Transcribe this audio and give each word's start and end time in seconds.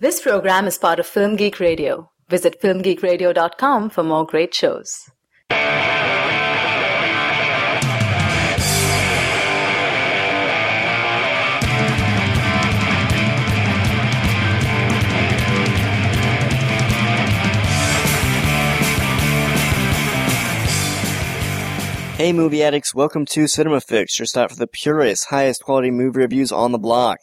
This 0.00 0.20
program 0.20 0.68
is 0.68 0.78
part 0.78 1.00
of 1.00 1.08
Film 1.08 1.34
Geek 1.34 1.58
Radio. 1.58 2.08
Visit 2.28 2.62
filmgeekradio.com 2.62 3.90
for 3.90 4.04
more 4.04 4.24
great 4.24 4.54
shows. 4.54 5.10
Hey 22.14 22.32
movie 22.32 22.62
addicts, 22.62 22.94
welcome 22.94 23.26
to 23.26 23.48
Cinema 23.48 23.80
Fix, 23.80 24.16
your 24.20 24.26
stop 24.26 24.50
for 24.50 24.56
the 24.56 24.68
purest, 24.68 25.26
highest 25.30 25.64
quality 25.64 25.90
movie 25.90 26.20
reviews 26.20 26.52
on 26.52 26.70
the 26.70 26.78
block. 26.78 27.18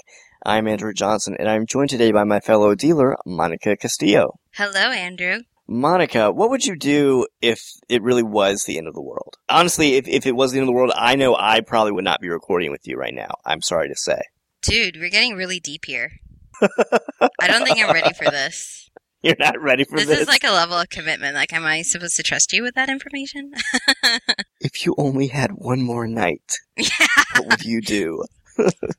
I'm 0.48 0.68
Andrew 0.68 0.93
Johnson, 0.93 1.36
and 1.39 1.50
I'm 1.50 1.66
joined 1.66 1.89
today 1.89 2.12
by 2.12 2.23
my 2.23 2.39
fellow 2.39 2.75
dealer, 2.75 3.18
Monica 3.25 3.75
Castillo. 3.75 4.38
Hello, 4.54 4.91
Andrew. 4.91 5.40
Monica, 5.68 6.31
what 6.31 6.52
would 6.52 6.63
you 6.63 6.76
do 6.76 7.26
if 7.41 7.59
it 7.90 8.04
really 8.04 8.21
was 8.21 8.63
the 8.66 8.77
end 8.77 8.88
of 8.88 8.94
the 8.94 9.02
world? 9.02 9.38
Honestly, 9.49 9.95
if, 9.95 10.08
if 10.08 10.27
it 10.27 10.35
was 10.35 10.52
the 10.52 10.59
end 10.59 10.66
of 10.66 10.68
the 10.68 10.77
world, 10.77 10.91
I 10.95 11.16
know 11.16 11.35
I 11.35 11.62
probably 11.62 11.94
would 11.94 12.04
not 12.04 12.21
be 12.21 12.30
recording 12.30 12.70
with 12.70 12.88
you 12.88 12.95
right 12.95 13.13
now. 13.13 13.31
I'm 13.44 13.62
sorry 13.63 13.90
to 13.90 13.95
say. 13.95 14.21
Dude, 14.62 14.98
we're 14.99 15.09
getting 15.09 15.34
really 15.35 15.59
deep 15.59 15.85
here. 15.85 16.12
I 16.62 17.48
don't 17.48 17.66
think 17.66 17.80
I'm 17.84 17.91
ready 17.91 18.13
for 18.13 18.26
this. 18.30 18.91
You're 19.23 19.35
not 19.40 19.59
ready 19.59 19.84
for 19.84 19.96
This 19.98 20.05
this. 20.05 20.20
is 20.20 20.27
like 20.27 20.43
a 20.43 20.52
level 20.52 20.77
of 20.77 20.90
commitment. 20.90 21.34
Like, 21.34 21.52
am 21.54 21.66
I 21.66 21.82
supposed 21.82 22.16
to 22.18 22.23
trust 22.23 22.54
you 22.54 22.62
with 22.62 22.76
that 22.76 22.90
information? 22.90 23.54
if 24.62 24.85
you 24.85 24.93
only 24.99 25.26
had 25.27 25.49
one 25.54 25.82
more 25.82 26.05
night, 26.07 26.57
yeah, 26.77 26.90
what 27.38 27.48
would 27.48 27.63
you 27.66 27.82
do? 27.82 28.23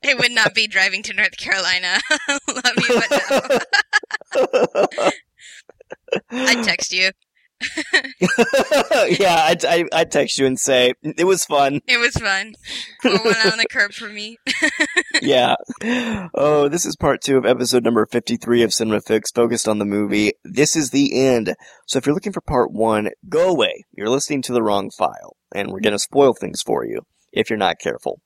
It 0.01 0.17
would 0.17 0.31
not 0.31 0.53
be 0.53 0.67
driving 0.67 1.03
to 1.03 1.13
North 1.13 1.37
Carolina. 1.37 1.99
Love 2.47 2.73
you, 2.77 3.01
but 3.09 3.65
no. 4.35 5.11
I'd 6.31 6.63
text 6.63 6.93
you. 6.93 7.11
yeah, 9.19 9.41
I'd, 9.45 9.65
I, 9.65 9.85
I'd 9.91 10.11
text 10.11 10.37
you 10.37 10.45
and 10.45 10.59
say, 10.59 10.93
it 11.01 11.25
was 11.25 11.43
fun. 11.45 11.81
It 11.87 11.97
was 11.97 12.13
fun. 12.13 12.53
One 13.03 13.35
out 13.35 13.53
on 13.53 13.57
the 13.57 13.65
curb 13.69 13.93
for 13.93 14.09
me. 14.09 14.37
yeah. 15.21 15.55
Oh, 16.35 16.69
this 16.69 16.85
is 16.85 16.95
part 16.95 17.21
two 17.21 17.37
of 17.37 17.45
episode 17.45 17.83
number 17.83 18.05
53 18.05 18.61
of 18.61 18.73
Cinema 18.73 19.01
Fix, 19.01 19.31
focused 19.31 19.67
on 19.67 19.79
the 19.79 19.85
movie 19.85 20.33
This 20.43 20.75
is 20.75 20.91
the 20.91 21.19
End. 21.19 21.55
So 21.87 21.97
if 21.97 22.05
you're 22.05 22.15
looking 22.15 22.33
for 22.33 22.41
part 22.41 22.71
one, 22.71 23.09
go 23.27 23.49
away. 23.49 23.85
You're 23.91 24.09
listening 24.09 24.43
to 24.43 24.53
the 24.53 24.61
wrong 24.61 24.91
file, 24.95 25.35
and 25.53 25.71
we're 25.71 25.81
gonna 25.81 25.99
spoil 25.99 26.33
things 26.33 26.61
for 26.61 26.85
you 26.85 27.01
if 27.31 27.49
you're 27.49 27.57
not 27.57 27.79
careful. 27.79 28.19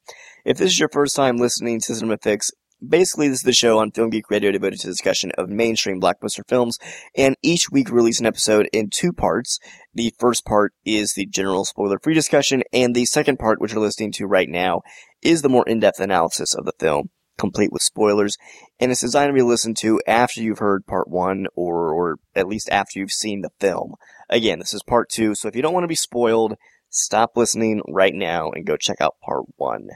If 0.44 0.58
this 0.58 0.72
is 0.72 0.80
your 0.80 0.89
first 0.89 1.16
time 1.16 1.38
listening 1.38 1.80
to 1.81 1.94
Cinema 1.94 2.17
Fix, 2.17 2.50
basically 2.86 3.28
this 3.28 3.39
is 3.39 3.44
the 3.44 3.53
show 3.53 3.78
on 3.78 3.92
Film 3.92 4.09
Geek 4.09 4.31
Radio 4.31 4.52
devoted 4.52 4.80
to 4.80 4.88
discussion 4.88 5.31
of 5.38 5.50
mainstream 5.50 6.02
blockbuster 6.02 6.42
films, 6.48 6.80
and 7.16 7.36
each 7.44 7.70
week 7.70 7.89
we 7.89 7.98
release 7.98 8.20
an 8.20 8.25
episode 8.25 8.67
in 8.73 8.89
two 8.89 9.14
parts. 9.14 9.59
The 9.94 10.14
first 10.17 10.44
part 10.44 10.73
is 10.83 11.14
the 11.14 11.28
general 11.28 11.64
spoiler-free 11.64 12.16
discussion, 12.16 12.64
and 12.73 12.95
the 12.95 13.06
second 13.06 13.38
part, 13.38 13.61
which 13.61 13.73
you're 13.73 13.81
listening 13.81 14.11
to 14.14 14.25
right 14.25 14.50
now, 14.50 14.81
is 15.22 15.44
the 15.44 15.50
more 15.50 15.67
in-depth 15.67 16.00
analysis 16.00 16.55
of 16.55 16.66
the 16.66 16.73
film, 16.80 17.11
complete 17.38 17.72
with 17.72 17.83
spoilers, 17.83 18.36
and 18.80 18.92
it's 18.92 19.02
designed 19.02 19.30
to 19.30 19.33
be 19.33 19.44
listened 19.44 19.78
to 19.78 20.02
after 20.08 20.42
you've 20.42 20.58
heard 20.58 20.88
part 20.88 21.08
one, 21.08 21.45
or, 21.55 21.94
or 21.94 22.16
at 22.33 22.48
least 22.48 22.67
after 22.72 22.98
you've 22.98 23.11
seen 23.11 23.42
the 23.42 23.52
film. 23.59 23.94
Again, 24.28 24.58
this 24.58 24.73
is 24.73 24.81
part 24.81 25.08
two, 25.09 25.36
so 25.36 25.48
if 25.48 25.55
you 25.55 25.61
don't 25.61 25.73
want 25.73 25.83
to 25.83 25.88
be 25.88 25.94
spoiled, 25.94 26.55
stop 26.89 27.38
listening 27.38 27.81
right 27.88 28.14
now 28.14 28.50
and 28.50 28.66
go 28.66 28.76
check 28.76 28.98
out 29.00 29.16
part 29.23 29.45
one. 29.55 29.88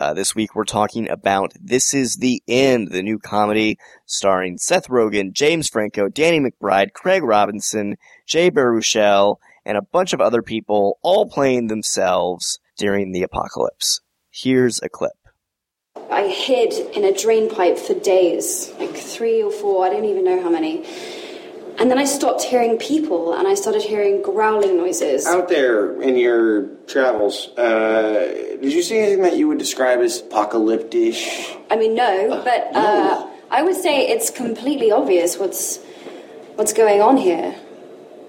Uh, 0.00 0.14
this 0.14 0.34
week 0.34 0.54
we're 0.54 0.64
talking 0.64 1.08
about 1.10 1.52
This 1.60 1.92
Is 1.92 2.16
the 2.16 2.42
End, 2.48 2.88
the 2.88 3.02
new 3.02 3.18
comedy 3.18 3.76
starring 4.06 4.56
Seth 4.56 4.88
Rogen, 4.88 5.32
James 5.32 5.68
Franco, 5.68 6.08
Danny 6.08 6.40
McBride, 6.40 6.94
Craig 6.94 7.22
Robinson, 7.22 7.96
Jay 8.26 8.50
Baruchel, 8.50 9.36
and 9.66 9.76
a 9.76 9.82
bunch 9.82 10.14
of 10.14 10.20
other 10.20 10.40
people 10.40 10.98
all 11.02 11.28
playing 11.28 11.66
themselves 11.66 12.58
during 12.78 13.12
the 13.12 13.22
apocalypse. 13.22 14.00
Here's 14.30 14.80
a 14.82 14.88
clip. 14.88 15.12
I 16.10 16.26
hid 16.26 16.72
in 16.96 17.04
a 17.04 17.16
drain 17.16 17.50
pipe 17.50 17.76
for 17.76 17.94
days, 17.94 18.72
like 18.78 18.96
three 18.96 19.42
or 19.42 19.52
four, 19.52 19.84
I 19.84 19.90
don't 19.90 20.06
even 20.06 20.24
know 20.24 20.42
how 20.42 20.50
many. 20.50 20.86
And 21.78 21.90
then 21.90 21.98
I 21.98 22.04
stopped 22.04 22.42
hearing 22.42 22.78
people 22.78 23.34
and 23.34 23.48
I 23.48 23.54
started 23.54 23.82
hearing 23.82 24.22
growling 24.22 24.76
noises. 24.76 25.26
Out 25.26 25.48
there 25.48 26.00
in 26.00 26.16
your 26.16 26.66
travels, 26.86 27.48
uh, 27.56 28.58
did 28.60 28.72
you 28.72 28.82
see 28.82 28.98
anything 28.98 29.22
that 29.22 29.36
you 29.36 29.48
would 29.48 29.58
describe 29.58 30.00
as 30.00 30.20
apocalyptic? 30.20 31.16
I 31.70 31.76
mean, 31.76 31.94
no, 31.94 32.42
but 32.44 32.74
uh, 32.74 33.26
I 33.50 33.62
would 33.62 33.76
say 33.76 34.08
it's 34.08 34.30
completely 34.30 34.92
obvious 34.92 35.38
what's 35.38 35.78
what's 36.56 36.72
going 36.72 37.00
on 37.00 37.16
here. 37.16 37.54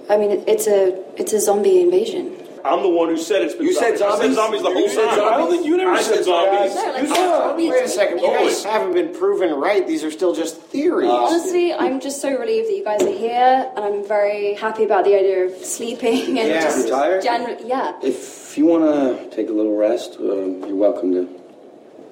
I 0.09 0.17
mean, 0.17 0.43
it's 0.47 0.67
a 0.67 0.93
it's 1.19 1.33
a 1.33 1.39
zombie 1.39 1.81
invasion. 1.81 2.42
I'm 2.65 2.81
the 2.81 2.89
one 2.89 3.09
who 3.09 3.17
said 3.17 3.41
it's 3.41 3.55
been 3.55 3.65
You 3.67 3.73
said 3.73 3.97
zombies. 3.97 3.99
zombies? 3.99 4.21
I 4.21 4.27
said 4.27 4.35
zombies 4.35 4.61
the 4.61 4.71
whole 4.71 4.81
You 4.81 4.89
said 4.89 5.09
time. 5.09 5.33
I 5.33 5.37
don't 5.37 5.49
think 5.51 5.65
you 5.65 5.75
never 5.77 5.91
I 5.91 6.01
said, 6.01 6.15
said 6.15 6.23
zombies. 6.25 6.75
No, 6.75 6.81
like, 6.91 7.01
You 7.01 7.07
said, 7.09 7.15
zombies- 7.37 7.69
wait 7.71 7.83
a 7.83 7.87
second, 7.89 8.19
you 8.19 8.27
guys 8.27 8.63
haven't 8.63 8.93
been 8.93 9.13
proven 9.13 9.53
right. 9.55 9.85
These 9.85 10.03
are 10.03 10.11
still 10.11 10.33
just 10.33 10.57
theories. 10.61 11.09
Honestly, 11.09 11.73
I'm 11.73 11.99
just 11.99 12.21
so 12.21 12.29
relieved 12.37 12.69
that 12.69 12.75
you 12.77 12.83
guys 12.83 13.01
are 13.03 13.11
here, 13.11 13.69
and 13.75 13.83
I'm 13.85 14.03
very 14.07 14.53
happy 14.53 14.83
about 14.85 15.03
the 15.05 15.15
idea 15.15 15.45
of 15.45 15.55
sleeping 15.65 16.39
and 16.39 16.47
Yeah. 16.49 16.61
just 16.63 16.85
You 16.87 16.91
tired? 16.93 17.21
generally, 17.23 17.57
yeah. 17.67 17.93
If 18.01 18.57
you 18.57 18.65
want 18.65 18.83
to 18.85 19.35
take 19.35 19.49
a 19.49 19.53
little 19.53 19.75
rest, 19.75 20.17
um, 20.19 20.63
you're 20.65 20.75
welcome 20.75 21.11
to 21.13 21.27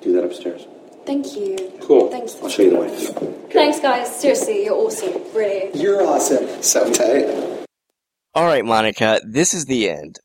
do 0.02 0.12
that 0.14 0.24
upstairs. 0.26 0.68
Thank 1.06 1.36
you. 1.36 1.56
Cool. 1.82 2.10
Thanks. 2.12 2.36
I'll 2.44 2.50
show 2.50 2.62
you 2.64 2.70
the 2.72 2.78
way. 2.78 2.90
Thanks, 3.52 3.80
guys. 3.80 4.14
Seriously, 4.16 4.66
you're 4.66 4.76
awesome. 4.76 5.14
Really. 5.34 5.72
You're 5.74 6.04
awesome. 6.06 6.48
So 6.62 6.92
tight. 6.92 7.26
Alright, 8.38 8.64
Monica, 8.66 9.20
this 9.28 9.54
is 9.54 9.66
the 9.66 9.90
end. 9.90 10.20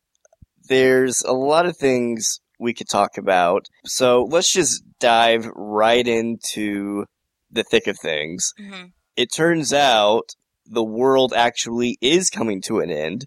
There's 0.69 1.23
a 1.23 1.33
lot 1.33 1.67
of 1.67 1.77
things 1.77 2.41
we 2.59 2.73
could 2.75 2.89
talk 2.89 3.19
about, 3.19 3.67
so 3.85 4.25
let's 4.25 4.53
just 4.53 4.83
dive 4.99 5.47
right 5.55 6.07
into 6.07 7.05
the 7.51 7.63
thick 7.65 7.87
of 7.87 7.99
things. 7.99 8.53
Mhm. 8.59 8.93
It 9.17 9.29
turns 9.35 9.73
out 9.73 10.31
the 10.65 10.85
world 10.85 11.33
actually 11.35 11.97
is 12.01 12.31
coming 12.31 12.61
to 12.63 12.81
an 12.81 12.91
end, 12.91 13.27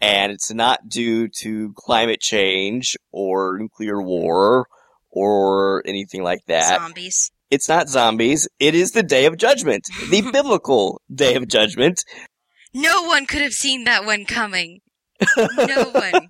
and 0.00 0.32
it's 0.32 0.52
not 0.52 0.88
due 0.88 1.28
to 1.40 1.72
climate 1.76 2.20
change 2.20 2.96
or 3.12 3.58
nuclear 3.58 4.02
war 4.02 4.66
or 5.10 5.82
anything 5.86 6.22
like 6.22 6.40
that. 6.48 6.80
Zombies. 6.80 7.30
It's 7.50 7.68
not 7.68 7.88
zombies. 7.88 8.48
It 8.58 8.74
is 8.74 8.92
the 8.92 9.02
Day 9.02 9.26
of 9.26 9.36
Judgment, 9.36 9.84
the 10.10 10.22
biblical 10.32 11.00
Day 11.14 11.34
of 11.34 11.46
Judgment. 11.48 12.02
No 12.72 13.02
one 13.02 13.26
could 13.26 13.42
have 13.42 13.52
seen 13.52 13.84
that 13.84 14.06
one 14.06 14.24
coming. 14.24 14.80
No 15.36 15.90
one. 15.92 16.28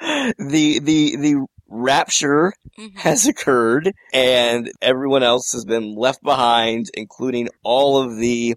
the 0.00 0.78
the 0.80 1.16
the 1.16 1.46
rapture 1.68 2.52
Mhm. 2.78 2.94
has 2.98 3.26
occurred 3.26 3.92
and 4.12 4.70
everyone 4.82 5.22
else 5.22 5.50
has 5.52 5.64
been 5.64 5.94
left 5.96 6.22
behind 6.22 6.90
including 6.94 7.48
all 7.62 7.96
of 8.02 8.18
the 8.18 8.54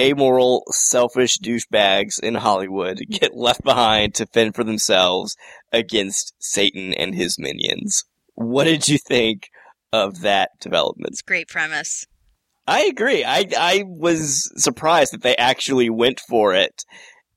amoral 0.00 0.62
selfish 0.70 1.38
douchebags 1.38 2.22
in 2.22 2.34
hollywood 2.34 3.00
get 3.08 3.34
left 3.34 3.62
behind 3.64 4.14
to 4.14 4.26
fend 4.26 4.54
for 4.54 4.62
themselves 4.62 5.36
against 5.72 6.34
satan 6.38 6.92
and 6.92 7.14
his 7.14 7.38
minions 7.38 8.04
what 8.34 8.64
did 8.64 8.88
you 8.88 8.98
think 8.98 9.48
of 9.92 10.20
that 10.20 10.50
development 10.60 11.12
It's 11.12 11.20
a 11.22 11.24
great 11.24 11.48
premise. 11.48 12.06
I 12.68 12.82
agree. 12.84 13.24
I 13.24 13.46
I 13.56 13.84
was 13.86 14.50
surprised 14.56 15.12
that 15.12 15.22
they 15.22 15.36
actually 15.36 15.88
went 15.88 16.20
for 16.28 16.52
it 16.52 16.84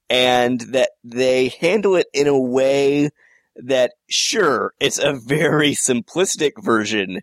and 0.09 0.59
that 0.71 0.91
they 1.03 1.49
handle 1.59 1.95
it 1.95 2.07
in 2.13 2.27
a 2.27 2.39
way 2.39 3.09
that 3.55 3.91
sure, 4.09 4.73
it's 4.79 4.99
a 4.99 5.13
very 5.13 5.71
simplistic 5.71 6.51
version 6.59 7.19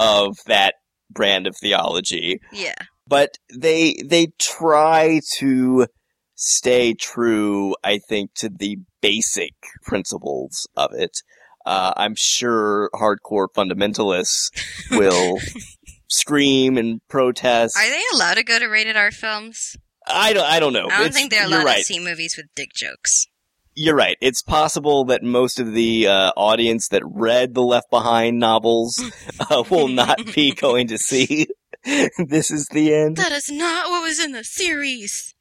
of 0.00 0.36
that 0.46 0.74
brand 1.10 1.46
of 1.46 1.56
theology, 1.56 2.40
Yeah. 2.52 2.74
but 3.06 3.38
they 3.54 3.96
they 4.04 4.28
try 4.38 5.20
to 5.38 5.86
stay 6.34 6.92
true, 6.94 7.74
I 7.82 7.98
think, 7.98 8.34
to 8.36 8.48
the 8.50 8.78
basic 9.00 9.54
principles 9.84 10.66
of 10.76 10.92
it. 10.92 11.16
Uh, 11.64 11.92
I'm 11.96 12.14
sure 12.16 12.90
hardcore 12.94 13.48
fundamentalists 13.56 14.50
will 14.90 15.38
scream 16.08 16.76
and 16.76 17.00
protest. 17.08 17.76
Are 17.76 17.88
they 17.88 18.02
allowed 18.14 18.34
to 18.34 18.44
go 18.44 18.58
to 18.58 18.66
rated 18.66 18.96
R 18.96 19.10
films? 19.10 19.76
I 20.06 20.32
don't. 20.32 20.44
I 20.44 20.60
don't 20.60 20.72
know. 20.72 20.86
I 20.86 20.98
don't 20.98 21.00
It's- 21.06 21.14
think 21.14 21.30
they're 21.30 21.46
allowed 21.46 21.64
right. 21.64 21.78
to 21.78 21.84
see 21.84 21.98
movies 21.98 22.36
with 22.36 22.46
dick 22.54 22.72
jokes. 22.74 23.26
You're 23.78 23.94
right. 23.96 24.16
It's 24.22 24.40
possible 24.40 25.04
that 25.06 25.22
most 25.22 25.60
of 25.60 25.72
the 25.74 26.06
uh, 26.06 26.32
audience 26.36 26.88
that 26.88 27.02
read 27.04 27.52
the 27.54 27.62
Left 27.62 27.90
Behind 27.90 28.38
novels 28.38 28.98
uh, 29.50 29.64
will 29.70 29.88
not 29.88 30.34
be 30.34 30.52
going 30.54 30.86
to 30.88 30.96
see. 30.98 31.48
this 31.84 32.50
is 32.50 32.66
the 32.72 32.94
end. 32.94 33.16
That 33.16 33.32
is 33.32 33.50
not 33.50 33.90
what 33.90 34.02
was 34.02 34.18
in 34.18 34.32
the 34.32 34.44
series. 34.44 35.34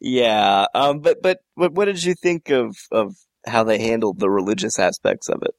yeah. 0.00 0.66
Um. 0.74 1.00
But 1.00 1.22
but 1.22 1.38
what 1.54 1.72
what 1.72 1.84
did 1.86 2.02
you 2.02 2.14
think 2.14 2.50
of 2.50 2.76
of 2.90 3.14
how 3.46 3.64
they 3.64 3.78
handled 3.78 4.18
the 4.18 4.30
religious 4.30 4.78
aspects 4.78 5.28
of 5.28 5.42
it? 5.42 5.54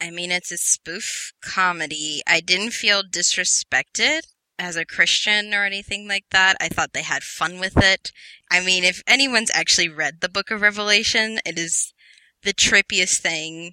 I 0.00 0.10
mean, 0.10 0.30
it's 0.30 0.52
a 0.52 0.56
spoof 0.58 1.32
comedy. 1.42 2.20
I 2.26 2.40
didn't 2.40 2.72
feel 2.72 3.02
disrespected 3.02 4.20
as 4.58 4.76
a 4.76 4.84
Christian 4.84 5.52
or 5.54 5.64
anything 5.64 6.06
like 6.08 6.24
that. 6.30 6.56
I 6.60 6.68
thought 6.68 6.92
they 6.92 7.02
had 7.02 7.22
fun 7.22 7.58
with 7.60 7.76
it. 7.76 8.10
I 8.50 8.64
mean, 8.64 8.84
if 8.84 9.02
anyone's 9.06 9.50
actually 9.52 9.88
read 9.88 10.20
the 10.20 10.28
book 10.28 10.50
of 10.50 10.60
Revelation, 10.60 11.38
it 11.44 11.58
is 11.58 11.92
the 12.42 12.52
trippiest 12.54 13.18
thing. 13.20 13.72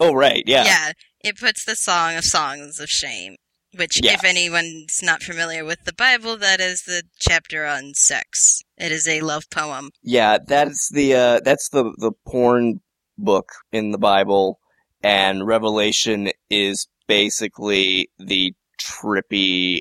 Oh, 0.00 0.12
right. 0.14 0.42
Yeah. 0.46 0.64
Yeah, 0.64 0.92
it 1.22 1.38
puts 1.38 1.64
the 1.64 1.76
Song 1.76 2.16
of 2.16 2.24
Songs 2.24 2.80
of 2.80 2.88
Shame, 2.88 3.36
which, 3.76 4.00
Yeah. 4.02 4.14
if 4.14 4.24
anyone's 4.24 5.00
not 5.02 5.22
familiar 5.22 5.64
with 5.64 5.84
the 5.84 5.92
Bible, 5.92 6.36
that 6.38 6.60
is 6.60 6.82
the 6.82 7.04
chapter 7.20 7.64
on 7.66 7.94
sex. 7.94 8.62
It 8.76 8.90
is 8.90 9.06
a 9.06 9.20
love 9.20 9.48
poem. 9.50 9.90
Yeah, 10.02 10.38
that's 10.44 10.90
the 10.92 11.14
uh 11.14 11.40
that's 11.44 11.68
the 11.68 11.92
the 11.98 12.12
porn 12.26 12.80
book 13.16 13.50
in 13.70 13.92
the 13.92 13.98
Bible 13.98 14.58
and 15.04 15.46
Revelation 15.46 16.30
is 16.50 16.88
basically 17.06 18.08
the 18.18 18.54
trippy 18.80 19.80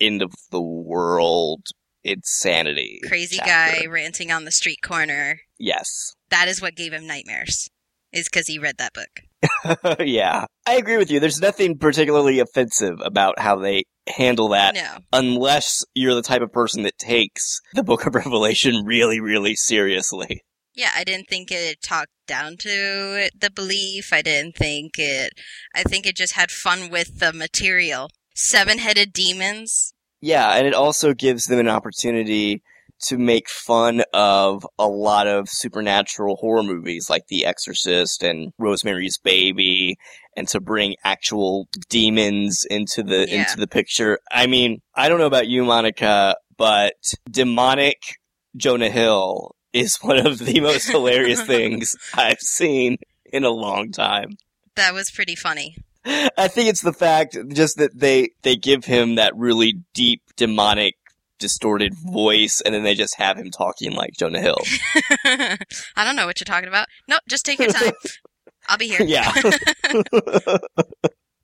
end 0.00 0.22
of 0.22 0.32
the 0.50 0.60
world 0.62 1.66
insanity. 2.04 3.00
Crazy 3.06 3.36
chapter. 3.36 3.80
guy 3.82 3.86
ranting 3.86 4.30
on 4.32 4.44
the 4.44 4.50
street 4.50 4.80
corner. 4.82 5.40
Yes. 5.58 6.14
That 6.30 6.48
is 6.48 6.62
what 6.62 6.76
gave 6.76 6.92
him 6.92 7.06
nightmares, 7.06 7.68
is 8.12 8.28
because 8.28 8.46
he 8.46 8.58
read 8.58 8.76
that 8.78 8.92
book. 8.94 9.98
yeah. 10.00 10.46
I 10.66 10.74
agree 10.76 10.96
with 10.96 11.10
you. 11.10 11.20
There's 11.20 11.40
nothing 11.40 11.78
particularly 11.78 12.38
offensive 12.40 12.98
about 13.04 13.38
how 13.38 13.56
they 13.56 13.84
handle 14.16 14.48
that 14.48 14.74
No. 14.74 14.98
unless 15.12 15.84
you're 15.94 16.14
the 16.14 16.22
type 16.22 16.42
of 16.42 16.52
person 16.52 16.82
that 16.84 16.98
takes 16.98 17.60
the 17.74 17.82
book 17.82 18.06
of 18.06 18.14
Revelation 18.14 18.84
really, 18.84 19.20
really 19.20 19.54
seriously. 19.54 20.42
Yeah, 20.74 20.90
I 20.96 21.02
didn't 21.04 21.26
think 21.28 21.50
it 21.50 21.82
talked 21.82 22.12
down 22.28 22.56
to 22.58 23.28
the 23.36 23.50
belief. 23.52 24.12
I 24.12 24.22
didn't 24.22 24.54
think 24.56 24.92
it. 24.96 25.32
I 25.74 25.82
think 25.82 26.06
it 26.06 26.14
just 26.16 26.34
had 26.34 26.50
fun 26.52 26.88
with 26.88 27.18
the 27.18 27.32
material. 27.32 28.10
Seven 28.40 28.78
headed 28.78 29.12
demons. 29.12 29.94
Yeah, 30.20 30.50
and 30.52 30.64
it 30.64 30.72
also 30.72 31.12
gives 31.12 31.46
them 31.46 31.58
an 31.58 31.68
opportunity 31.68 32.62
to 33.06 33.18
make 33.18 33.48
fun 33.48 34.02
of 34.12 34.64
a 34.78 34.86
lot 34.86 35.26
of 35.26 35.48
supernatural 35.48 36.36
horror 36.36 36.62
movies 36.62 37.10
like 37.10 37.26
The 37.28 37.44
Exorcist 37.44 38.22
and 38.22 38.52
Rosemary's 38.56 39.18
Baby 39.18 39.96
and 40.36 40.46
to 40.48 40.60
bring 40.60 40.94
actual 41.04 41.66
demons 41.88 42.64
into 42.70 43.02
the 43.02 43.26
Yeah. 43.28 43.40
into 43.42 43.56
the 43.56 43.66
picture. 43.66 44.20
I 44.30 44.46
mean, 44.46 44.82
I 44.94 45.08
don't 45.08 45.18
know 45.18 45.26
about 45.26 45.48
you 45.48 45.64
Monica, 45.64 46.36
but 46.56 46.94
demonic 47.28 48.18
Jonah 48.56 48.90
Hill 48.90 49.56
is 49.72 49.96
one 50.00 50.24
of 50.24 50.38
the 50.38 50.60
most 50.60 50.88
hilarious 50.88 51.42
things 51.46 51.96
I've 52.14 52.40
seen 52.40 52.98
in 53.24 53.42
a 53.44 53.50
long 53.50 53.90
time. 53.90 54.30
That 54.76 54.94
was 54.94 55.10
pretty 55.10 55.34
funny. 55.34 55.76
I 56.38 56.48
think 56.48 56.68
it's 56.68 56.80
the 56.80 56.92
fact 56.92 57.36
just 57.48 57.76
that 57.78 57.98
they 57.98 58.30
they 58.42 58.56
give 58.56 58.84
him 58.84 59.16
that 59.16 59.36
really 59.36 59.82
deep 59.92 60.22
demonic 60.36 60.96
distorted 61.38 61.94
voice 61.94 62.60
and 62.60 62.74
then 62.74 62.82
they 62.82 62.94
just 62.94 63.16
have 63.16 63.36
him 63.36 63.50
talking 63.50 63.92
like 63.92 64.14
Jonah 64.14 64.40
Hill. 64.40 64.58
I 65.24 65.58
don't 66.04 66.16
know 66.16 66.26
what 66.26 66.40
you're 66.40 66.46
talking 66.46 66.68
about. 66.68 66.88
No, 67.06 67.18
just 67.28 67.44
take 67.44 67.58
your 67.58 67.70
time. 67.70 67.92
I'll 68.68 68.78
be 68.78 68.88
here. 68.88 69.02
yeah. 69.02 69.32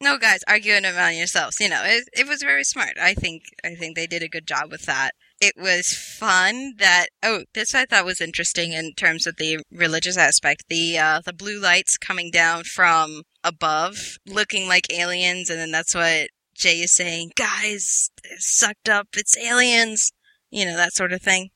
No, 0.01 0.19
guys, 0.19 0.41
arguing 0.47 0.85
among 0.85 1.17
yourselves. 1.17 1.59
You 1.61 1.71
know, 1.71 1.83
it, 1.83 2.07
it 2.13 2.29
was 2.29 2.43
very 2.43 2.63
smart. 2.63 2.99
I 3.01 3.15
think 3.15 3.45
I 3.65 3.75
think 3.75 3.97
they 3.97 4.07
did 4.07 4.23
a 4.23 4.29
good 4.29 4.47
job 4.47 4.71
with 4.71 4.83
that. 4.83 5.13
It 5.41 5.55
was 5.57 5.95
fun 5.95 6.75
that 6.79 7.07
oh, 7.23 7.45
this 7.55 7.75
I 7.75 7.87
thought 7.87 8.05
was 8.05 8.21
interesting 8.21 8.73
in 8.73 8.93
terms 8.95 9.27
of 9.27 9.37
the 9.37 9.61
religious 9.73 10.19
aspect. 10.19 10.65
The 10.69 10.99
uh, 10.99 11.21
the 11.25 11.33
blue 11.33 11.59
lights 11.59 11.97
coming 11.97 12.31
down 12.31 12.65
from 12.65 13.23
above, 13.45 14.19
looking 14.27 14.67
like 14.67 14.93
aliens, 14.93 15.51
and 15.51 15.59
then 15.59 15.71
that's 15.71 15.95
what 15.95 16.29
Jay 16.57 16.81
is 16.81 16.93
saying. 16.93 17.33
Guys, 17.37 18.11
sucked 18.39 18.89
up. 18.89 19.09
It's 19.17 19.37
aliens. 19.39 20.11
You 20.51 20.65
know 20.65 20.77
that 20.77 20.95
sort 20.95 21.13
of 21.13 21.21
thing. 21.23 21.51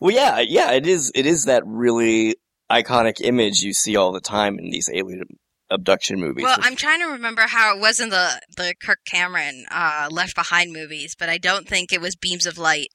well 0.00 0.14
yeah, 0.14 0.40
yeah, 0.40 0.72
it 0.72 0.86
is 0.86 1.12
it 1.14 1.26
is 1.26 1.44
that 1.44 1.62
really 1.66 2.36
iconic 2.70 3.20
image 3.20 3.62
you 3.62 3.72
see 3.74 3.96
all 3.96 4.12
the 4.12 4.20
time 4.20 4.58
in 4.58 4.70
these 4.70 4.88
alien 4.92 5.24
abduction 5.70 6.18
movies. 6.20 6.44
Well, 6.44 6.58
I'm 6.60 6.76
trying 6.76 7.00
to 7.00 7.06
remember 7.06 7.42
how 7.42 7.76
it 7.76 7.80
was 7.80 8.00
in 8.00 8.08
the 8.10 8.40
the 8.56 8.74
Kirk 8.82 8.98
Cameron 9.06 9.66
uh, 9.70 10.08
Left 10.10 10.34
Behind 10.34 10.72
movies, 10.72 11.14
but 11.18 11.28
I 11.28 11.38
don't 11.38 11.68
think 11.68 11.92
it 11.92 12.00
was 12.00 12.16
beams 12.16 12.46
of 12.46 12.58
light. 12.58 12.88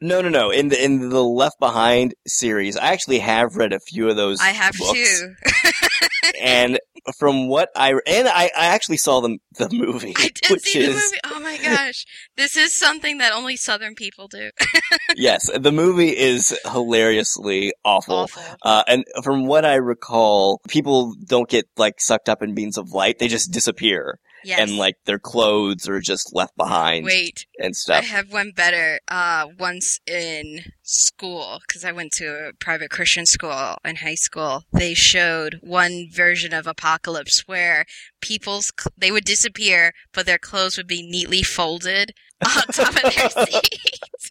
no, 0.00 0.20
no, 0.20 0.28
no. 0.28 0.50
In 0.50 0.68
the 0.68 0.82
in 0.82 1.10
the 1.10 1.22
Left 1.22 1.58
Behind 1.60 2.14
series, 2.26 2.76
I 2.76 2.92
actually 2.92 3.18
have 3.18 3.56
read 3.56 3.72
a 3.72 3.80
few 3.80 4.08
of 4.08 4.16
those 4.16 4.40
I 4.40 4.50
have 4.50 4.74
books. 4.78 4.92
too. 5.20 5.34
and 6.40 6.78
from 7.16 7.48
what 7.48 7.70
I 7.74 7.94
and 8.06 8.28
I, 8.28 8.50
I 8.56 8.66
actually 8.66 8.98
saw 8.98 9.20
the 9.20 9.38
the 9.56 9.68
movie, 9.70 10.14
I 10.16 10.30
did 10.34 10.50
which 10.50 10.62
see 10.62 10.86
the 10.86 10.92
movie. 10.92 11.18
Oh 11.24 11.40
my 11.40 11.56
gosh, 11.58 12.04
this 12.36 12.56
is 12.56 12.74
something 12.74 13.18
that 13.18 13.32
only 13.32 13.56
Southern 13.56 13.94
people 13.94 14.28
do. 14.28 14.50
yes, 15.16 15.50
the 15.54 15.72
movie 15.72 16.16
is 16.16 16.58
hilariously 16.70 17.72
awful. 17.84 18.14
Awful. 18.14 18.42
Uh, 18.62 18.82
and 18.86 19.04
from 19.22 19.46
what 19.46 19.64
I 19.64 19.74
recall, 19.74 20.60
people 20.68 21.14
don't 21.26 21.48
get 21.48 21.66
like 21.76 22.00
sucked 22.00 22.28
up 22.28 22.42
in 22.42 22.54
beams 22.54 22.78
of 22.78 22.92
light; 22.92 23.18
they 23.18 23.28
just 23.28 23.52
disappear, 23.52 24.18
Yes. 24.44 24.60
and 24.60 24.76
like 24.76 24.96
their 25.04 25.18
clothes 25.18 25.88
are 25.88 26.00
just 26.00 26.34
left 26.34 26.56
behind 26.56 27.04
Wait, 27.04 27.46
and 27.58 27.74
stuff. 27.74 28.02
I 28.02 28.06
have 28.06 28.32
one 28.32 28.52
better. 28.54 29.00
Uh, 29.08 29.46
once 29.58 29.98
in 30.06 30.72
school, 30.82 31.60
because 31.66 31.84
I 31.84 31.92
went 31.92 32.12
to 32.14 32.48
a 32.48 32.52
private 32.52 32.90
Christian 32.90 33.26
school 33.26 33.76
in 33.84 33.96
high 33.96 34.14
school, 34.14 34.64
they 34.72 34.94
showed 34.94 35.58
one 35.62 36.06
version 36.10 36.52
of 36.54 36.66
Apocalypse 36.66 37.46
where 37.46 37.84
people's 38.20 38.72
cl- 38.78 38.92
they 38.96 39.10
would 39.10 39.24
disappear, 39.24 39.92
but 40.12 40.26
their 40.26 40.38
clothes 40.38 40.76
would 40.76 40.86
be 40.88 41.02
neatly 41.02 41.42
folded 41.42 42.12
on 42.46 42.62
top 42.72 42.94
of 42.94 43.14
their 43.14 43.30
seats. 43.46 44.30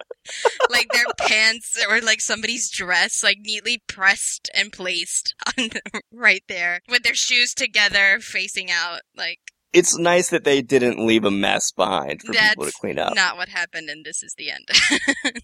like 0.69 0.91
their 0.93 1.05
pants 1.19 1.77
or 1.89 2.01
like 2.01 2.21
somebody's 2.21 2.69
dress, 2.69 3.23
like 3.23 3.37
neatly 3.41 3.81
pressed 3.87 4.49
and 4.53 4.71
placed 4.71 5.35
on 5.57 5.69
right 6.11 6.43
there 6.47 6.81
with 6.89 7.03
their 7.03 7.15
shoes 7.15 7.53
together 7.53 8.19
facing 8.19 8.69
out. 8.71 9.01
Like 9.15 9.39
It's 9.73 9.97
nice 9.97 10.29
that 10.29 10.43
they 10.43 10.61
didn't 10.61 11.05
leave 11.05 11.25
a 11.25 11.31
mess 11.31 11.71
behind 11.71 12.21
for 12.21 12.33
people 12.33 12.65
to 12.65 12.71
clean 12.79 12.97
up. 12.97 13.15
not 13.15 13.37
what 13.37 13.49
happened, 13.49 13.89
and 13.89 14.05
this 14.05 14.23
is 14.23 14.33
the 14.37 14.51
end. 14.51 14.67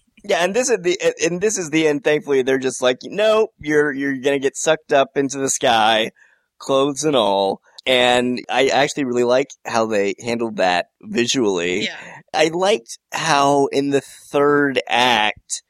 Yeah, 0.26 0.42
and 0.42 0.54
this 0.54 0.70
is 0.70 0.78
the 0.80 0.98
and 1.22 1.38
this 1.42 1.58
is 1.58 1.68
the 1.68 1.86
end. 1.86 2.02
Thankfully, 2.02 2.40
they're 2.40 2.56
just 2.56 2.80
like, 2.80 2.96
no, 3.02 3.48
you're 3.58 3.92
you're 3.92 4.16
gonna 4.16 4.38
get 4.38 4.56
sucked 4.56 4.90
up 4.90 5.10
into 5.16 5.36
the 5.36 5.50
sky, 5.50 6.12
clothes 6.58 7.04
and 7.04 7.14
all. 7.14 7.60
And 7.84 8.40
I 8.48 8.68
actually 8.68 9.04
really 9.04 9.24
like 9.24 9.48
how 9.66 9.84
they 9.84 10.14
handled 10.18 10.56
that 10.56 10.86
visually. 11.02 11.84
yeah. 11.84 11.98
I 12.32 12.48
liked 12.48 12.98
how 13.12 13.66
in 13.66 13.90
the 13.90 14.00
third 14.00 14.80
act 14.88 15.62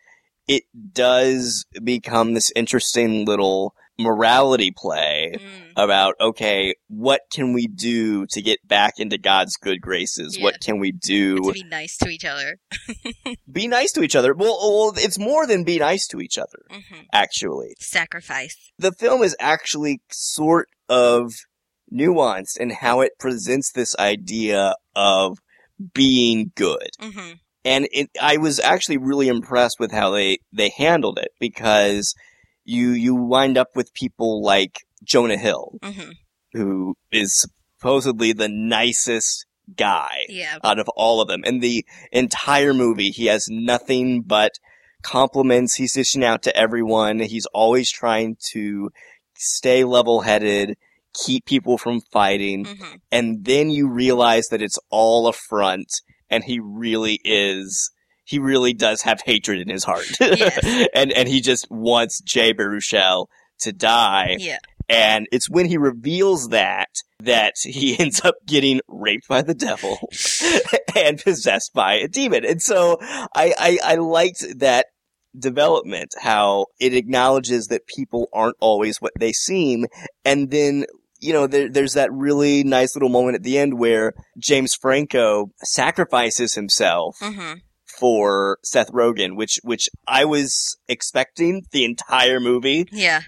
it 0.47 0.63
does 0.93 1.67
become 1.83 2.35
this 2.35 2.53
interesting 2.55 3.25
little 3.25 3.75
morality 3.99 4.73
play 4.77 5.33
Mm. 5.39 5.73
about 5.77 6.15
okay, 6.21 6.75
what 6.89 7.21
can 7.33 7.53
we 7.53 7.67
do 7.67 8.27
to 8.31 8.43
get 8.43 8.59
back 8.67 8.95
into 8.99 9.19
God's 9.19 9.57
good 9.57 9.81
graces? 9.81 10.37
Yeah. 10.37 10.45
What 10.45 10.61
can 10.61 10.79
we 10.81 10.93
do? 10.93 11.37
to 11.37 11.53
be 11.53 11.65
nice 11.65 11.97
to 11.99 12.09
each 12.09 12.25
other. 12.25 12.57
be 13.51 13.69
nice 13.69 13.93
to 13.93 14.03
each 14.03 14.17
other. 14.17 14.35
Well, 14.35 14.59
well, 14.61 14.93
it's 14.97 15.19
more 15.19 15.47
than 15.47 15.65
be 15.65 15.79
nice 15.79 16.07
to 16.09 16.21
each 16.21 16.39
other, 16.39 16.61
hmm 16.71 17.01
actually. 17.13 17.75
Sacrifice. 17.79 18.57
The 18.79 18.93
film 18.93 19.23
is 19.23 19.37
actually 19.39 20.01
sort 20.11 20.69
of 20.89 21.33
nuanced 21.93 22.59
in 22.59 22.71
how 22.71 23.01
it 23.01 23.13
presents 23.19 23.71
this 23.73 23.95
idea 23.99 24.75
of 24.97 25.39
being 25.93 26.53
good. 26.57 26.89
hmm 27.01 27.33
And 27.65 27.89
it, 27.93 28.11
I 28.21 28.37
was 28.37 28.59
actually 28.61 28.99
really 28.99 29.29
impressed 29.29 29.79
with 29.81 29.93
how 29.93 30.11
they, 30.11 30.39
they 30.53 30.71
handled 30.71 31.19
it 31.19 31.29
because 31.41 32.15
you, 32.65 32.91
you 32.91 33.15
wind 33.15 33.57
up 33.59 33.69
with 33.77 33.93
people 33.95 34.43
like 34.43 34.81
Jonah 35.03 35.39
Hill, 35.39 35.79
hmm 35.83 36.11
who 36.53 36.97
is 37.11 37.45
supposedly 37.81 38.33
the 38.33 38.49
nicest 38.49 39.45
guy 39.77 40.25
Yeah. 40.29 40.59
out 40.63 40.79
of 40.79 40.89
all 40.91 41.21
of 41.21 41.27
them. 41.27 41.43
In 41.45 41.59
the 41.59 41.85
entire 42.13 42.73
movie, 42.73 43.11
he 43.11 43.27
has 43.27 43.49
nothing 43.51 44.23
but 44.23 44.53
compliments. 45.03 45.75
He's 45.75 45.95
dishing 45.95 46.23
out 46.25 46.43
to 46.45 46.57
everyone. 46.57 47.19
He's 47.19 47.47
always 47.47 47.91
trying 47.91 48.37
to 48.53 48.91
stay 49.37 49.83
level 49.83 50.21
headed, 50.21 50.77
keep 51.13 51.45
people 51.45 51.77
from 51.77 52.01
fighting. 52.13 52.65
hmm 52.67 52.95
And 53.11 53.45
then 53.45 53.71
you 53.71 53.89
realize 53.89 54.47
that 54.49 54.63
it's 54.63 54.79
all 54.91 55.27
a 55.27 55.33
front 55.33 55.89
and 56.31 56.45
he 56.45 56.61
really 56.63 57.21
is. 57.25 57.91
He 58.25 58.39
really 58.39 58.73
does 58.73 59.03
have 59.03 59.21
hatred 59.25 59.61
in 59.61 59.69
his 59.69 59.85
heart. 59.85 60.07
Yes. 60.21 60.89
and, 60.95 61.13
and 61.13 61.29
he 61.29 61.41
just 61.41 61.71
wants 61.71 62.21
Jay 62.21 62.53
Baruchel 62.53 63.27
to 63.61 63.73
die. 63.73 64.37
Yeah. 64.39 64.59
And 64.89 65.27
it's 65.33 65.49
when 65.49 65.67
he 65.67 65.79
reveals 65.79 66.49
that 66.49 66.89
that 67.21 67.55
he 67.63 67.99
ends 67.99 68.25
up 68.25 68.35
getting 68.47 68.81
raped 68.89 69.29
by 69.29 69.43
the 69.43 69.55
devil 69.55 69.99
and 70.97 71.19
possessed 71.19 71.73
by 71.75 71.95
a 71.95 72.09
demon. 72.09 72.45
And 72.45 72.61
so 72.61 72.99
I, 73.01 73.55
I, 73.59 73.79
I 73.85 73.95
liked 73.97 74.45
that 74.59 74.87
development, 75.39 76.15
how 76.21 76.67
it 76.79 76.95
acknowledges 76.95 77.67
that 77.69 77.87
people 77.87 78.29
aren't 78.33 78.57
always 78.61 78.99
what 78.99 79.13
they 79.19 79.33
seem. 79.33 79.87
And 80.25 80.51
then 80.51 80.87
you 81.21 81.33
know, 81.33 81.47
there, 81.47 81.71
there's 81.71 81.95
that 81.95 82.13
really 82.13 82.65
nice 82.65 82.95
little 82.95 83.09
moment 83.09 83.37
at 83.37 83.43
the 83.43 83.57
end 83.57 83.79
where 83.79 84.13
James 84.39 84.75
Franco 84.75 85.47
sacrifices 85.63 86.55
himself 86.55 87.17
hmm 87.21 87.55
for 88.05 88.59
Seth 88.63 88.93
Rogen, 88.93 89.35
which 89.35 89.59
which 89.63 89.89
I 90.07 90.27
was 90.27 90.77
expecting 90.89 91.63
the 91.71 91.87
entire 91.87 92.39
movie, 92.39 92.85
Yeah. 92.93 93.23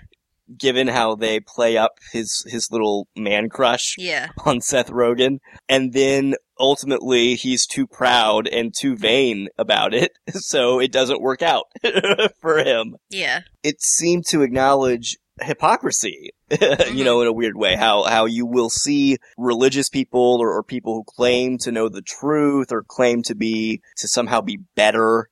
given 0.58 0.88
how 0.88 1.14
they 1.14 1.40
play 1.40 1.78
up 1.78 1.92
his 2.12 2.44
his 2.46 2.68
little 2.70 3.08
man 3.16 3.48
crush 3.48 3.94
Yeah. 3.96 4.28
on 4.44 4.60
Seth 4.60 4.90
Rogen, 4.90 5.38
and 5.66 5.94
then 5.94 6.34
ultimately 6.60 7.36
he's 7.36 7.66
too 7.66 7.86
proud 7.86 8.46
and 8.48 8.74
too 8.78 8.96
vain 8.96 9.48
about 9.56 9.94
it, 9.94 10.12
so 10.34 10.78
it 10.78 10.92
doesn't 10.92 11.22
work 11.22 11.40
out 11.40 11.64
for 12.42 12.58
him. 12.58 12.96
Yeah. 13.08 13.40
It 13.62 13.80
seemed 13.80 14.26
to 14.26 14.42
acknowledge 14.42 15.16
hypocrisy, 15.42 16.30
you 16.92 17.04
know, 17.04 17.20
in 17.20 17.26
a 17.26 17.32
weird 17.32 17.56
way. 17.56 17.76
How 17.76 18.04
how 18.04 18.26
you 18.26 18.46
will 18.46 18.70
see 18.70 19.18
religious 19.36 19.88
people 19.88 20.38
or, 20.40 20.52
or 20.52 20.62
people 20.62 20.94
who 20.94 21.04
claim 21.04 21.58
to 21.58 21.72
know 21.72 21.88
the 21.88 22.02
truth 22.02 22.72
or 22.72 22.82
claim 22.82 23.22
to 23.24 23.34
be 23.34 23.80
to 23.98 24.08
somehow 24.08 24.40
be 24.40 24.58
better 24.74 25.28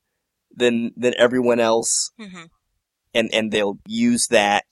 than 0.54 0.92
than 0.96 1.14
everyone 1.18 1.60
else, 1.60 2.10
hmm 2.18 2.44
and 3.14 3.30
and 3.32 3.52
they'll 3.52 3.78
use 3.86 4.26
that 4.28 4.64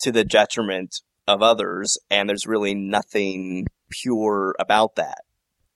to 0.00 0.10
the 0.10 0.24
detriment 0.24 0.96
of 1.26 1.42
others, 1.42 1.98
and 2.10 2.28
there's 2.28 2.46
really 2.46 2.74
nothing 2.74 3.66
pure 3.90 4.54
about 4.58 4.96
that 4.96 5.22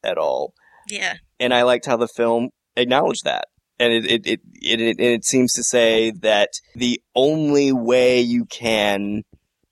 at 0.03 0.19
all. 0.19 0.55
Yeah. 0.89 1.15
And 1.39 1.53
I 1.53 1.63
liked 1.63 1.87
how 1.87 1.97
the 1.97 2.09
film 2.09 2.51
acknowledged 2.77 3.25
that. 3.25 3.49
And 3.79 3.93
it, 3.93 4.05
it, 4.05 4.27
it, 4.27 4.41
it, 4.55 4.81
it, 4.81 5.01
it 5.01 5.25
seems 5.25 5.55
to 5.55 5.65
say 5.65 6.11
that 6.11 6.51
the 6.75 7.01
only 7.15 7.73
way 7.73 8.21
you 8.21 8.45
can 8.45 9.23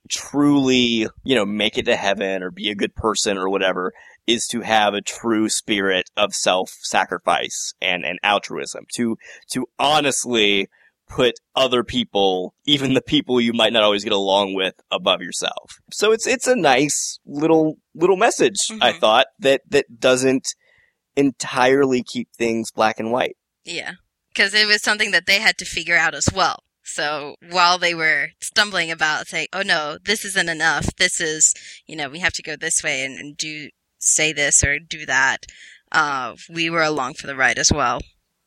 truly, 0.08 1.06
you 1.22 1.34
know, 1.34 1.46
make 1.46 1.78
it 1.78 1.84
to 1.84 1.96
heaven 1.96 2.42
or 2.42 2.50
be 2.50 2.70
a 2.70 2.74
good 2.74 2.94
person 2.94 3.38
or 3.38 3.48
whatever 3.48 3.92
is 4.26 4.46
to 4.48 4.60
have 4.60 4.94
a 4.94 5.00
true 5.00 5.48
spirit 5.48 6.10
of 6.16 6.34
self-sacrifice 6.34 7.74
and, 7.80 8.04
and 8.04 8.18
altruism. 8.22 8.84
To, 8.94 9.16
to 9.52 9.66
honestly 9.78 10.68
put 11.08 11.34
other 11.56 11.82
people, 11.82 12.54
even 12.66 12.94
the 12.94 13.02
people 13.02 13.40
you 13.40 13.52
might 13.52 13.72
not 13.72 13.82
always 13.82 14.04
get 14.04 14.12
along 14.12 14.54
with, 14.54 14.74
above 14.90 15.20
yourself. 15.22 15.78
So 15.92 16.12
it's, 16.12 16.26
it's 16.26 16.46
a 16.46 16.54
nice 16.56 17.18
little, 17.26 17.76
little 17.94 18.16
message, 18.16 18.56
I 18.80 18.92
Mhm. 18.92 19.00
thought, 19.00 19.26
that, 19.40 19.62
that 19.68 19.98
doesn't 19.98 20.46
entirely 21.16 22.04
keep 22.04 22.28
things 22.36 22.70
black 22.70 23.00
and 23.00 23.10
white. 23.10 23.36
Yeah. 23.64 23.92
Because 24.28 24.54
it 24.54 24.66
was 24.66 24.82
something 24.82 25.10
that 25.10 25.26
they 25.26 25.40
had 25.40 25.58
to 25.58 25.64
figure 25.64 25.96
out 25.96 26.14
as 26.14 26.28
well. 26.32 26.62
So 26.82 27.36
while 27.50 27.78
they 27.78 27.94
were 27.94 28.28
stumbling 28.40 28.90
about 28.90 29.28
saying, 29.28 29.48
oh 29.52 29.62
no, 29.62 29.98
this 30.04 30.24
isn't 30.24 30.48
enough, 30.48 30.88
this 30.96 31.20
is, 31.20 31.54
you 31.86 31.94
know, 31.94 32.08
we 32.08 32.18
have 32.20 32.32
to 32.34 32.42
go 32.42 32.56
this 32.56 32.82
way 32.82 33.04
and, 33.04 33.18
and 33.18 33.36
do, 33.36 33.68
say 33.98 34.32
this 34.32 34.64
or 34.64 34.78
do 34.78 35.06
that, 35.06 35.46
uh, 35.92 36.34
we 36.48 36.70
were 36.70 36.82
along 36.82 37.14
for 37.14 37.26
the 37.26 37.36
ride 37.36 37.58
as 37.58 37.72
well. 37.72 38.00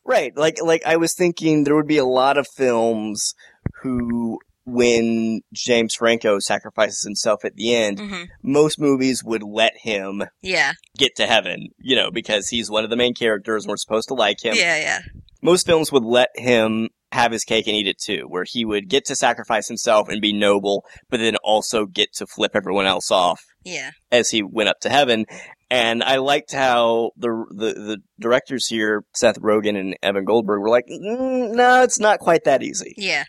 Right. 0.05 0.35
Like, 0.35 0.61
like 0.61 0.85
I 0.85 0.97
was 0.97 1.13
thinking 1.13 1.63
there 1.63 1.75
would 1.75 1.87
be 1.87 1.97
a 1.97 2.05
lot 2.05 2.37
of 2.37 2.47
films 2.47 3.33
who, 3.81 4.39
when 4.65 5.41
James 5.53 5.93
Franco 5.95 6.39
sacrifices 6.39 7.03
himself 7.03 7.43
at 7.45 7.55
the 7.55 7.75
end, 7.75 7.99
hmm 7.99 8.23
most 8.41 8.79
movies 8.79 9.23
would 9.23 9.43
let 9.43 9.73
him 9.81 10.23
Yeah. 10.41 10.73
get 10.97 11.15
to 11.15 11.25
heaven, 11.25 11.69
you 11.79 11.95
know, 11.95 12.11
because 12.11 12.49
he's 12.49 12.69
one 12.69 12.83
of 12.83 12.89
the 12.89 12.95
main 12.95 13.13
characters 13.13 13.63
and 13.63 13.69
we're 13.69 13.77
supposed 13.77 14.07
to 14.09 14.13
like 14.13 14.43
him. 14.43 14.55
Yeah, 14.55 14.77
yeah. 14.77 14.99
Most 15.41 15.65
films 15.65 15.91
would 15.91 16.03
let 16.03 16.29
him 16.35 16.89
have 17.11 17.31
his 17.31 17.43
cake 17.43 17.67
and 17.67 17.75
eat 17.75 17.87
it 17.87 17.97
too, 17.99 18.25
where 18.27 18.45
he 18.47 18.65
would 18.65 18.89
get 18.89 19.05
to 19.05 19.15
sacrifice 19.15 19.67
himself 19.67 20.09
and 20.09 20.21
be 20.21 20.33
noble, 20.33 20.83
but 21.09 21.19
then 21.19 21.35
also 21.43 21.85
get 21.85 22.13
to 22.13 22.25
flip 22.27 22.51
everyone 22.55 22.85
else 22.85 23.11
off 23.11 23.41
Yeah. 23.63 23.91
as 24.11 24.29
he 24.29 24.41
went 24.43 24.69
up 24.69 24.79
to 24.81 24.89
heaven. 24.89 25.25
And 25.69 26.03
I 26.03 26.17
liked 26.17 26.51
how 26.53 27.11
the 27.17 27.29
the, 27.49 27.73
the 27.73 27.97
directors 28.19 28.67
here, 28.67 29.03
Seth 29.15 29.39
Rogen 29.39 29.77
and 29.79 29.95
Evan 30.03 30.25
Goldberg, 30.25 30.61
were 30.61 30.69
like, 30.69 30.85
mm, 30.87 31.53
"No, 31.55 31.81
it's 31.83 31.99
not 31.99 32.19
quite 32.19 32.43
that 32.43 32.61
easy." 32.61 32.93
Yeah. 32.97 33.23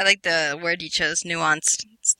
I 0.00 0.04
like 0.04 0.22
the 0.22 0.58
word 0.62 0.80
you 0.80 0.88
chose, 0.88 1.22
nuanced. 1.24 1.84
It's 2.00 2.16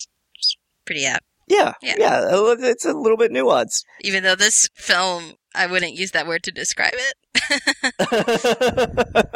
pretty 0.85 1.07
apt. 1.07 1.25
Yeah, 1.49 1.73
Yeah. 1.83 1.95
yeah, 1.99 2.29
it's 2.31 2.85
a 2.85 2.93
little 2.93 3.17
bit 3.17 3.33
nuanced. 3.33 3.85
Even 4.03 4.23
though 4.23 4.35
this 4.37 4.69
film, 4.75 5.33
I 5.55 5.67
wouldn't 5.67 5.95
use 5.95 6.11
that 6.13 6.27
word 6.27 6.43
to 6.45 6.53
describe 6.53 6.93
it. 6.95 7.15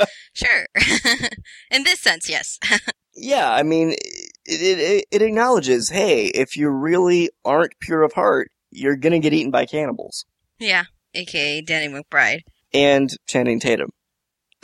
Sure. 0.35 0.67
In 1.71 1.85
this 1.85 2.01
sense, 2.01 2.29
yes. 2.29 2.59
yeah, 3.15 3.51
I 3.53 3.63
mean, 3.63 3.91
it, 3.93 4.31
it 4.47 5.05
it 5.11 5.23
acknowledges, 5.23 5.89
hey, 5.91 6.27
if 6.27 6.57
you 6.57 6.69
really 6.71 7.31
aren't 7.45 7.79
pure 7.81 8.03
of 8.03 8.13
heart, 8.15 8.49
you're 8.71 8.97
gonna 8.97 9.21
get 9.21 9.33
eaten 9.33 9.51
by 9.53 9.65
cannibals. 9.65 10.25
yeah. 10.59 10.85
AKA 11.17 11.61
Danny 11.63 11.87
McBride. 11.95 12.41
And 12.73 13.09
Channing 13.29 13.61
Tatum, 13.61 13.91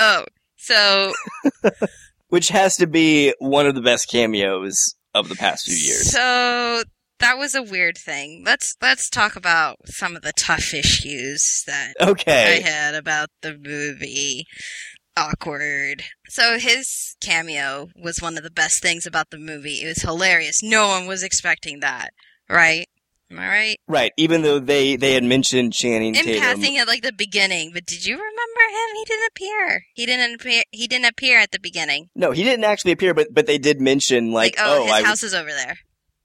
Oh, 0.00 0.24
so 0.56 1.12
which 2.30 2.48
has 2.48 2.76
to 2.76 2.86
be 2.86 3.34
one 3.38 3.66
of 3.66 3.74
the 3.74 3.82
best 3.82 4.10
cameos 4.10 4.96
of 5.14 5.28
the 5.28 5.34
past 5.34 5.66
few 5.66 5.76
years. 5.76 6.10
So 6.10 6.82
that 7.18 7.38
was 7.38 7.54
a 7.54 7.62
weird 7.62 7.98
thing. 7.98 8.42
Let's 8.44 8.74
let's 8.80 9.08
talk 9.10 9.36
about 9.36 9.76
some 9.84 10.16
of 10.16 10.22
the 10.22 10.32
tough 10.32 10.74
issues 10.74 11.64
that 11.66 11.94
okay. 12.00 12.58
I 12.58 12.68
had 12.68 12.94
about 12.94 13.28
the 13.42 13.56
movie. 13.56 14.46
Awkward. 15.16 16.04
So 16.28 16.58
his 16.58 17.16
cameo 17.20 17.88
was 18.00 18.22
one 18.22 18.38
of 18.38 18.44
the 18.44 18.50
best 18.50 18.80
things 18.80 19.06
about 19.06 19.30
the 19.30 19.38
movie. 19.38 19.82
It 19.82 19.88
was 19.88 20.02
hilarious. 20.02 20.62
No 20.62 20.88
one 20.88 21.06
was 21.06 21.22
expecting 21.22 21.80
that, 21.80 22.10
right? 22.48 22.86
Am 23.30 23.38
I 23.38 23.48
right? 23.48 23.76
Right, 23.86 24.12
even 24.16 24.42
though 24.42 24.58
they, 24.58 24.96
they 24.96 25.14
had 25.14 25.22
mentioned 25.24 25.72
Channing 25.72 26.14
In 26.14 26.24
Tatum. 26.24 26.40
passing 26.42 26.76
at 26.78 26.88
like 26.88 27.02
the 27.02 27.12
beginning, 27.12 27.70
but 27.72 27.86
did 27.86 28.04
you 28.04 28.14
remember 28.14 28.60
him? 28.70 28.96
He 28.96 29.04
didn't 29.04 29.28
appear. 29.30 29.82
He 29.94 30.06
didn't 30.06 30.34
appear. 30.34 30.62
He 30.72 30.86
didn't 30.88 31.06
appear 31.06 31.38
at 31.38 31.52
the 31.52 31.60
beginning. 31.60 32.08
No, 32.16 32.32
he 32.32 32.42
didn't 32.42 32.64
actually 32.64 32.92
appear, 32.92 33.14
but 33.14 33.28
but 33.32 33.46
they 33.46 33.58
did 33.58 33.80
mention 33.80 34.32
like, 34.32 34.58
Like, 34.58 34.66
oh, 34.66 34.80
oh 34.80 34.82
his 34.84 34.92
I, 34.92 35.02
house 35.04 35.22
is 35.22 35.34
over 35.34 35.50
there. 35.50 35.76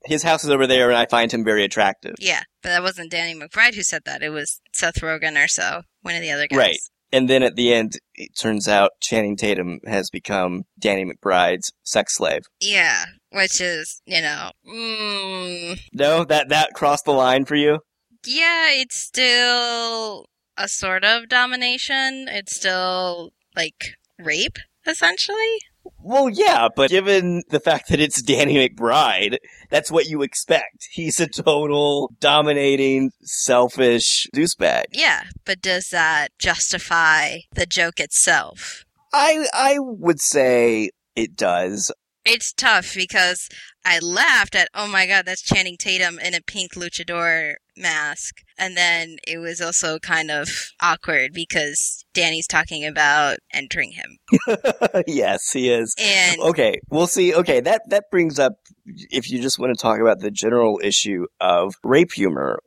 his 0.05 0.23
house 0.23 0.43
is 0.43 0.49
over 0.49 0.65
there, 0.65 0.89
and 0.89 0.97
I 0.97 1.05
find 1.05 1.31
him 1.31 1.43
very 1.43 1.63
attractive. 1.63 2.15
Yeah, 2.19 2.41
but 2.63 2.69
that 2.69 2.81
wasn't 2.81 3.11
Danny 3.11 3.39
McBride 3.39 3.75
who 3.75 3.83
said 3.83 4.01
that. 4.05 4.23
It 4.23 4.29
was 4.29 4.59
Seth 4.73 4.95
Rogen 5.01 5.41
or 5.43 5.47
so, 5.47 5.83
one 6.01 6.15
of 6.15 6.21
the 6.21 6.31
other 6.31 6.47
guys. 6.47 6.57
Right. 6.57 6.77
And 7.11 7.29
then 7.29 7.43
at 7.43 7.55
the 7.55 7.71
end, 7.73 7.93
it 8.15 8.31
turns 8.37 8.67
out 8.67 8.91
Channing 8.99 9.37
Tatum 9.37 9.79
has 9.85 10.09
become 10.09 10.63
Danny 10.77 11.05
McBride's 11.05 11.71
sex 11.83 12.15
slave. 12.15 12.41
Yeah, 12.59 13.05
which 13.35 13.59
is, 13.59 14.01
you 14.05 14.21
know, 14.21 14.51
mm, 14.67 15.79
No, 15.93 16.23
that 16.23 16.49
that 16.49 16.73
crossed 16.73 17.05
the 17.05 17.11
line 17.11 17.45
for 17.45 17.55
you. 17.55 17.79
yeah, 18.25 18.69
it's 18.71 18.95
still 18.97 20.25
a 20.57 20.67
sort 20.67 21.03
of 21.03 21.27
domination. 21.29 22.27
It's 22.29 22.55
still 22.55 23.31
like 23.55 23.95
rape, 24.17 24.57
essentially. 24.87 25.57
Well, 25.99 26.29
yeah, 26.29 26.67
but 26.75 26.89
given 26.89 27.43
the 27.49 27.59
fact 27.59 27.89
that 27.89 27.99
it's 27.99 28.21
Danny 28.21 28.55
McBride, 28.55 29.37
that's 29.69 29.91
what 29.91 30.07
you 30.07 30.23
expect. 30.23 30.87
He's 30.91 31.19
a 31.19 31.27
total 31.27 32.11
dominating, 32.19 33.11
selfish 33.21 34.25
douchebag. 34.35 34.85
Yeah, 34.93 35.23
but 35.45 35.61
does 35.61 35.89
that 35.89 36.29
justify 36.39 37.39
the 37.53 37.65
joke 37.67 37.99
itself? 37.99 38.83
I 39.13 39.45
I 39.53 39.75
would 39.79 40.19
say 40.21 40.89
it 41.15 41.35
does. 41.35 41.91
It's 42.25 42.51
tough 42.53 42.93
because 42.95 43.49
I 43.85 43.99
laughed 43.99 44.55
at, 44.55 44.69
oh 44.73 44.87
my 44.87 45.05
god, 45.05 45.25
that's 45.25 45.41
Channing 45.43 45.77
Tatum 45.77 46.17
in 46.19 46.33
a 46.33 46.41
pink 46.41 46.73
luchador 46.73 47.53
mask. 47.77 48.37
And 48.57 48.75
then 48.75 49.17
it 49.27 49.37
was 49.37 49.61
also 49.61 49.99
kind 49.99 50.31
of 50.31 50.49
awkward 50.81 51.33
because 51.33 52.03
Danny's 52.13 52.47
talking 52.47 52.85
about 52.85 53.37
entering 53.53 53.91
him. 53.91 54.17
yes, 55.07 55.51
he 55.51 55.69
is. 55.69 55.93
And 55.99 56.41
Okay, 56.41 56.79
we'll 56.89 57.07
see. 57.07 57.35
Okay, 57.35 57.59
that 57.59 57.83
that 57.89 58.05
brings 58.09 58.39
up 58.39 58.53
if 58.85 59.29
you 59.29 59.41
just 59.41 59.59
want 59.59 59.75
to 59.75 59.81
talk 59.81 59.99
about 59.99 60.19
the 60.19 60.31
general 60.31 60.79
issue 60.83 61.25
of 61.39 61.75
rape 61.83 62.13
humor. 62.13 62.59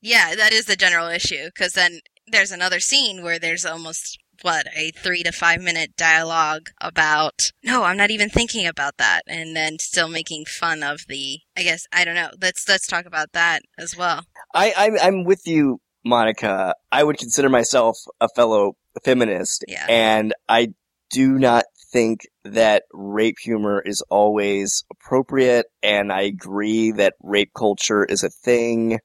yeah, 0.00 0.34
that 0.34 0.52
is 0.52 0.64
the 0.64 0.76
general 0.76 1.08
issue 1.08 1.44
because 1.46 1.74
then 1.74 2.00
there's 2.26 2.52
another 2.52 2.80
scene 2.80 3.22
where 3.22 3.38
there's 3.38 3.64
almost 3.64 4.18
what 4.42 4.66
a 4.76 4.90
three 4.92 5.22
to 5.22 5.32
five 5.32 5.60
minute 5.60 5.96
dialogue 5.96 6.70
about 6.80 7.52
no 7.64 7.82
i'm 7.84 7.96
not 7.96 8.10
even 8.10 8.28
thinking 8.28 8.66
about 8.66 8.96
that 8.98 9.22
and 9.26 9.54
then 9.56 9.78
still 9.78 10.08
making 10.08 10.44
fun 10.44 10.82
of 10.82 11.00
the 11.08 11.38
i 11.56 11.62
guess 11.62 11.86
i 11.92 12.04
don't 12.04 12.14
know 12.14 12.30
let's 12.40 12.68
let's 12.68 12.86
talk 12.86 13.04
about 13.06 13.32
that 13.32 13.62
as 13.78 13.96
well 13.96 14.22
I 14.54 14.72
I'm, 14.76 14.98
I'm 15.00 15.24
with 15.24 15.46
you, 15.46 15.78
Monica. 16.04 16.74
I 16.90 17.04
would 17.04 17.18
consider 17.18 17.48
myself 17.50 17.98
a 18.20 18.28
fellow 18.34 18.72
feminist, 19.04 19.64
Yeah. 19.68 19.84
and 19.88 20.32
I 20.48 20.68
do 21.10 21.38
not 21.38 21.64
think 21.92 22.20
that 22.44 22.84
rape 22.92 23.36
humor 23.42 23.82
is 23.84 24.02
always 24.10 24.84
appropriate. 24.90 25.66
And 25.82 26.10
I 26.12 26.22
agree 26.22 26.92
that 26.92 27.14
rape 27.22 27.50
culture 27.56 28.04
is 28.04 28.22
a 28.24 28.30
thing. 28.30 28.98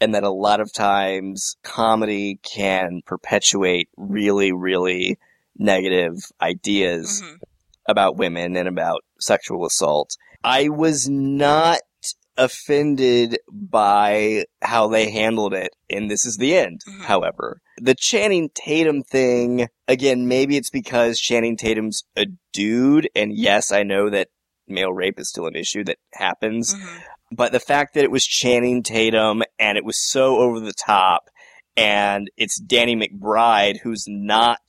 And 0.00 0.14
that 0.14 0.22
a 0.22 0.30
lot 0.30 0.60
of 0.60 0.72
times 0.72 1.56
comedy 1.64 2.38
can 2.42 3.02
perpetuate 3.04 3.88
really, 3.96 4.52
really 4.52 5.18
negative 5.56 6.14
ideas 6.40 7.20
Mhm. 7.22 7.38
about 7.88 8.16
women 8.16 8.56
and 8.56 8.68
about 8.68 9.02
sexual 9.18 9.66
assault. 9.66 10.16
I 10.44 10.68
was 10.68 11.08
not 11.08 11.80
offended 12.36 13.38
by 13.50 14.44
how 14.62 14.86
they 14.86 15.10
handled 15.10 15.52
it, 15.52 15.70
and 15.90 16.08
this 16.08 16.24
is 16.24 16.36
the 16.36 16.54
end, 16.54 16.80
Mhm. 16.86 17.00
however. 17.02 17.60
The 17.78 17.96
Channing 17.96 18.50
Tatum 18.54 19.02
thing, 19.02 19.66
again, 19.88 20.28
maybe 20.28 20.56
it's 20.56 20.70
because 20.70 21.18
Channing 21.18 21.56
Tatum's 21.56 22.04
a 22.16 22.26
dude, 22.52 23.08
and 23.16 23.32
yes, 23.36 23.72
I 23.72 23.82
know 23.82 24.08
that 24.10 24.28
male 24.68 24.92
rape 24.92 25.18
is 25.18 25.28
still 25.30 25.46
an 25.46 25.56
issue 25.56 25.82
that 25.84 25.98
happens, 26.14 26.74
Mhm. 26.74 27.02
But 27.30 27.52
the 27.52 27.60
fact 27.60 27.94
that 27.94 28.04
it 28.04 28.10
was 28.10 28.24
Channing 28.24 28.82
Tatum 28.82 29.42
and 29.58 29.76
it 29.78 29.84
was 29.84 29.98
so 29.98 30.38
over 30.38 30.60
the 30.60 30.72
top, 30.72 31.28
and 31.76 32.30
it's 32.36 32.58
Danny 32.58 32.96
McBride, 32.96 33.80
who's 33.82 34.04
not 34.08 34.60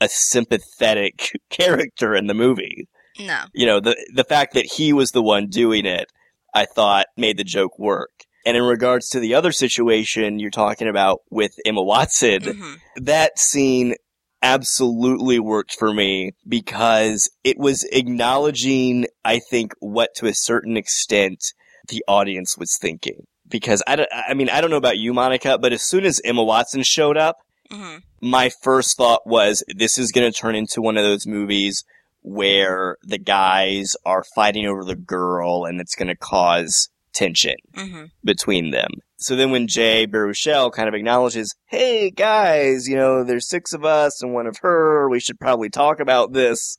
a 0.00 0.08
sympathetic 0.08 1.32
character 1.50 2.14
in 2.14 2.26
the 2.26 2.34
movie 2.34 2.86
No. 3.18 3.44
you 3.52 3.66
know, 3.66 3.80
the 3.80 3.96
the 4.14 4.24
fact 4.24 4.54
that 4.54 4.66
he 4.76 4.92
was 4.92 5.10
the 5.10 5.22
one 5.22 5.48
doing 5.48 5.86
it, 5.86 6.06
I 6.54 6.66
thought 6.66 7.06
made 7.16 7.36
the 7.36 7.44
joke 7.44 7.78
work. 7.78 8.10
And 8.46 8.56
in 8.56 8.62
regards 8.62 9.08
to 9.10 9.20
the 9.20 9.34
other 9.34 9.52
situation 9.52 10.38
you're 10.38 10.50
talking 10.50 10.88
about 10.88 11.20
with 11.30 11.52
Emma 11.66 11.82
Watson, 11.82 12.42
hmm 12.42 12.74
that 12.96 13.38
scene 13.38 13.94
absolutely 14.42 15.38
worked 15.38 15.74
for 15.74 15.92
me 15.92 16.32
because 16.46 17.30
it 17.44 17.58
was 17.58 17.84
acknowledging, 17.92 19.06
I 19.24 19.38
think, 19.38 19.72
what 19.80 20.10
to 20.16 20.26
a 20.26 20.34
certain 20.34 20.76
extent 20.76 21.52
the 21.88 22.04
audience 22.08 22.56
was 22.58 22.76
thinking. 22.80 23.26
Because 23.48 23.82
I, 23.86 23.96
don't- 23.96 24.08
I 24.12 24.34
mean, 24.34 24.50
I 24.50 24.60
don't 24.60 24.70
know 24.70 24.76
about 24.76 24.98
you, 24.98 25.14
Monica, 25.14 25.58
but 25.58 25.72
as 25.72 25.82
soon 25.82 26.04
as 26.04 26.20
Emma 26.24 26.44
Watson 26.44 26.82
showed 26.82 27.16
up, 27.16 27.36
hmm 27.70 27.96
my 28.20 28.50
first 28.62 28.96
thought 28.96 29.24
was 29.26 29.62
this 29.76 29.96
is 29.96 30.10
going 30.10 30.30
to 30.32 30.36
turn 30.36 30.56
into 30.56 30.82
one 30.82 30.96
of 30.96 31.04
those 31.04 31.24
movies 31.24 31.84
where 32.22 32.96
the 33.04 33.16
guys 33.18 33.94
are 34.04 34.24
fighting 34.34 34.66
over 34.66 34.82
the 34.84 34.96
girl 34.96 35.64
and 35.64 35.80
it's 35.80 35.94
going 35.94 36.08
to 36.08 36.16
cause 36.16 36.88
tension 37.14 37.54
hmm 37.74 38.04
between 38.24 38.70
them. 38.70 38.90
So 39.18 39.34
then 39.36 39.50
when 39.50 39.66
Jay 39.68 40.06
Baruchel 40.06 40.72
kind 40.72 40.88
of 40.88 40.94
acknowledges, 40.94 41.54
hey 41.66 42.10
guys, 42.10 42.88
you 42.88 42.96
know, 42.96 43.22
there's 43.24 43.48
six 43.48 43.72
of 43.72 43.84
us 43.84 44.20
and 44.22 44.32
one 44.34 44.46
of 44.46 44.58
her, 44.62 45.08
we 45.08 45.20
should 45.20 45.38
probably 45.40 45.70
talk 45.70 46.00
about 46.00 46.32
this. 46.32 46.76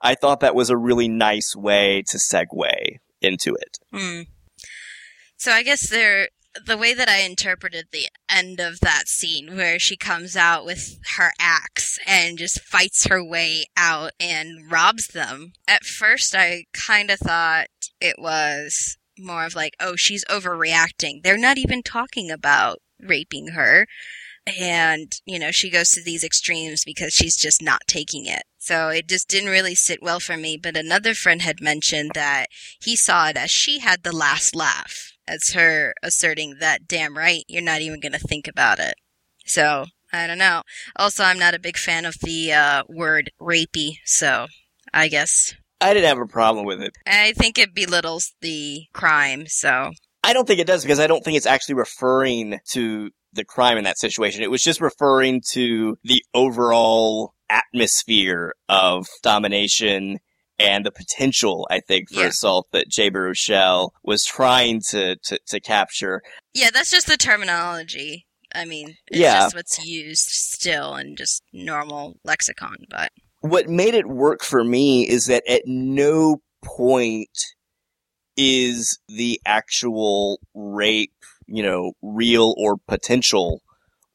I 0.00 0.14
thought 0.14 0.40
that 0.40 0.54
was 0.54 0.68
a 0.70 0.76
really 0.76 1.08
nice 1.08 1.54
way 1.56 2.02
to 2.08 2.18
segue 2.18 2.70
into 3.20 3.54
it. 3.54 3.78
Mm. 3.94 4.26
So 5.42 5.50
I 5.50 5.64
guess 5.64 5.90
there, 5.90 6.28
the 6.66 6.76
way 6.76 6.94
that 6.94 7.08
I 7.08 7.22
interpreted 7.22 7.86
the 7.90 8.06
end 8.30 8.60
of 8.60 8.78
that 8.78 9.08
scene, 9.08 9.56
where 9.56 9.76
she 9.80 9.96
comes 9.96 10.36
out 10.36 10.64
with 10.64 11.00
her 11.16 11.32
axe 11.40 11.98
and 12.06 12.38
just 12.38 12.60
fights 12.60 13.08
her 13.08 13.24
way 13.24 13.64
out 13.76 14.12
and 14.20 14.70
robs 14.70 15.08
them. 15.08 15.54
At 15.66 15.82
first, 15.82 16.36
I 16.36 16.66
kind 16.72 17.10
of 17.10 17.18
thought 17.18 17.66
it 18.00 18.20
was 18.20 18.98
more 19.18 19.44
of 19.44 19.56
like, 19.56 19.74
oh, 19.80 19.96
she's 19.96 20.24
overreacting. 20.26 21.24
They're 21.24 21.36
not 21.36 21.58
even 21.58 21.82
talking 21.82 22.30
about 22.30 22.78
raping 23.00 23.48
her. 23.48 23.88
And, 24.46 25.12
you 25.26 25.40
know, 25.40 25.50
she 25.50 25.70
goes 25.70 25.90
to 25.90 26.02
these 26.04 26.22
extremes 26.22 26.84
because 26.84 27.12
she's 27.12 27.36
just 27.36 27.60
not 27.60 27.82
taking 27.88 28.26
it. 28.26 28.44
So 28.58 28.90
it 28.90 29.08
just 29.08 29.28
didn't 29.28 29.50
really 29.50 29.74
sit 29.74 30.04
well 30.04 30.20
for 30.20 30.36
me. 30.36 30.56
But 30.56 30.76
another 30.76 31.14
friend 31.14 31.42
had 31.42 31.60
mentioned 31.60 32.12
that 32.14 32.46
he 32.80 32.94
saw 32.94 33.26
it 33.26 33.36
as 33.36 33.50
she 33.50 33.80
had 33.80 34.04
the 34.04 34.14
last 34.14 34.54
laugh, 34.54 35.11
as 35.26 35.52
her 35.52 35.94
asserting 36.02 36.56
that, 36.60 36.86
damn 36.86 37.16
right, 37.16 37.44
you're 37.48 37.62
not 37.62 37.80
even 37.80 38.00
going 38.00 38.12
to 38.12 38.18
think 38.18 38.48
about 38.48 38.78
it. 38.78 38.94
So, 39.46 39.86
I 40.12 40.26
don't 40.26 40.38
know. 40.38 40.62
Also, 40.96 41.24
I'm 41.24 41.38
not 41.38 41.54
a 41.54 41.60
big 41.60 41.76
fan 41.76 42.04
of 42.04 42.16
the 42.22 42.52
uh, 42.52 42.82
word 42.88 43.30
rapey, 43.40 43.96
so 44.04 44.46
I 44.92 45.08
guess. 45.08 45.54
I 45.80 45.94
didn't 45.94 46.08
have 46.08 46.18
a 46.18 46.26
problem 46.26 46.64
with 46.64 46.80
it. 46.80 46.92
I 47.06 47.32
think 47.32 47.58
it 47.58 47.74
belittles 47.74 48.34
the 48.40 48.82
crime, 48.92 49.46
so. 49.46 49.92
I 50.22 50.32
don't 50.32 50.46
think 50.46 50.60
it 50.60 50.66
does 50.66 50.82
because 50.82 51.00
I 51.00 51.06
don't 51.06 51.24
think 51.24 51.36
it's 51.36 51.46
actually 51.46 51.74
referring 51.76 52.60
to 52.70 53.10
the 53.32 53.44
crime 53.44 53.78
in 53.78 53.84
that 53.84 53.98
situation. 53.98 54.42
It 54.42 54.50
was 54.50 54.62
just 54.62 54.80
referring 54.80 55.42
to 55.52 55.96
the 56.04 56.22
overall 56.34 57.34
atmosphere 57.48 58.54
of 58.68 59.06
domination 59.22 60.18
and 60.62 60.86
the 60.86 60.90
potential, 60.90 61.66
I 61.70 61.80
think, 61.80 62.08
for 62.10 62.20
Yeah. 62.20 62.26
assault 62.26 62.68
that 62.72 62.88
Jay 62.88 63.10
Baruchel 63.10 63.90
was 64.02 64.24
trying 64.24 64.80
to, 64.90 65.16
to, 65.16 65.38
to 65.46 65.60
capture. 65.60 66.22
Yeah, 66.54 66.70
that's 66.72 66.90
just 66.90 67.06
the 67.06 67.16
terminology. 67.16 68.26
I 68.54 68.64
mean, 68.64 68.96
it's 69.06 69.18
Yeah. 69.20 69.40
just 69.40 69.54
what's 69.54 69.84
used 69.86 70.28
still 70.28 70.96
in 70.96 71.16
just 71.16 71.42
normal 71.52 72.18
lexicon, 72.24 72.76
but. 72.90 73.10
What 73.40 73.68
made 73.68 73.94
it 73.94 74.06
work 74.06 74.42
for 74.44 74.62
me 74.62 75.08
is 75.08 75.26
that 75.26 75.42
at 75.48 75.62
no 75.66 76.42
point 76.64 77.30
is 78.36 78.98
the 79.08 79.40
actual 79.44 80.38
rape, 80.54 81.12
you 81.46 81.62
know, 81.62 81.92
real 82.02 82.54
or 82.56 82.76
potential 82.88 83.62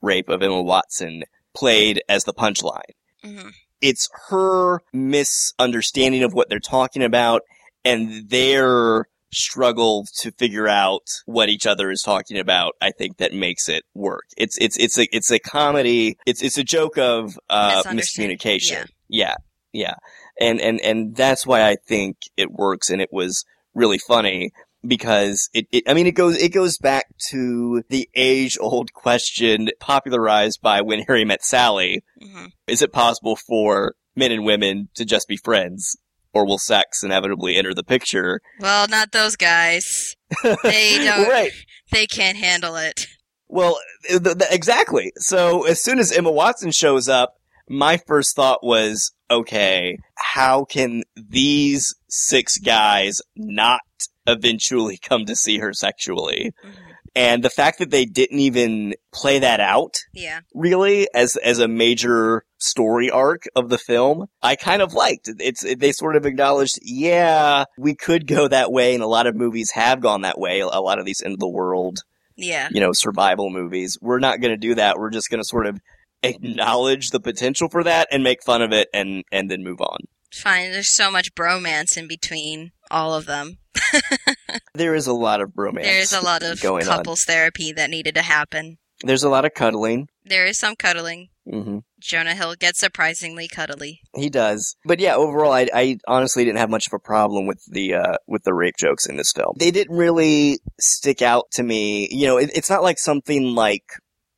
rape 0.02 0.30
of 0.30 0.41
Emma 0.41 0.62
Watson 0.62 1.24
played 1.56 2.02
as 2.08 2.24
the 2.24 2.34
punchline. 2.34 2.82
mhm. 3.24 3.52
It's 3.82 4.10
her 4.30 4.82
misunderstanding 4.94 6.24
of 6.24 6.34
what 6.34 6.50
they're 6.50 6.60
talking 6.60 7.04
about 7.04 7.42
and 7.86 8.30
their 8.30 9.06
struggle 9.34 10.06
to 10.18 10.32
figure 10.32 10.68
out 10.68 11.04
what 11.26 11.50
each 11.50 11.66
other 11.68 11.92
is 11.92 12.02
talking 12.02 12.40
about 12.40 12.74
i 12.82 12.92
think 12.92 13.18
that 13.18 13.34
makes 13.34 13.68
it 13.68 13.84
work. 13.94 14.24
It's 14.38 14.58
it's 14.58 14.78
it's 14.78 14.98
a 14.98 15.08
it's 15.16 15.32
a 15.32 15.40
comedy. 15.40 16.18
It's 16.26 16.42
it's 16.42 16.58
a 16.58 16.63
joke 16.63 16.98
of 16.98 17.38
uh 17.50 17.84
miscommunication. 17.88 18.88
yeah. 19.10 19.36
Yeah. 19.74 19.96
And 20.40 20.62
and 20.62 20.80
and 20.82 21.16
that's 21.16 21.46
why 21.46 21.68
i 21.68 21.76
think 21.76 22.18
it 22.38 22.52
works 22.52 22.90
and 22.90 23.02
it 23.02 23.10
was 23.12 23.44
really 23.74 23.98
funny 23.98 24.52
because 24.86 25.50
it, 25.54 25.66
it 25.72 25.84
I 25.88 25.94
mean 25.94 26.08
it 26.08 26.16
goes 26.16 26.38
it 26.38 26.50
goes 26.54 26.78
back 26.78 27.06
to 27.30 27.84
the 27.90 28.10
age 28.16 28.58
old 28.60 28.94
question 28.94 29.70
popularized 29.80 30.60
by 30.62 30.82
when 30.82 31.04
Harry 31.08 31.26
met 31.26 31.44
Sally 31.44 32.04
Mhm. 32.22 32.52
is 32.68 32.82
it 32.82 32.92
possible 32.94 33.36
for 33.36 33.96
men 34.16 34.32
and 34.32 34.44
women 34.46 34.90
to 34.96 35.06
just 35.06 35.28
be 35.28 35.38
friends? 35.38 35.98
Or 36.34 36.46
will 36.46 36.60
sex 36.60 37.02
inevitably 37.04 37.56
enter 37.56 37.74
the 37.74 37.84
picture? 37.84 38.42
Well, 38.60 38.88
not 38.88 39.12
those 39.12 39.36
guys. 39.36 40.16
They 40.44 40.98
don't. 41.04 41.28
right. 41.28 41.52
They 41.92 42.06
can't 42.06 42.38
handle 42.38 42.76
it. 42.76 43.08
Well, 43.48 43.80
th- 44.08 44.22
th- 44.22 44.36
exactly. 44.52 45.13
So 45.18 45.66
as 45.66 45.82
soon 45.82 45.98
as 45.98 46.12
Emma 46.12 46.30
Watson 46.32 46.72
shows 46.72 47.10
up, 47.10 47.34
my 47.70 47.98
first 48.06 48.36
thought 48.36 48.60
was, 48.62 49.13
okay, 49.32 49.98
how 50.16 50.66
can 50.66 51.04
these 51.16 51.96
six 52.08 52.60
guys 52.60 53.20
not 53.36 53.80
eventually 54.28 54.98
come 55.02 55.26
to 55.26 55.36
see 55.36 55.58
her 55.60 55.74
sexually? 55.74 56.52
Mhm. 56.66 56.72
And 57.16 57.44
the 57.44 57.50
fact 57.50 57.80
that 57.80 57.90
they 57.90 58.06
didn't 58.06 58.38
even 58.42 58.94
play 59.12 59.40
that 59.40 59.60
out 59.60 59.96
Yeah. 60.13 60.42
really 60.54 61.08
as 61.16 61.36
as 61.38 61.58
a 61.58 61.68
major 61.68 62.44
story 62.60 63.10
arc 63.10 63.44
of 63.56 63.70
the 63.70 63.78
film 63.78 64.26
i 64.42 64.56
kind 64.56 64.82
of 64.82 64.94
liked 64.94 65.30
it's 65.40 65.63
they 65.78 65.92
sort 65.92 66.16
of 66.16 66.26
acknowledged 66.26 66.78
yeah 66.82 67.66
we 67.78 67.94
could 67.96 68.26
go 68.28 68.48
that 68.48 68.72
way 68.72 68.94
and 68.96 69.04
a 69.04 69.08
lot 69.08 69.28
of 69.28 69.36
movies 69.36 69.72
have 69.72 70.02
gone 70.02 70.22
that 70.22 70.40
way 70.40 70.60
a 70.62 70.66
lot 70.68 70.98
of 71.00 71.06
these 71.06 71.22
end 71.24 71.34
of 71.36 71.40
the 71.40 71.48
world 71.48 72.00
Yeah. 72.36 72.68
you 72.72 72.80
know 72.82 72.94
survival 72.94 73.50
movies 73.52 73.98
we're 74.02 74.18
not 74.20 74.42
going 74.42 74.52
to 74.52 74.58
do 74.58 74.74
that 74.76 74.98
we're 74.98 75.12
just 75.12 75.30
going 75.30 75.40
to 75.42 75.48
sort 75.48 75.68
of 75.68 75.80
acknowledge 76.24 77.10
the 77.10 77.20
potential 77.20 77.70
for 77.70 77.84
that 77.84 78.08
and 78.12 78.24
make 78.24 78.44
fun 78.44 78.62
of 78.62 78.72
it 78.74 78.90
and 78.94 79.24
and 79.32 79.50
then 79.50 79.63
move 79.63 79.82
on 79.82 80.00
Fine. 80.34 80.72
There's 80.74 80.90
so 80.90 81.10
much 81.10 81.34
bromance 81.36 81.96
in 81.96 82.06
between 82.10 82.74
all 82.92 83.13
of 83.16 83.26
them. 83.28 83.60
there 84.73 84.95
is 84.95 85.08
a 85.08 85.13
lot 85.13 85.41
of 85.41 85.52
romance 85.56 85.88
There's 85.88 86.13
a 86.13 86.21
lot 86.21 86.43
of 86.43 86.62
going 86.62 86.88
on 86.88 86.97
couples 86.97 87.23
therapy 87.26 87.71
that 87.73 87.89
needed 87.89 88.15
to 88.15 88.21
happen. 88.21 88.78
there's 89.04 89.23
a 89.23 89.30
lot 89.30 89.45
of 89.45 89.54
cuddling 89.54 90.08
There 90.26 90.45
is 90.45 90.58
some 90.58 90.76
cuddling. 90.76 91.30
hmm 91.50 91.80
Jonah 92.00 92.36
Hill 92.36 92.54
gets 92.56 92.78
surprisingly 92.80 93.47
cuddly. 93.47 94.02
He 94.15 94.30
does, 94.30 94.76
but 94.86 95.00
yeah, 95.00 95.15
overall, 95.15 95.52
I, 95.52 95.67
I 95.73 95.97
honestly 96.08 96.45
didn't 96.45 96.60
have 96.60 96.69
much 96.69 96.86
of 96.86 96.93
a 96.93 97.00
problem 97.00 97.47
with 97.47 97.60
the 97.67 97.95
uh, 97.95 98.17
with 98.28 98.43
the 98.43 98.54
rape 98.54 98.76
jokes 98.78 99.08
in 99.08 99.17
this 99.17 99.32
film. 99.36 99.56
They 99.58 99.71
didn't 99.71 99.97
really 99.97 100.60
stick 100.80 101.23
out 101.23 101.45
to 101.54 101.63
me. 101.63 102.08
You 102.12 102.28
know, 102.28 102.38
it, 102.38 102.52
it's 102.54 102.69
not 102.69 102.84
like 102.84 103.00
something 103.00 103.56
like 103.56 103.82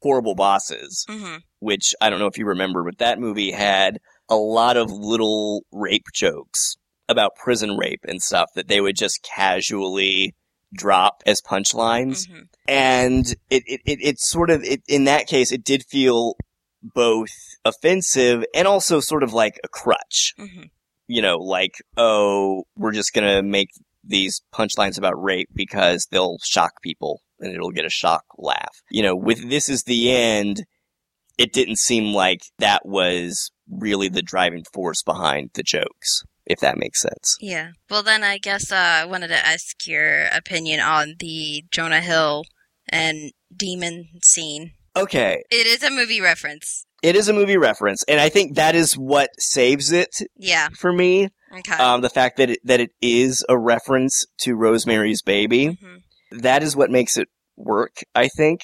Horrible 0.02 0.36
Bosses, 0.36 1.06
hmm 1.10 1.38
which 1.60 1.94
I 2.00 2.10
don't 2.10 2.20
know 2.20 2.28
if 2.28 2.38
you 2.38 2.46
remember, 2.46 2.86
but 2.86 3.00
that 3.00 3.20
movie 3.20 3.52
had 3.52 4.00
a 4.30 4.38
lot 4.38 4.78
of 4.78 4.90
little 4.90 5.66
rape 5.74 6.06
jokes 6.14 6.78
about 7.10 7.36
prison 7.36 7.76
rape 7.76 8.06
and 8.08 8.22
stuff 8.22 8.50
that 8.56 8.70
they 8.70 8.80
would 8.80 8.96
just 8.96 9.22
casually 9.24 10.34
drop 10.74 11.24
as 11.26 11.42
punchlines. 11.42 12.28
Hmm 12.30 12.44
and 12.70 13.36
it 13.50 13.64
it, 13.66 13.82
it, 13.86 14.00
it 14.02 14.20
sort 14.20 14.52
of 14.52 14.64
it, 14.64 14.82
in 14.88 15.06
that 15.06 15.28
case 15.28 15.52
it 15.52 15.64
did 15.64 15.84
feel 15.84 16.36
both 16.82 17.32
offensive 17.66 18.44
and 18.54 18.68
also 18.68 19.00
sort 19.00 19.24
of 19.24 19.34
like 19.34 19.60
a 19.64 19.68
crutch. 19.68 20.34
Hmm 20.38 20.64
you 21.08 21.24
know 21.24 21.38
like 21.38 21.74
oh 21.98 22.64
we're 22.78 22.94
just 22.94 23.14
gonna 23.14 23.42
make 23.42 23.70
these 24.04 24.42
punchlines 24.54 24.98
about 24.98 25.22
rape 25.22 25.50
because 25.54 26.08
they'll 26.12 26.38
shock 26.44 26.82
people 26.84 27.22
and 27.40 27.54
it'll 27.54 27.72
get 27.72 27.86
a 27.86 27.90
shock 27.90 28.24
laugh. 28.38 28.82
You 28.92 29.02
know 29.02 29.16
with 29.16 29.50
this 29.50 29.68
is 29.68 29.84
the 29.84 30.12
end 30.12 30.64
it 31.40 31.52
didn't 31.54 31.78
seem 31.78 32.14
like 32.14 32.42
that 32.60 32.86
was 32.86 33.52
really 33.68 34.10
the 34.10 34.22
driving 34.22 34.64
force 34.74 35.02
behind 35.02 35.50
the 35.54 35.64
jokes 35.64 36.24
if 36.50 36.60
that 36.60 36.78
makes 36.78 37.00
sense. 37.02 37.38
Yeah. 37.40 37.70
Well, 37.90 38.04
then 38.04 38.24
I 38.24 38.38
guess 38.40 38.72
uh, 38.72 38.76
I 38.76 39.06
wanted 39.06 39.28
to 39.30 39.46
ask 39.48 39.88
your 39.88 40.26
opinion 40.28 40.80
on 40.82 41.14
the 41.20 41.64
Jonah 41.72 42.02
Hill 42.02 42.44
and 42.90 43.32
demon 43.56 44.10
scene. 44.24 44.72
Okay, 44.98 45.44
It 45.52 45.68
is 45.68 45.84
a 45.84 45.90
movie 45.92 46.20
reference. 46.20 46.86
it 47.04 47.16
is 47.16 47.30
a 47.30 47.34
movie 47.34 47.56
reference, 47.58 48.04
and 48.10 48.20
I 48.20 48.28
think 48.30 48.56
that 48.56 48.76
is 48.76 48.96
what 48.98 49.30
saves 49.40 49.92
it 49.94 50.10
Yeah. 50.36 50.68
for 50.78 50.92
me. 50.92 51.30
Okay. 51.60 51.74
Um, 51.76 52.02
the 52.02 52.10
fact 52.10 52.38
that 52.38 52.50
it, 52.50 52.60
that 52.66 52.80
it 52.82 52.92
is 53.02 53.46
a 53.48 53.58
reference 53.58 54.26
to 54.40 54.56
Rosemary's 54.56 55.22
Baby. 55.22 55.78
Mhm. 55.82 56.02
that 56.42 56.62
is 56.64 56.76
what 56.76 56.92
makes 56.92 57.18
it 57.18 57.28
work, 57.56 57.98
I 58.14 58.28
think. 58.28 58.62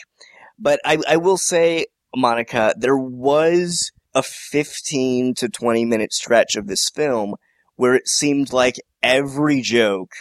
But 0.59 0.79
I, 0.85 0.97
I 1.07 1.17
will 1.17 1.37
say, 1.37 1.85
Monica, 2.15 2.73
there 2.77 2.97
was 2.97 3.91
a 4.13 4.21
15 4.23 5.33
to 5.35 5.49
20 5.49 5.83
minute 5.85 6.13
stretch 6.13 6.55
of 6.55 6.67
this 6.67 6.89
film 6.93 7.35
where 7.75 7.95
it 7.95 8.07
seemed 8.07 8.53
like 8.53 8.75
every 9.03 9.61
joke 9.61 10.11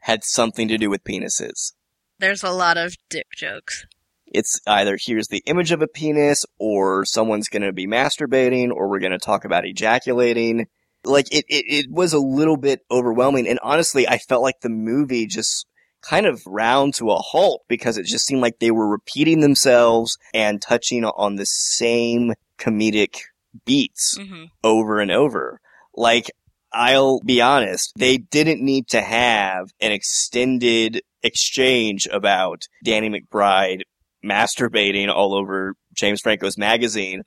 had 0.00 0.24
something 0.24 0.68
to 0.68 0.78
do 0.78 0.90
with 0.90 1.04
penises. 1.04 1.72
There's 2.18 2.42
a 2.42 2.50
lot 2.50 2.76
of 2.78 2.94
dick 3.10 3.26
jokes. 3.36 3.86
It's 4.26 4.60
either 4.66 4.98
here's 5.00 5.28
the 5.28 5.42
image 5.46 5.72
of 5.72 5.82
a 5.82 5.88
penis, 5.88 6.44
or 6.58 7.04
someone's 7.04 7.48
gonna 7.48 7.72
be 7.72 7.86
masturbating, 7.86 8.70
or 8.70 8.88
we're 8.88 9.00
gonna 9.00 9.18
talk 9.18 9.44
about 9.44 9.66
ejaculating. 9.66 10.66
Like, 11.04 11.32
it, 11.32 11.44
it, 11.48 11.64
it 11.68 11.86
was 11.90 12.12
a 12.12 12.18
little 12.18 12.56
bit 12.56 12.80
overwhelming, 12.90 13.46
and 13.46 13.60
honestly, 13.62 14.08
I 14.08 14.18
felt 14.18 14.42
like 14.42 14.60
the 14.60 14.68
movie 14.68 15.26
just 15.26 15.66
kind 16.02 16.26
of 16.26 16.42
round 16.46 16.94
to 16.94 17.10
a 17.10 17.16
halt 17.16 17.62
because 17.68 17.98
it 17.98 18.06
just 18.06 18.26
seemed 18.26 18.40
like 18.40 18.58
they 18.58 18.70
were 18.70 18.88
repeating 18.88 19.40
themselves 19.40 20.18
and 20.34 20.62
touching 20.62 21.04
on 21.04 21.36
the 21.36 21.46
same 21.46 22.34
comedic 22.58 23.18
beats 23.64 24.16
hmm 24.16 24.44
over 24.62 25.00
and 25.00 25.10
over. 25.10 25.60
Like, 25.94 26.30
I'll 26.72 27.20
be 27.20 27.40
honest, 27.40 27.92
they 27.96 28.18
didn't 28.18 28.62
need 28.62 28.88
to 28.88 29.00
have 29.00 29.70
an 29.80 29.92
extended 29.92 31.02
exchange 31.22 32.06
about 32.12 32.62
Danny 32.84 33.08
McBride 33.08 33.82
masturbating 34.24 35.08
all 35.08 35.34
over 35.34 35.74
James 35.94 36.20
Franco's 36.20 36.58
magazine, 36.58 37.22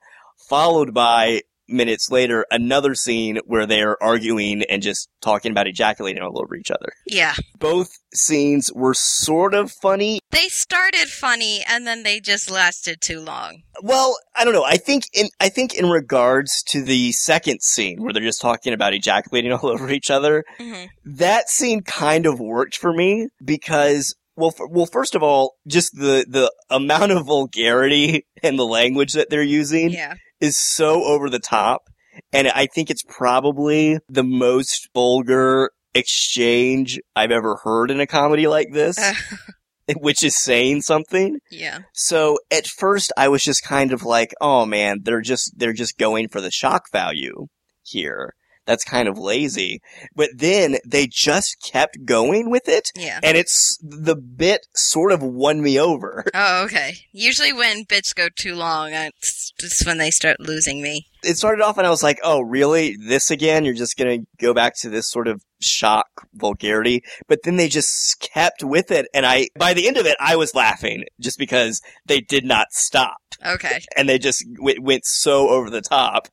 followed 0.47 0.93
by 0.93 1.41
minutes 1.69 2.09
later 2.11 2.45
another 2.51 2.95
scene 2.95 3.39
where 3.45 3.65
they're 3.65 4.01
arguing 4.01 4.63
and 4.63 4.81
just 4.81 5.09
talking 5.21 5.51
about 5.51 5.67
ejaculating 5.67 6.21
all 6.23 6.41
over 6.41 6.55
each 6.55 6.71
other. 6.71 6.91
Yeah. 7.05 7.35
Both 7.57 7.97
scenes 8.13 8.71
were 8.73 8.93
sort 8.93 9.53
of 9.53 9.71
funny. 9.71 10.19
They 10.31 10.47
started 10.47 11.07
funny 11.09 11.63
and 11.67 11.85
then 11.85 12.03
they 12.03 12.19
just 12.19 12.49
lasted 12.49 13.01
too 13.01 13.19
long. 13.19 13.61
Well, 13.81 14.17
I 14.35 14.43
don't 14.43 14.53
know. 14.53 14.63
I 14.65 14.77
think 14.77 15.05
in 15.13 15.29
I 15.39 15.49
think 15.49 15.73
in 15.75 15.89
regards 15.89 16.63
to 16.63 16.81
the 16.81 17.11
second 17.11 17.61
scene 17.61 18.01
where 18.01 18.13
they're 18.13 18.21
just 18.23 18.41
talking 18.41 18.73
about 18.73 18.93
ejaculating 18.93 19.51
all 19.53 19.67
over 19.69 19.89
each 19.89 20.09
other, 20.11 20.43
hmm 20.57 20.85
that 21.05 21.49
scene 21.49 21.81
kind 21.81 22.25
of 22.25 22.39
worked 22.39 22.77
for 22.77 22.93
me 22.93 23.27
because 23.43 24.15
well, 24.35 24.53
f- 24.57 24.69
well, 24.69 24.85
first 24.85 25.15
of 25.15 25.23
all, 25.23 25.55
just 25.67 25.93
the 25.95 26.25
the 26.29 26.51
amount 26.69 27.11
of 27.11 27.25
vulgarity 27.25 28.25
and 28.43 28.57
the 28.57 28.65
language 28.65 29.13
that 29.13 29.29
they're 29.29 29.41
using 29.43 29.89
Yeah. 29.89 30.15
Is 30.41 30.57
so 30.57 31.03
over 31.03 31.29
the 31.29 31.39
top, 31.39 31.89
and 32.33 32.47
I 32.49 32.65
think 32.67 32.89
it's 32.89 33.03
probably 33.07 33.99
the 34.09 34.23
most 34.23 34.89
vulgar 34.93 35.71
exchange 35.93 36.99
I've 37.15 37.31
ever 37.31 37.57
heard 37.63 37.91
in 37.91 37.99
a 37.99 38.07
comedy 38.07 38.47
like 38.47 38.71
this, 38.71 38.97
Uh, 38.97 39.13
which 39.97 40.23
is 40.23 40.35
saying 40.35 40.81
something. 40.81 41.39
yeah. 41.49 41.79
So 41.93 42.37
at 42.51 42.67
first 42.67 43.11
I 43.17 43.27
was 43.27 43.43
just 43.43 43.63
kind 43.63 43.91
of 43.91 44.03
like, 44.03 44.33
oh 44.39 44.65
man, 44.65 44.99
they're 45.03 45.21
just, 45.21 45.53
they're 45.57 45.73
just 45.73 45.97
going 45.97 46.27
for 46.27 46.41
the 46.41 46.51
shock 46.51 46.91
value 46.91 47.47
here. 47.83 48.33
That's 48.69 48.83
kind 48.83 49.07
of 49.07 49.17
lazy. 49.17 49.81
But 50.15 50.29
then 50.35 50.77
they 50.85 51.07
just 51.07 51.57
kept 51.63 52.05
going 52.05 52.51
with 52.51 52.69
it. 52.69 52.91
Yeah. 52.95 53.19
And 53.23 53.35
it's, 53.35 53.79
the 53.81 54.15
bit 54.15 54.67
sort 54.75 55.11
of 55.11 55.23
won 55.23 55.63
me 55.63 55.79
over. 55.79 56.23
Oh, 56.35 56.65
okay. 56.65 56.97
Usually 57.11 57.51
when 57.51 57.85
bits 57.85 58.13
go 58.13 58.27
too 58.29 58.53
long, 58.53 58.91
it's 58.93 59.51
just 59.59 59.87
when 59.87 59.97
they 59.97 60.11
start 60.11 60.39
losing 60.39 60.83
me. 60.83 61.07
It 61.23 61.37
started 61.37 61.63
off 61.63 61.77
and 61.77 61.85
I 61.85 61.89
was 61.89 62.03
like, 62.03 62.19
oh 62.23 62.41
really? 62.41 62.95
This 62.97 63.29
again? 63.31 63.65
You're 63.65 63.73
just 63.73 63.97
gonna 63.97 64.19
go 64.39 64.53
back 64.53 64.75
to 64.79 64.89
this 64.89 65.09
sort 65.09 65.27
of 65.27 65.43
shock 65.61 66.07
vulgarity? 66.33 67.03
But 67.27 67.39
then 67.43 67.57
they 67.57 67.67
just 67.67 68.19
kept 68.19 68.63
with 68.63 68.91
it 68.91 69.07
and 69.13 69.25
I, 69.25 69.49
by 69.57 69.73
the 69.73 69.87
end 69.87 69.97
of 69.97 70.05
it, 70.05 70.15
I 70.19 70.35
was 70.35 70.55
laughing 70.55 71.03
just 71.19 71.37
because 71.37 71.81
they 72.05 72.21
did 72.21 72.45
not 72.45 72.67
stop. 72.71 73.17
Okay. 73.45 73.79
and 73.97 74.07
they 74.07 74.19
just 74.19 74.45
w- 74.55 74.81
went 74.81 75.05
so 75.05 75.49
over 75.49 75.69
the 75.69 75.81
top 75.81 76.27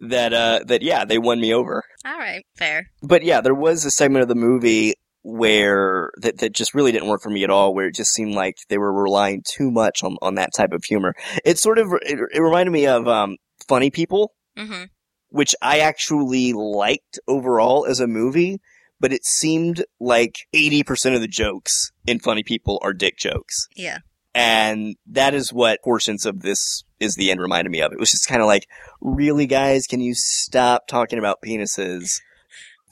that 0.00 0.32
uh 0.32 0.60
that 0.66 0.82
yeah 0.82 1.04
they 1.04 1.18
won 1.18 1.40
me 1.40 1.54
over 1.54 1.84
All 2.04 2.18
right. 2.18 2.44
Fair. 2.56 2.90
but 3.02 3.22
yeah 3.22 3.40
there 3.40 3.54
was 3.54 3.84
a 3.84 3.90
segment 3.90 4.22
of 4.22 4.28
the 4.28 4.34
movie 4.34 4.94
where 5.22 6.10
that, 6.22 6.38
that 6.38 6.52
just 6.52 6.74
really 6.74 6.92
didn't 6.92 7.08
work 7.08 7.20
for 7.22 7.30
me 7.30 7.44
at 7.44 7.50
all 7.50 7.74
where 7.74 7.86
it 7.88 7.94
just 7.94 8.12
seemed 8.12 8.34
like 8.34 8.56
they 8.68 8.78
were 8.78 8.92
relying 8.92 9.42
too 9.46 9.70
much 9.70 10.02
on, 10.02 10.16
on 10.22 10.34
that 10.36 10.50
type 10.56 10.72
of 10.72 10.82
humor 10.84 11.14
it 11.44 11.58
sort 11.58 11.78
of 11.78 11.88
it, 12.02 12.18
it 12.32 12.40
reminded 12.40 12.70
me 12.72 12.86
of 12.86 13.06
um 13.06 13.36
funny 13.68 13.90
people 13.90 14.32
hmm 14.56 14.84
which 15.32 15.54
i 15.62 15.78
actually 15.78 16.52
liked 16.52 17.18
overall 17.28 17.86
as 17.86 18.00
a 18.00 18.06
movie 18.06 18.60
but 18.98 19.12
it 19.12 19.24
seemed 19.24 19.82
like 19.98 20.46
80% 20.54 21.14
of 21.14 21.20
the 21.22 21.28
jokes 21.28 21.90
in 22.06 22.18
funny 22.18 22.42
people 22.42 22.78
are 22.82 22.92
dick 22.92 23.16
jokes 23.16 23.66
Yeah. 23.76 23.98
and 24.34 24.96
that 25.06 25.32
is 25.34 25.52
what 25.52 25.78
portions 25.82 26.26
of 26.26 26.40
this 26.40 26.84
is 26.98 27.14
the 27.14 27.30
end 27.30 27.40
reminded 27.40 27.70
me 27.70 27.80
of. 27.80 27.92
It 27.92 27.98
was 27.98 28.10
just 28.10 28.28
kind 28.28 28.42
of 28.42 28.46
like, 28.46 28.66
really, 29.00 29.46
guys, 29.46 29.86
can 29.86 30.00
you 30.02 30.12
stop 30.14 30.86
talking 30.86 31.18
about 31.18 31.38
penises 31.42 32.20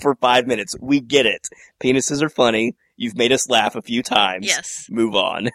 for 0.00 0.14
five 0.14 0.46
minutes? 0.46 0.74
We 0.80 1.00
get 1.00 1.26
it. 1.26 1.46
Penises 1.78 2.22
are 2.22 2.30
funny. 2.30 2.74
You've 2.96 3.18
made 3.18 3.32
us 3.32 3.50
laugh 3.50 3.76
a 3.76 3.82
few 3.82 4.02
times. 4.02 4.46
Yes. 4.46 4.86
Move 4.88 5.14
on. 5.14 5.50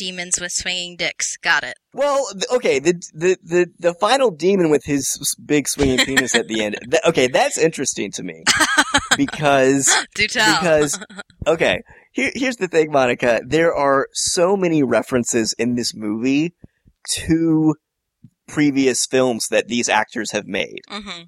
Demons 0.00 0.40
with 0.40 0.50
swinging 0.50 0.96
dicks. 0.96 1.36
Got 1.36 1.62
it. 1.62 1.74
Well, 1.92 2.26
okay, 2.54 2.78
the 2.78 2.94
the 3.12 3.36
the 3.42 3.66
the 3.78 3.92
final 3.92 4.30
demon 4.30 4.70
with 4.70 4.84
his 4.86 5.36
big 5.44 5.68
swinging 5.68 5.98
penis 6.06 6.34
at 6.34 6.48
the 6.48 6.62
end. 6.64 6.78
Okay, 7.06 7.28
that's 7.28 7.58
interesting 7.58 8.10
to 8.12 8.22
me 8.22 8.44
because 9.18 9.94
Do 10.14 10.26
tell. 10.26 10.58
because 10.58 10.98
okay 11.46 11.82
here, 12.12 12.30
here's 12.34 12.56
the 12.56 12.68
thing 12.68 12.90
monica 12.90 13.40
there 13.46 13.74
are 13.74 14.08
so 14.12 14.56
many 14.56 14.82
references 14.82 15.54
in 15.58 15.74
this 15.74 15.94
movie 15.94 16.54
to 17.08 17.74
previous 18.48 19.06
films 19.06 19.48
that 19.48 19.68
these 19.68 19.88
actors 19.88 20.32
have 20.32 20.46
made 20.46 20.80
hmm 20.88 21.22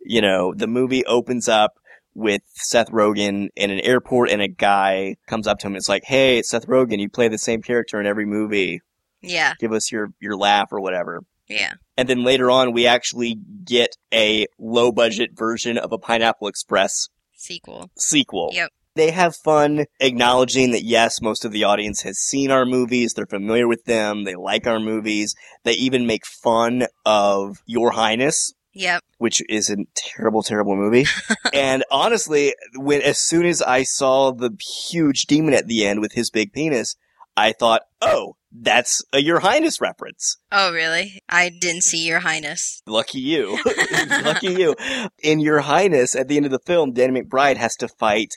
you 0.00 0.20
know 0.20 0.54
the 0.54 0.66
movie 0.66 1.04
opens 1.06 1.48
up 1.48 1.72
with 2.14 2.42
Seth 2.54 2.90
Rogen 2.90 3.48
in 3.54 3.70
an 3.70 3.80
airport 3.80 4.30
and 4.30 4.42
a 4.42 4.48
guy 4.48 5.16
comes 5.26 5.46
up 5.46 5.58
to 5.60 5.66
him 5.66 5.74
and 5.74 5.78
is 5.78 5.88
like, 5.88 6.04
Hey, 6.04 6.38
it's 6.38 6.50
Seth 6.50 6.66
Rogen, 6.66 6.98
you 6.98 7.08
play 7.08 7.28
the 7.28 7.38
same 7.38 7.62
character 7.62 8.00
in 8.00 8.06
every 8.06 8.26
movie. 8.26 8.80
Yeah. 9.20 9.54
Give 9.58 9.72
us 9.72 9.90
your, 9.90 10.08
your 10.20 10.36
laugh 10.36 10.68
or 10.72 10.80
whatever. 10.80 11.22
Yeah. 11.48 11.72
And 11.96 12.08
then 12.08 12.24
later 12.24 12.50
on, 12.50 12.72
we 12.72 12.86
actually 12.86 13.36
get 13.64 13.96
a 14.12 14.46
low 14.58 14.92
budget 14.92 15.30
version 15.34 15.78
of 15.78 15.92
a 15.92 15.98
Pineapple 15.98 16.48
Express 16.48 17.08
Sequel. 17.34 17.90
sequel. 17.96 18.50
Yep. 18.52 18.70
They 18.94 19.12
have 19.12 19.36
fun 19.36 19.84
acknowledging 20.00 20.72
that 20.72 20.82
yes, 20.82 21.22
most 21.22 21.44
of 21.44 21.52
the 21.52 21.64
audience 21.64 22.02
has 22.02 22.18
seen 22.18 22.50
our 22.50 22.66
movies, 22.66 23.12
they're 23.14 23.26
familiar 23.26 23.68
with 23.68 23.84
them, 23.84 24.24
they 24.24 24.34
like 24.34 24.66
our 24.66 24.80
movies. 24.80 25.36
They 25.62 25.74
even 25.74 26.06
make 26.06 26.26
fun 26.26 26.86
of 27.06 27.58
Your 27.64 27.92
Highness, 27.92 28.52
Yep. 28.78 29.02
which 29.18 29.42
is 29.48 29.68
a 29.70 29.76
terrible, 29.94 30.42
terrible 30.42 30.76
movie. 30.76 31.06
and 31.52 31.84
honestly, 31.90 32.54
when 32.76 33.02
as 33.02 33.18
soon 33.18 33.44
as 33.46 33.60
I 33.60 33.82
saw 33.82 34.30
the 34.32 34.50
huge 34.88 35.22
demon 35.22 35.52
at 35.54 35.66
the 35.66 35.84
end 35.84 36.00
with 36.00 36.12
his 36.12 36.30
big 36.30 36.52
penis, 36.52 36.94
I 37.36 37.52
thought, 37.52 37.82
oh, 38.00 38.36
that's 38.50 39.04
a 39.12 39.20
Your 39.20 39.40
Highness 39.40 39.80
reference. 39.80 40.38
Oh, 40.50 40.72
really? 40.72 41.20
I 41.28 41.50
didn't 41.50 41.82
see 41.82 42.06
Your 42.06 42.20
Highness. 42.20 42.82
Lucky 42.86 43.20
you. 43.20 43.58
Lucky 44.24 44.54
you. 44.54 44.74
In 45.22 45.38
Your 45.40 45.60
Highness, 45.60 46.14
at 46.16 46.28
the 46.28 46.36
end 46.36 46.46
of 46.46 46.52
the 46.52 46.58
film, 46.60 46.92
Danny 46.92 47.20
McBride 47.22 47.56
has 47.56 47.76
to 47.76 47.88
fight 47.88 48.34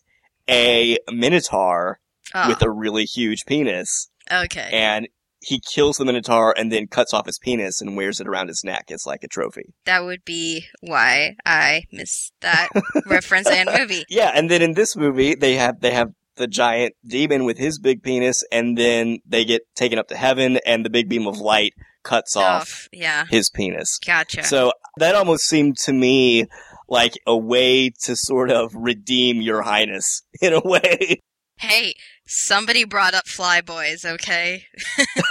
a 0.49 0.97
Minotaur 1.11 1.99
Oh, 2.33 2.47
with 2.49 2.61
a 2.61 2.69
really 2.71 3.03
huge 3.05 3.45
penis. 3.45 4.09
okay. 4.31 4.69
And 4.71 5.07
he 5.41 5.59
kills 5.59 5.97
the 5.97 6.05
Minotaur 6.05 6.53
and 6.57 6.71
then 6.71 6.87
cuts 6.87 7.13
off 7.13 7.25
his 7.25 7.39
penis 7.39 7.81
and 7.81 7.97
wears 7.97 8.19
it 8.21 8.27
around 8.27 8.47
his 8.47 8.63
neck 8.63 8.91
as 8.91 9.05
like 9.05 9.23
a 9.23 9.27
trophy. 9.27 9.73
That 9.85 10.03
would 10.03 10.23
be 10.23 10.65
why 10.81 11.35
I 11.45 11.83
missed 11.91 12.33
that 12.41 12.69
reference 13.07 13.47
and 13.49 13.69
movie. 13.77 14.05
Yeah, 14.09 14.31
and 14.35 14.49
then 14.51 14.61
in 14.61 14.73
this 14.73 14.95
movie, 14.95 15.33
they 15.35 15.55
have, 15.55 15.79
they 15.81 15.91
have 15.91 16.11
the 16.35 16.47
giant 16.47 16.95
demon 17.05 17.43
with 17.45 17.57
his 17.57 17.79
big 17.79 18.03
penis 18.03 18.43
and 18.51 18.77
then 18.77 19.19
they 19.25 19.43
get 19.45 19.61
taken 19.75 19.99
up 19.99 20.07
to 20.07 20.15
heaven 20.15 20.59
and 20.65 20.85
the 20.85 20.89
big 20.89 21.09
beam 21.09 21.27
of 21.27 21.37
light 21.39 21.73
cuts 22.03 22.35
off 22.35 22.61
Off. 22.61 22.89
Yeah. 22.91 23.25
his 23.29 23.49
penis. 23.49 23.99
Gotcha. 24.05 24.43
So 24.43 24.71
that 24.97 25.15
almost 25.15 25.45
seemed 25.45 25.77
to 25.79 25.93
me 25.93 26.45
like 26.87 27.13
a 27.27 27.37
way 27.37 27.89
to 28.03 28.15
sort 28.15 28.51
of 28.51 28.73
redeem 28.75 29.41
your 29.41 29.61
highness 29.61 30.23
in 30.41 30.53
a 30.53 30.61
way. 30.61 31.19
Hey, 31.61 31.93
somebody 32.25 32.85
brought 32.85 33.13
up 33.13 33.25
Flyboys, 33.25 34.03
okay? 34.03 34.65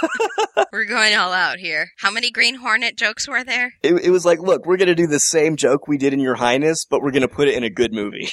We're 0.71 0.85
going 0.85 1.13
all 1.13 1.33
out 1.33 1.59
here. 1.59 1.89
How 1.97 2.09
many 2.09 2.31
Green 2.31 2.55
Hornet 2.55 2.97
jokes 2.97 3.27
were 3.27 3.43
there? 3.43 3.73
It, 3.83 3.95
it 4.05 4.11
was 4.11 4.25
like, 4.25 4.39
look, 4.39 4.65
we're 4.65 4.77
gonna 4.77 4.95
do 4.95 5.07
the 5.07 5.19
same 5.19 5.57
joke 5.57 5.89
we 5.89 5.97
did 5.97 6.13
in 6.13 6.21
Your 6.21 6.35
Highness, 6.35 6.85
but 6.85 7.01
we're 7.01 7.11
gonna 7.11 7.27
put 7.27 7.49
it 7.49 7.55
in 7.55 7.65
a 7.65 7.69
good 7.69 7.91
movie. 7.93 8.29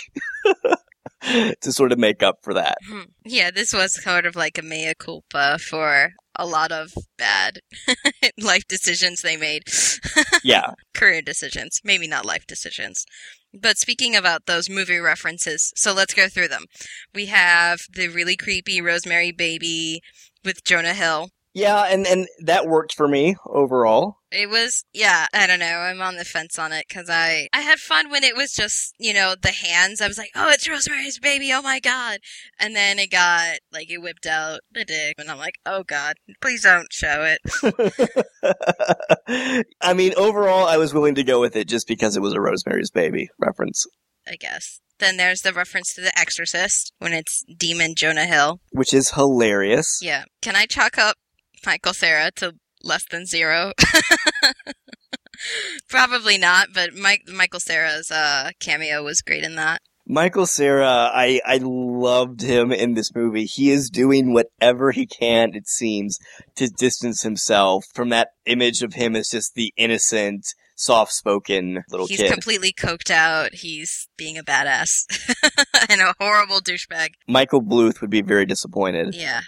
to 1.60 1.72
sort 1.72 1.90
of 1.90 1.98
make 1.98 2.22
up 2.22 2.36
for 2.42 2.54
that. 2.54 2.78
Hmm. 2.88 3.02
Yeah, 3.24 3.50
this 3.50 3.72
was 3.72 4.00
sort 4.00 4.26
of 4.26 4.36
like 4.36 4.58
a 4.58 4.62
mea 4.62 4.94
culpa 4.96 5.58
for 5.58 6.12
a 6.36 6.46
lot 6.46 6.70
of 6.70 6.92
bad 7.18 7.58
life 8.38 8.66
decisions 8.68 9.22
they 9.22 9.36
made. 9.36 9.64
Yeah. 10.44 10.70
Career 10.94 11.20
decisions. 11.20 11.80
Maybe 11.82 12.06
not 12.06 12.24
life 12.24 12.46
decisions. 12.46 13.04
But 13.54 13.78
speaking 13.78 14.14
about 14.14 14.46
those 14.46 14.68
movie 14.68 14.98
references, 14.98 15.72
so 15.74 15.92
let's 15.92 16.14
go 16.14 16.28
through 16.28 16.48
them. 16.48 16.66
We 17.14 17.26
have 17.26 17.80
the 17.92 18.08
really 18.08 18.36
creepy 18.36 18.80
Rosemary 18.80 19.32
Baby 19.32 20.02
with 20.44 20.64
Jonah 20.64 20.94
Hill. 20.94 21.30
Yeah, 21.58 21.86
and, 21.88 22.06
and 22.06 22.28
that 22.44 22.68
worked 22.68 22.94
for 22.94 23.08
me 23.08 23.34
overall. 23.44 24.18
It 24.30 24.48
was, 24.48 24.84
yeah, 24.92 25.26
I 25.34 25.48
don't 25.48 25.58
know. 25.58 25.66
I'm 25.66 26.00
on 26.00 26.14
the 26.14 26.24
fence 26.24 26.56
on 26.56 26.72
it 26.72 26.84
because 26.88 27.10
I, 27.10 27.48
I 27.52 27.62
had 27.62 27.80
fun 27.80 28.10
when 28.10 28.22
it 28.22 28.36
was 28.36 28.52
just, 28.52 28.94
you 29.00 29.12
know, 29.12 29.34
the 29.40 29.50
hands. 29.50 30.00
I 30.00 30.06
was 30.06 30.18
like, 30.18 30.30
oh, 30.36 30.50
it's 30.50 30.68
Rosemary's 30.68 31.18
baby. 31.18 31.50
Oh 31.52 31.60
my 31.60 31.80
God. 31.80 32.20
And 32.60 32.76
then 32.76 33.00
it 33.00 33.10
got, 33.10 33.58
like, 33.72 33.90
it 33.90 33.98
whipped 33.98 34.24
out 34.24 34.60
the 34.70 34.84
dick. 34.84 35.16
And 35.18 35.28
I'm 35.28 35.38
like, 35.38 35.56
oh 35.66 35.82
God, 35.82 36.14
please 36.40 36.62
don't 36.62 36.92
show 36.92 37.34
it. 37.34 38.06
I 39.80 39.94
mean, 39.94 40.12
overall, 40.16 40.68
I 40.68 40.76
was 40.76 40.94
willing 40.94 41.16
to 41.16 41.24
go 41.24 41.40
with 41.40 41.56
it 41.56 41.66
just 41.66 41.88
because 41.88 42.16
it 42.16 42.22
was 42.22 42.34
a 42.34 42.40
Rosemary's 42.40 42.92
Baby 42.92 43.30
reference, 43.36 43.84
I 44.28 44.36
guess. 44.36 44.78
Then 45.00 45.16
there's 45.16 45.42
the 45.42 45.52
reference 45.52 45.92
to 45.94 46.02
The 46.02 46.16
Exorcist 46.16 46.92
when 46.98 47.12
it's 47.12 47.44
Demon 47.44 47.96
Jonah 47.96 48.26
Hill. 48.26 48.60
which 48.70 48.94
is 48.94 49.12
hilarious. 49.12 49.98
Yeah. 50.00 50.24
Can 50.40 50.54
I 50.54 50.66
chalk 50.66 50.98
up 50.98 51.16
Michael 51.66 51.94
Cera 51.94 52.30
to 52.36 52.54
less 52.82 53.04
than 53.10 53.26
zero? 53.26 53.72
Probably 55.88 56.38
not, 56.38 56.68
but 56.74 56.94
Mike, 56.94 57.22
Michael 57.28 57.60
Cera's 57.60 58.10
uh, 58.10 58.50
cameo 58.60 59.04
was 59.04 59.22
great 59.22 59.44
in 59.44 59.54
that. 59.56 59.80
Michael 60.10 60.46
Cera, 60.46 61.10
I, 61.12 61.40
I 61.44 61.60
loved 61.62 62.40
him 62.40 62.72
in 62.72 62.94
this 62.94 63.14
movie. 63.14 63.44
He 63.44 63.70
is 63.70 63.90
doing 63.90 64.32
whatever 64.32 64.90
he 64.90 65.06
can, 65.06 65.54
it 65.54 65.68
seems, 65.68 66.18
to 66.56 66.68
distance 66.68 67.22
himself 67.22 67.84
from 67.94 68.08
that 68.08 68.28
image 68.46 68.82
of 68.82 68.94
him 68.94 69.14
as 69.14 69.28
just 69.28 69.54
the 69.54 69.72
innocent, 69.76 70.46
soft 70.76 71.12
spoken 71.12 71.82
little 71.90 72.06
He's 72.06 72.20
kid. 72.20 72.32
completely 72.32 72.72
coked 72.72 73.10
out. 73.10 73.52
He's 73.52 74.08
being 74.16 74.38
a 74.38 74.42
badass 74.42 75.04
and 75.90 76.00
a 76.00 76.14
horrible 76.18 76.60
douchebag. 76.60 77.10
Michael 77.26 77.62
Bluth 77.62 78.00
would 78.00 78.10
be 78.10 78.22
very 78.22 78.46
disappointed. 78.46 79.14
Yeah. 79.14 79.42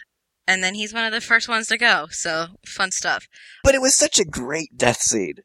And 0.50 0.64
then 0.64 0.74
he's 0.74 0.92
one 0.92 1.04
of 1.04 1.12
the 1.12 1.20
first 1.20 1.48
ones 1.48 1.68
to 1.68 1.78
go, 1.78 2.08
so 2.10 2.48
fun 2.66 2.90
stuff. 2.90 3.28
But 3.62 3.76
it 3.76 3.80
was 3.80 3.94
such 3.94 4.18
a 4.18 4.24
great 4.24 4.76
death 4.76 5.00
scene. 5.00 5.36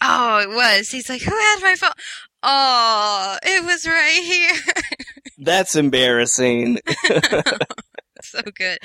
Oh, 0.00 0.38
it 0.38 0.48
was. 0.48 0.92
He's 0.92 1.08
like, 1.08 1.22
who 1.22 1.36
had 1.36 1.58
my 1.60 1.74
phone? 1.74 1.90
Oh, 2.40 3.36
it 3.42 3.64
was 3.64 3.84
right 3.84 4.22
here. 4.22 4.74
That's 5.38 5.74
embarrassing. 5.74 6.78
so 8.22 8.42
good. 8.54 8.78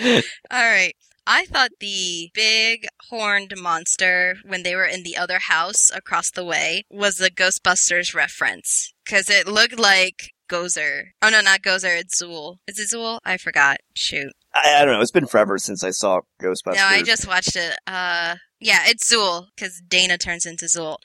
All 0.49 0.63
right. 0.71 0.95
I 1.27 1.45
thought 1.45 1.69
the 1.79 2.31
big 2.33 2.87
horned 3.11 3.53
monster 3.55 4.37
when 4.43 4.63
they 4.63 4.75
were 4.75 4.85
in 4.85 5.03
the 5.03 5.17
other 5.17 5.37
house 5.37 5.91
across 5.93 6.31
the 6.31 6.43
way 6.43 6.81
was 6.89 7.17
the 7.17 7.29
Ghostbusters 7.29 8.15
reference 8.15 8.91
because 9.05 9.29
it 9.29 9.47
looked 9.47 9.77
like 9.77 10.33
Gozer. 10.49 11.09
Oh 11.21 11.29
no, 11.29 11.41
not 11.41 11.61
Gozer. 11.61 11.99
It's 11.99 12.19
Zuul. 12.19 12.57
Is 12.67 12.79
it 12.79 12.95
Zuul? 12.95 13.19
I 13.23 13.37
forgot. 13.37 13.81
Shoot. 13.93 14.33
I, 14.53 14.81
I 14.81 14.85
don't 14.85 14.95
know. 14.95 15.01
It's 15.01 15.11
been 15.11 15.27
forever 15.27 15.57
since 15.57 15.83
I 15.83 15.91
saw 15.91 16.21
Ghostbusters. 16.41 16.75
No, 16.75 16.85
I 16.85 17.03
just 17.03 17.27
watched 17.27 17.55
it. 17.55 17.77
Uh, 17.87 18.35
yeah, 18.59 18.83
it's 18.85 19.11
Zuul 19.11 19.47
because 19.55 19.81
Dana 19.87 20.17
turns 20.17 20.45
into 20.45 20.65
Zuul. 20.65 20.97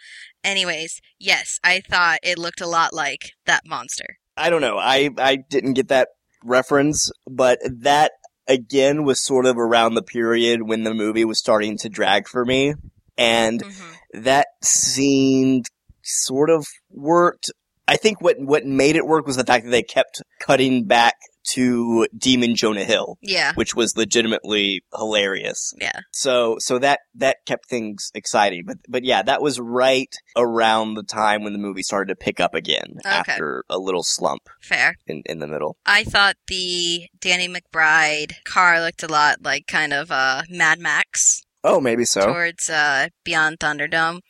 Anyways, 0.43 1.01
yes, 1.19 1.59
I 1.65 1.81
thought 1.81 2.19
it 2.23 2.39
looked 2.39 2.61
a 2.61 2.67
lot 2.67 2.93
like 2.93 3.33
that 3.47 3.63
monster. 3.67 4.19
I 4.37 4.51
don't 4.51 4.61
know. 4.61 4.79
I, 4.79 5.11
I 5.19 5.37
didn't 5.37 5.75
get 5.75 5.89
that 5.89 6.09
reference, 6.45 7.11
but 7.31 7.59
that 7.65 8.13
again 8.47 9.05
was 9.05 9.25
sort 9.25 9.47
of 9.47 9.57
around 9.57 9.95
the 9.95 10.03
period 10.03 10.63
when 10.63 10.83
the 10.83 10.93
movie 10.93 11.25
was 11.25 11.39
starting 11.39 11.79
to 11.79 11.89
drag 11.89 12.29
for 12.29 12.45
me. 12.45 12.75
And 13.17 13.63
hmm 13.63 13.91
that 14.15 14.47
scene 14.63 15.65
sort 16.03 16.49
of 16.49 16.67
worked. 16.91 17.51
I 17.87 17.97
think 17.97 18.21
what, 18.21 18.37
what 18.39 18.65
made 18.65 18.97
it 18.97 19.07
work 19.07 19.27
was 19.27 19.37
the 19.37 19.45
fact 19.45 19.65
that 19.65 19.71
they 19.71 19.83
kept 19.83 20.23
cutting 20.41 20.85
back 20.85 21.15
to 21.53 22.07
Demon 22.17 22.55
Jonah 22.57 22.85
Hill, 22.85 23.19
Yeah, 23.23 23.53
which 23.55 23.75
was 23.75 23.97
legitimately 23.97 24.83
hilarious. 24.97 25.73
yeah. 25.81 26.01
So, 26.13 26.57
so 26.59 26.79
that, 26.79 27.01
that 27.17 27.39
kept 27.47 27.69
things 27.69 28.11
exciting. 28.15 28.65
But, 28.67 28.79
but 28.89 29.05
yeah, 29.05 29.23
that 29.23 29.43
was 29.43 29.61
right 29.61 30.13
around 30.37 30.95
the 30.95 31.03
time 31.03 31.45
when 31.45 31.53
the 31.53 31.59
movie 31.59 31.83
started 31.83 32.13
to 32.13 32.17
pick 32.17 32.41
up 32.41 32.55
again 32.55 32.95
Okay. 33.01 33.11
after 33.11 33.65
a 33.69 33.79
little 33.79 34.03
slump 34.03 34.49
Fair. 34.63 34.97
in, 35.07 35.23
in 35.27 35.39
the 35.39 35.47
middle. 35.47 35.77
I 35.87 36.05
thought 36.05 36.37
the 36.49 37.07
Danny 37.21 37.49
McBride 37.49 38.43
car 38.45 38.81
looked 38.81 39.03
a 39.03 39.09
lot 39.09 39.37
like 39.43 39.67
kind 39.67 39.93
of 39.93 40.11
uh, 40.11 40.43
Mad 40.51 40.79
Max 40.79 41.43
Oh, 41.63 41.81
maybe 41.81 42.05
so. 42.05 42.27
towards 42.27 42.69
uh, 42.69 43.09
Beyond 43.25 43.59
Thunderdome. 43.59 44.21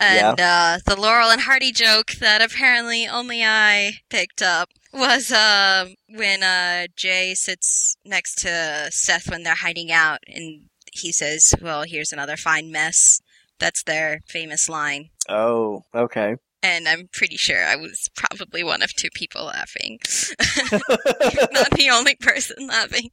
And 0.00 0.38
uh, 0.40 0.78
the 0.86 0.94
Laurel 1.00 1.30
and 1.30 1.40
Hardy 1.40 1.72
joke 1.72 2.12
that 2.20 2.40
apparently 2.40 3.06
only 3.08 3.42
I 3.42 3.94
picked 4.10 4.42
up 4.42 4.68
was 4.98 5.32
uh, 5.32 5.86
when 6.08 6.42
uh, 6.42 6.86
Jay 6.96 7.34
sits 7.34 7.96
next 8.04 8.38
to 8.38 8.88
Seth 8.90 9.30
when 9.30 9.42
they're 9.42 9.54
hiding 9.54 9.90
out, 9.90 10.18
and 10.26 10.64
he 10.92 11.12
says, 11.12 11.54
"Well, 11.60 11.84
here's 11.84 12.12
another 12.12 12.36
fine 12.36 12.70
mess." 12.70 13.20
That's 13.58 13.82
their 13.82 14.20
famous 14.28 14.68
line. 14.68 15.10
Oh, 15.28 15.82
okay. 15.94 16.36
And 16.62 16.88
I'm 16.88 17.08
pretty 17.12 17.36
sure 17.36 17.64
I 17.64 17.76
was 17.76 18.08
probably 18.16 18.62
one 18.62 18.82
of 18.82 18.94
two 18.94 19.08
people 19.14 19.46
laughing. 19.46 19.98
Not 20.72 21.70
the 21.72 21.88
only 21.92 22.14
person 22.16 22.66
laughing. 22.66 23.10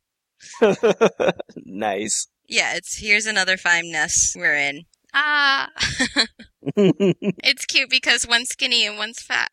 nice. 1.65 2.27
Yeah, 2.47 2.75
it's 2.75 2.97
here's 2.97 3.25
another 3.25 3.57
fine 3.57 3.91
mess 3.91 4.33
we're 4.35 4.55
in. 4.55 4.83
Ah, 5.13 5.69
it's 6.75 7.65
cute 7.65 7.89
because 7.89 8.27
one's 8.27 8.49
skinny 8.49 8.85
and 8.85 8.97
one's 8.97 9.21
fat. 9.21 9.49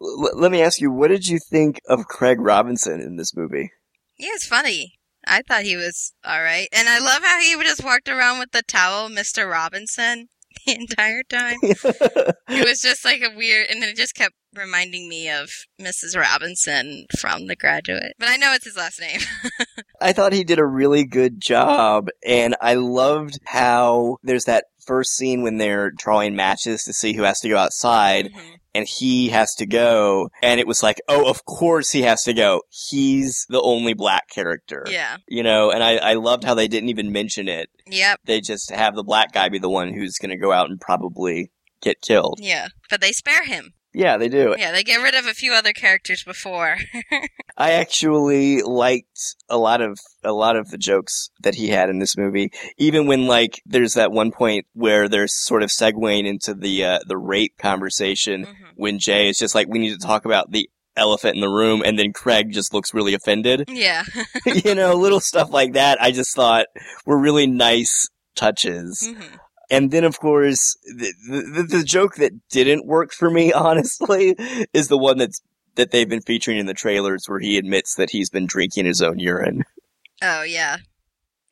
L- 0.00 0.38
let 0.38 0.52
me 0.52 0.62
ask 0.62 0.80
you, 0.80 0.90
what 0.90 1.08
did 1.08 1.26
you 1.26 1.38
think 1.38 1.80
of 1.88 2.06
Craig 2.06 2.40
Robinson 2.40 3.00
in 3.00 3.16
this 3.16 3.36
movie? 3.36 3.70
He 4.14 4.30
was 4.30 4.44
funny. 4.44 4.94
I 5.26 5.42
thought 5.42 5.62
he 5.62 5.76
was 5.76 6.12
alright. 6.26 6.68
And 6.72 6.88
I 6.88 6.98
love 6.98 7.22
how 7.24 7.40
he 7.40 7.54
just 7.64 7.84
walked 7.84 8.08
around 8.08 8.38
with 8.38 8.52
the 8.52 8.62
towel, 8.62 9.08
Mr. 9.08 9.50
Robinson, 9.50 10.28
the 10.66 10.74
entire 10.74 11.22
time. 11.28 11.58
It 11.62 12.66
was 12.66 12.80
just 12.80 13.04
like 13.04 13.22
a 13.22 13.34
weird, 13.36 13.66
and 13.70 13.82
it 13.82 13.96
just 13.96 14.14
kept 14.14 14.34
reminding 14.54 15.08
me 15.08 15.28
of 15.28 15.50
Mrs. 15.80 16.16
Robinson 16.18 17.06
from 17.18 17.46
The 17.46 17.56
Graduate. 17.56 18.14
But 18.18 18.28
I 18.28 18.36
know 18.36 18.52
it's 18.52 18.64
his 18.64 18.76
last 18.76 19.00
name. 19.00 19.20
I 20.00 20.12
thought 20.12 20.32
he 20.32 20.44
did 20.44 20.58
a 20.58 20.66
really 20.66 21.04
good 21.04 21.40
job, 21.40 22.08
and 22.24 22.56
I 22.60 22.74
loved 22.74 23.38
how 23.44 24.18
there's 24.22 24.44
that 24.44 24.64
first 24.86 25.16
scene 25.16 25.42
when 25.42 25.58
they're 25.58 25.90
drawing 25.90 26.36
matches 26.36 26.84
to 26.84 26.92
see 26.92 27.12
who 27.14 27.22
has 27.22 27.40
to 27.40 27.48
go 27.48 27.56
outside, 27.56 28.26
Mhm. 28.32 28.54
and 28.74 28.86
he 28.88 29.28
has 29.30 29.54
to 29.56 29.66
go, 29.66 30.28
and 30.42 30.60
it 30.60 30.66
was 30.66 30.82
like, 30.82 31.00
oh, 31.08 31.28
of 31.28 31.44
course 31.44 31.90
he 31.90 32.02
has 32.02 32.22
to 32.24 32.32
go. 32.34 32.62
He's 32.90 33.46
the 33.48 33.60
only 33.62 33.94
black 33.94 34.28
character. 34.30 34.84
Yeah. 34.90 35.16
You 35.28 35.42
know, 35.42 35.70
and 35.70 35.82
I, 35.82 35.96
I 35.96 36.14
loved 36.14 36.44
how 36.44 36.54
they 36.54 36.68
didn't 36.68 36.90
even 36.90 37.10
mention 37.12 37.48
it. 37.48 37.68
Yep. 37.86 38.20
They 38.24 38.40
just 38.40 38.70
have 38.70 38.94
the 38.94 39.04
black 39.04 39.32
guy 39.32 39.48
be 39.48 39.58
the 39.58 39.70
one 39.70 39.92
who's 39.92 40.18
gonna 40.18 40.36
go 40.38 40.52
out 40.52 40.68
and 40.70 40.80
probably 40.80 41.50
get 41.82 42.00
killed. 42.00 42.38
Yeah. 42.42 42.68
But 42.90 43.00
they 43.00 43.12
spare 43.12 43.44
him. 43.44 43.72
Yeah, 43.98 44.18
they 44.18 44.28
do. 44.28 44.54
Yeah, 44.58 44.72
they 44.72 44.84
get 44.84 44.98
rid 45.00 45.14
of 45.14 45.24
a 45.26 45.32
few 45.32 45.54
other 45.54 45.72
characters 45.72 46.22
before. 46.22 46.76
I 47.56 47.72
actually 47.72 48.60
liked 48.60 49.36
a 49.48 49.56
lot 49.56 49.80
of 49.80 49.98
a 50.22 50.32
lot 50.34 50.56
of 50.56 50.70
the 50.70 50.76
jokes 50.76 51.30
that 51.42 51.54
he 51.54 51.68
had 51.68 51.88
in 51.88 51.98
this 51.98 52.14
movie. 52.14 52.50
Even 52.76 53.06
when 53.06 53.26
like 53.26 53.62
there's 53.64 53.94
that 53.94 54.12
one 54.12 54.32
point 54.32 54.66
where 54.74 55.08
they're 55.08 55.26
sort 55.26 55.62
of 55.62 55.70
segueing 55.70 56.26
into 56.26 56.52
the 56.52 56.84
uh, 56.84 56.98
the 57.08 57.16
rape 57.16 57.56
conversation 57.58 58.44
Mhm. 58.44 58.54
when 58.74 58.98
Jay 58.98 59.30
is 59.30 59.38
just 59.38 59.54
like 59.54 59.66
we 59.68 59.78
need 59.78 59.98
to 59.98 60.06
talk 60.06 60.26
about 60.26 60.50
the 60.50 60.68
elephant 60.94 61.34
in 61.36 61.40
the 61.40 61.48
room 61.48 61.82
and 61.82 61.98
then 61.98 62.12
Craig 62.12 62.52
just 62.52 62.74
looks 62.74 62.92
really 62.92 63.14
offended. 63.14 63.64
Yeah. 63.70 64.04
you 64.46 64.74
know, 64.74 64.94
little 64.94 65.20
stuff 65.20 65.50
like 65.50 65.72
that 65.72 66.00
I 66.02 66.10
just 66.10 66.36
thought 66.36 66.66
were 67.06 67.18
really 67.18 67.46
nice 67.46 68.10
touches. 68.34 69.08
Mhm. 69.10 69.38
And 69.70 69.90
then, 69.90 70.04
of 70.04 70.20
course, 70.20 70.76
the, 70.84 71.12
the, 71.28 71.78
the 71.78 71.84
joke 71.84 72.16
that 72.16 72.32
didn't 72.50 72.86
work 72.86 73.12
for 73.12 73.30
me, 73.30 73.52
honestly, 73.52 74.36
is 74.72 74.88
the 74.88 74.98
one 74.98 75.18
that's 75.18 75.40
that 75.76 75.90
they've 75.90 76.08
been 76.08 76.22
featuring 76.22 76.58
in 76.58 76.66
the 76.66 76.74
trailers, 76.74 77.26
where 77.26 77.38
he 77.38 77.58
admits 77.58 77.96
that 77.96 78.10
he's 78.10 78.30
been 78.30 78.46
drinking 78.46 78.86
his 78.86 79.02
own 79.02 79.18
urine. 79.18 79.64
Oh 80.22 80.42
yeah. 80.42 80.78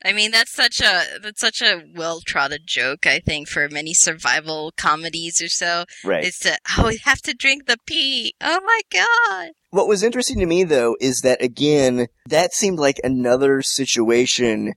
I 0.04 0.12
mean 0.12 0.30
that's 0.30 0.52
such 0.52 0.80
a 0.80 1.02
that's 1.22 1.40
such 1.40 1.62
a 1.62 1.82
well 1.94 2.20
trotted 2.20 2.62
joke, 2.66 3.06
I 3.06 3.20
think, 3.20 3.48
for 3.48 3.68
many 3.68 3.94
survival 3.94 4.72
comedies 4.76 5.40
or 5.40 5.48
so. 5.48 5.84
Right. 6.04 6.24
Is 6.24 6.38
to 6.40 6.58
oh 6.76 6.88
we 6.88 6.98
have 7.04 7.20
to 7.22 7.34
drink 7.34 7.66
the 7.66 7.78
pee. 7.86 8.34
Oh 8.40 8.60
my 8.64 8.80
god. 8.90 9.52
What 9.70 9.88
was 9.88 10.02
interesting 10.02 10.38
to 10.40 10.46
me 10.46 10.64
though 10.64 10.96
is 11.00 11.20
that 11.22 11.42
again, 11.42 12.08
that 12.28 12.52
seemed 12.52 12.78
like 12.78 13.00
another 13.02 13.62
situation 13.62 14.74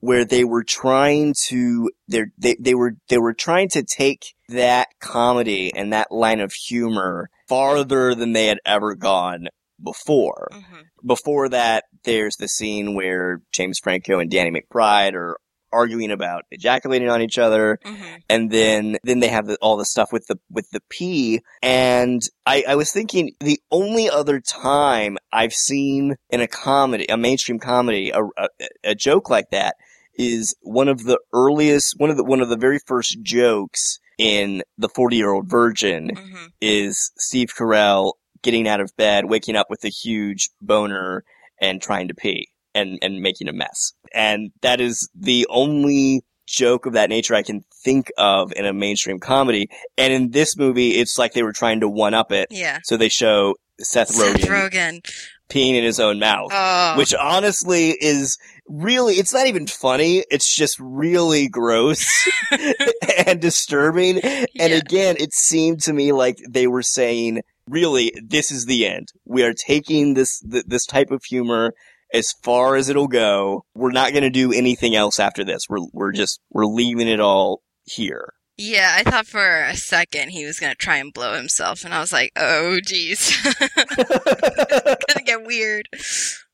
where 0.00 0.24
they 0.24 0.44
were 0.44 0.64
trying 0.64 1.34
to 1.46 1.90
they 2.08 2.56
they 2.58 2.74
were 2.74 2.96
they 3.08 3.18
were 3.18 3.34
trying 3.34 3.68
to 3.70 3.82
take 3.82 4.34
that 4.48 4.88
comedy 5.00 5.72
and 5.74 5.92
that 5.92 6.12
line 6.12 6.40
of 6.40 6.52
humor 6.52 7.28
farther 7.48 8.14
than 8.14 8.32
they 8.32 8.46
had 8.46 8.58
ever 8.64 8.94
gone 8.94 9.48
before. 9.82 10.48
hmm 10.52 10.82
Before 11.04 11.48
that, 11.48 11.84
there's 12.04 12.36
the 12.36 12.48
scene 12.48 12.94
where 12.94 13.42
James 13.52 13.78
Franco 13.78 14.18
and 14.18 14.30
Danny 14.30 14.50
McBride 14.50 15.14
are 15.14 15.38
arguing 15.72 16.10
about 16.10 16.44
ejaculating 16.50 17.10
on 17.10 17.20
each 17.20 17.38
other 17.38 17.78
hmm 17.84 18.14
and 18.28 18.50
then 18.50 18.96
then 19.04 19.20
they 19.20 19.28
have 19.28 19.46
the, 19.46 19.56
all 19.60 19.76
the 19.76 19.84
stuff 19.84 20.12
with 20.12 20.26
the 20.26 20.36
with 20.50 20.70
the 20.70 20.80
pee 20.88 21.40
and 21.62 22.22
I, 22.46 22.64
I 22.68 22.74
was 22.76 22.90
thinking 22.92 23.32
the 23.40 23.60
only 23.70 24.08
other 24.08 24.40
time 24.40 25.18
I've 25.32 25.52
seen 25.52 26.16
in 26.30 26.40
a 26.40 26.48
comedy 26.48 27.06
a 27.08 27.16
mainstream 27.16 27.58
comedy 27.58 28.10
a, 28.10 28.22
a, 28.22 28.48
a 28.84 28.94
joke 28.94 29.28
like 29.28 29.50
that 29.50 29.76
is 30.18 30.54
one 30.62 30.88
of 30.88 31.04
the 31.04 31.18
earliest 31.32 31.94
one 31.98 32.10
of 32.10 32.16
the 32.16 32.24
one 32.24 32.40
of 32.40 32.48
the 32.48 32.56
very 32.56 32.78
first 32.86 33.20
jokes 33.22 33.98
in 34.18 34.62
the 34.78 34.88
40 34.88 35.16
year 35.16 35.30
old 35.30 35.48
virgin 35.48 36.10
hmm 36.16 36.44
is 36.60 37.12
Steve 37.18 37.50
Carell 37.56 38.12
getting 38.42 38.66
out 38.68 38.80
of 38.80 38.90
bed 38.96 39.26
waking 39.26 39.56
up 39.56 39.66
with 39.68 39.84
a 39.84 39.88
huge 39.88 40.48
boner 40.62 41.22
and 41.60 41.82
trying 41.82 42.08
to 42.08 42.14
pee 42.14 42.48
and 42.74 42.98
and 43.02 43.20
making 43.20 43.48
a 43.48 43.52
mess 43.52 43.92
and 44.14 44.52
that 44.62 44.80
is 44.80 45.08
the 45.14 45.46
only 45.50 46.22
joke 46.46 46.86
of 46.86 46.92
that 46.92 47.10
nature 47.10 47.34
I 47.34 47.42
can 47.42 47.64
think 47.84 48.10
of 48.16 48.52
in 48.54 48.64
a 48.66 48.72
mainstream 48.72 49.18
comedy. 49.18 49.68
And 49.98 50.12
in 50.12 50.30
this 50.30 50.56
movie, 50.56 50.90
it's 50.92 51.18
like 51.18 51.32
they 51.32 51.42
were 51.42 51.52
trying 51.52 51.80
to 51.80 51.88
one 51.88 52.14
up 52.14 52.30
it. 52.30 52.46
Yeah. 52.52 52.78
So 52.84 52.96
they 52.96 53.08
show 53.08 53.56
Seth 53.80 54.10
Seth 54.10 54.36
Rogen 54.42 54.70
Rogen. 54.70 55.24
peeing 55.50 55.74
in 55.74 55.82
his 55.82 55.98
own 55.98 56.20
mouth, 56.20 56.52
Oh. 56.54 56.94
which 56.98 57.12
honestly 57.14 57.96
is 58.00 58.38
really, 58.68 59.14
it's 59.14 59.32
not 59.32 59.46
even 59.46 59.66
funny. 59.66 60.24
It's 60.30 60.54
just 60.54 60.76
really 60.80 61.48
gross 61.48 62.06
and 63.26 63.40
disturbing. 63.40 64.18
And 64.20 64.46
Yeah. 64.54 64.66
again, 64.76 65.16
it 65.18 65.32
seemed 65.34 65.80
to 65.82 65.92
me 65.92 66.12
like 66.12 66.36
they 66.48 66.66
were 66.66 66.82
saying, 66.82 67.42
really, 67.68 68.12
this 68.24 68.50
is 68.50 68.66
the 68.66 68.86
end. 68.86 69.08
We 69.24 69.42
are 69.44 69.52
taking 69.54 70.14
this, 70.14 70.40
th- 70.40 70.64
this 70.66 70.86
type 70.86 71.10
of 71.10 71.24
humor 71.24 71.72
as 72.14 72.32
far 72.44 72.76
as 72.76 72.88
it'll 72.88 73.08
go. 73.08 73.64
We're 73.74 73.90
not 73.92 74.12
going 74.12 74.22
to 74.24 74.30
do 74.30 74.52
anything 74.52 74.94
else 74.94 75.18
after 75.18 75.44
this. 75.44 75.62
We're, 75.68 75.86
we're 75.92 76.12
just, 76.12 76.40
we're 76.50 76.66
leaving 76.66 77.08
it 77.08 77.20
all 77.20 77.62
here. 77.84 78.32
Yeah, 78.58 78.94
I 78.96 79.02
thought 79.02 79.26
for 79.26 79.64
a 79.64 79.76
second 79.76 80.30
he 80.30 80.46
was 80.46 80.58
gonna 80.58 80.74
try 80.74 80.96
and 80.96 81.12
blow 81.12 81.34
himself, 81.34 81.84
and 81.84 81.92
I 81.92 82.00
was 82.00 82.10
like, 82.10 82.32
"Oh, 82.36 82.78
geez, 82.82 83.36
gonna 83.60 84.96
get 85.26 85.44
weird." 85.44 85.90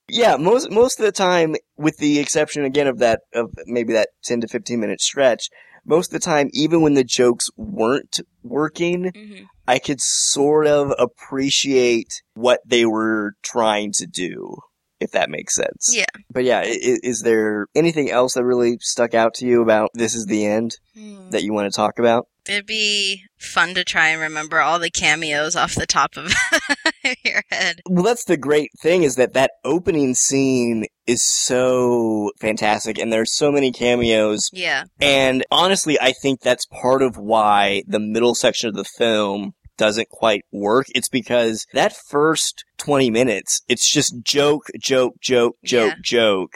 Yeah, 0.08 0.36
most 0.36 0.70
most 0.70 0.98
of 0.98 1.06
the 1.06 1.12
time, 1.12 1.54
with 1.76 1.96
the 1.98 2.18
exception 2.18 2.64
again 2.64 2.86
of 2.86 2.98
that 2.98 3.20
of 3.34 3.54
maybe 3.66 3.92
that 3.92 4.08
ten 4.24 4.40
to 4.40 4.48
fifteen 4.48 4.80
minute 4.80 5.00
stretch, 5.00 5.48
most 5.84 6.08
of 6.08 6.20
the 6.20 6.24
time, 6.24 6.50
even 6.52 6.82
when 6.82 6.94
the 6.94 7.04
jokes 7.04 7.48
weren't 7.56 8.20
working, 8.42 9.12
hmm 9.14 9.44
I 9.66 9.78
could 9.78 10.00
sort 10.00 10.66
of 10.66 10.92
appreciate 10.98 12.20
what 12.34 12.60
they 12.66 12.84
were 12.84 13.34
trying 13.42 13.92
to 13.92 14.06
do, 14.06 14.56
if 15.02 15.10
that 15.12 15.30
makes 15.30 15.54
sense. 15.54 15.90
Yeah. 15.94 16.04
But 16.30 16.44
yeah, 16.44 16.62
is, 16.62 17.00
is 17.02 17.20
there 17.22 17.66
anything 17.74 18.10
else 18.10 18.34
that 18.34 18.44
really 18.44 18.76
stuck 18.80 19.14
out 19.14 19.34
to 19.34 19.46
you 19.46 19.62
about 19.62 19.90
this 19.94 20.14
is 20.14 20.26
the 20.26 20.46
end 20.46 20.76
Hmm. 20.94 21.30
that 21.30 21.42
you 21.42 21.52
want 21.54 21.72
to 21.72 21.76
talk 21.76 21.98
about? 21.98 22.26
It'd 22.46 22.66
be 22.66 23.22
fun 23.38 23.74
to 23.74 23.84
try 23.84 24.08
and 24.08 24.20
remember 24.20 24.60
all 24.60 24.78
the 24.80 24.90
cameos 24.90 25.54
off 25.56 25.74
the 25.76 25.86
top 25.86 26.16
of 26.16 26.34
your 27.24 27.42
head. 27.50 27.80
Well, 27.88 28.02
that's 28.02 28.24
the 28.24 28.36
great 28.36 28.70
thing 28.82 29.04
is 29.04 29.14
that 29.14 29.32
that 29.34 29.52
opening 29.64 30.14
scene 30.14 30.86
is 31.06 31.22
so 31.22 32.30
fantastic, 32.40 32.98
and 32.98 33.12
there's 33.12 33.34
so 33.34 33.50
many 33.52 33.70
cameos 33.72 34.50
Yeah. 34.52 34.84
And 35.00 35.44
honestly, 35.50 35.98
I 36.00 36.12
think 36.12 36.40
that's 36.40 36.66
part 36.66 37.00
of 37.02 37.16
why 37.16 37.84
the 37.86 38.00
middle 38.00 38.34
section 38.34 38.68
of 38.68 38.74
the 38.74 38.84
film 38.98 39.52
doesn't 39.78 40.08
quite 40.10 40.42
work. 40.52 40.86
It's 40.94 41.08
because 41.08 41.64
that 41.72 41.94
first 42.10 42.64
20 42.84 43.10
minutes, 43.10 43.60
it's 43.68 43.90
just 43.90 44.14
joke, 44.22 44.64
joke, 44.80 45.14
joke, 45.20 45.56
joke, 45.64 45.92
Yeah. 45.92 46.00
joke. 46.02 46.52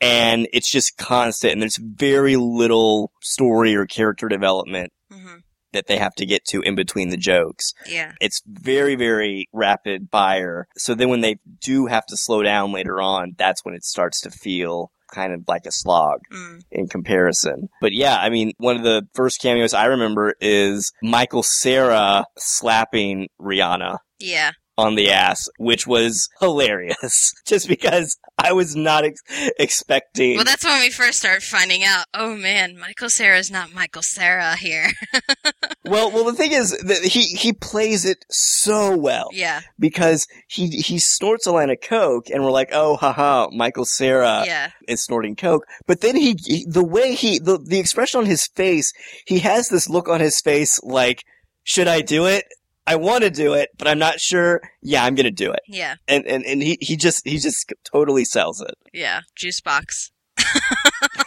And 0.00 0.46
it's 0.52 0.70
just 0.70 0.96
constant 0.98 1.54
and 1.54 1.62
there's 1.62 1.78
very 1.78 2.36
little 2.36 3.12
story 3.22 3.74
or 3.74 3.86
character 3.86 4.28
development 4.28 4.92
hmm 5.10 5.36
that 5.72 5.88
they 5.88 5.98
have 5.98 6.14
to 6.14 6.24
get 6.24 6.42
to 6.46 6.62
in 6.62 6.74
between 6.74 7.10
the 7.10 7.18
jokes. 7.18 7.72
Yeah. 7.86 8.12
It's 8.18 8.40
very, 8.46 8.94
very 8.94 9.46
rapid 9.52 10.08
fire. 10.10 10.68
So 10.78 10.94
then 10.94 11.10
when 11.10 11.20
they 11.20 11.36
do 11.60 11.84
have 11.86 12.06
to 12.06 12.16
slow 12.16 12.42
down 12.42 12.72
later 12.72 12.98
on, 13.02 13.32
that's 13.36 13.62
when 13.62 13.74
it 13.74 13.84
starts 13.84 14.20
to 14.22 14.30
feel 14.30 14.90
kind 15.12 15.34
of 15.34 15.42
like 15.46 15.66
a 15.66 15.72
slog 15.72 16.20
Mm. 16.32 16.62
in 16.70 16.88
comparison. 16.88 17.68
But 17.82 17.92
yeah, 17.92 18.16
I 18.16 18.30
mean, 18.30 18.52
one 18.56 18.76
of 18.76 18.84
the 18.84 19.02
first 19.14 19.40
cameos 19.42 19.74
I 19.74 19.84
remember 19.86 20.34
is 20.40 20.92
Michael 21.02 21.42
Cera 21.42 22.24
slapping 22.38 23.28
Rihanna 23.38 23.98
Yeah. 24.18 24.52
On 24.78 24.94
the 24.94 25.10
ass, 25.10 25.48
which 25.58 25.86
was 25.86 26.28
hilarious. 26.40 27.32
Just 27.46 27.66
because 27.66 28.18
I 28.38 28.52
was 28.52 28.76
not 28.76 29.04
ex- 29.04 29.22
expecting. 29.58 30.36
Well, 30.36 30.44
that's 30.44 30.64
when 30.64 30.80
we 30.80 30.90
first 30.90 31.20
started 31.20 31.42
finding 31.42 31.82
out. 31.82 32.06
Oh 32.12 32.36
man, 32.36 32.78
Michael 32.78 33.08
Cera's 33.08 33.50
not 33.50 33.72
Michael 33.72 34.02
Cera 34.02 34.56
here. 34.56 34.90
well, 35.84 36.10
well, 36.10 36.24
the 36.24 36.34
thing 36.34 36.52
is 36.52 36.76
that 36.86 37.02
he 37.02 37.22
he 37.22 37.52
plays 37.52 38.04
it 38.04 38.24
so 38.30 38.94
well 38.96 39.30
yeah. 39.32 39.60
because 39.78 40.26
he 40.48 40.68
he 40.68 40.98
snorts 40.98 41.46
a 41.46 41.52
line 41.52 41.70
of 41.70 41.78
coke, 41.80 42.28
and 42.28 42.44
we're 42.44 42.50
like, 42.50 42.70
oh, 42.72 42.96
haha, 42.96 43.48
Michael 43.52 43.86
Cera 43.86 44.42
yeah. 44.44 44.70
is 44.86 45.02
snorting 45.02 45.36
coke. 45.36 45.64
But 45.86 46.02
then 46.02 46.16
he, 46.16 46.36
he 46.44 46.66
the 46.68 46.84
way 46.84 47.14
he 47.14 47.38
the 47.38 47.58
the 47.58 47.78
expression 47.78 48.20
on 48.20 48.26
his 48.26 48.46
face, 48.46 48.92
he 49.26 49.38
has 49.40 49.68
this 49.68 49.88
look 49.88 50.08
on 50.08 50.20
his 50.20 50.40
face 50.40 50.78
like, 50.82 51.24
should 51.64 51.88
I 51.88 52.02
do 52.02 52.26
it? 52.26 52.44
I 52.86 52.96
want 52.96 53.24
to 53.24 53.30
do 53.30 53.54
it, 53.54 53.70
but 53.78 53.88
I'm 53.88 53.98
not 53.98 54.20
sure. 54.20 54.60
Yeah, 54.82 55.04
I'm 55.04 55.14
gonna 55.14 55.30
do 55.30 55.50
it. 55.52 55.60
Yeah. 55.68 55.96
And 56.06 56.24
and 56.26 56.44
and 56.44 56.62
he 56.62 56.78
he 56.80 56.96
just 56.96 57.26
he 57.26 57.38
just 57.38 57.72
totally 57.84 58.24
sells 58.24 58.60
it. 58.60 58.74
Yeah. 58.92 59.20
Juice 59.36 59.60
box. 59.60 60.10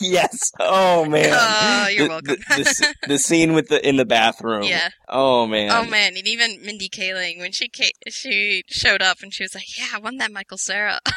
yes. 0.00 0.52
Oh 0.60 1.04
man. 1.04 1.30
Oh, 1.32 1.88
you're 1.88 2.04
the, 2.04 2.08
welcome. 2.10 2.36
The, 2.48 2.64
the, 3.02 3.08
the 3.08 3.18
scene 3.18 3.52
with 3.54 3.68
the 3.68 3.86
in 3.86 3.96
the 3.96 4.04
bathroom. 4.04 4.64
Yeah. 4.64 4.90
Oh 5.08 5.46
man. 5.46 5.70
Oh 5.72 5.88
man, 5.88 6.16
and 6.16 6.26
even 6.26 6.60
Mindy 6.64 6.88
Kaling 6.88 7.38
when 7.38 7.52
she 7.52 7.68
ca- 7.68 7.92
she 8.08 8.62
showed 8.68 9.02
up 9.02 9.18
and 9.22 9.32
she 9.32 9.44
was 9.44 9.54
like, 9.54 9.78
"Yeah, 9.78 9.86
I 9.94 9.98
won 9.98 10.16
that 10.18 10.32
Michael 10.32 10.58
Cera." 10.58 10.98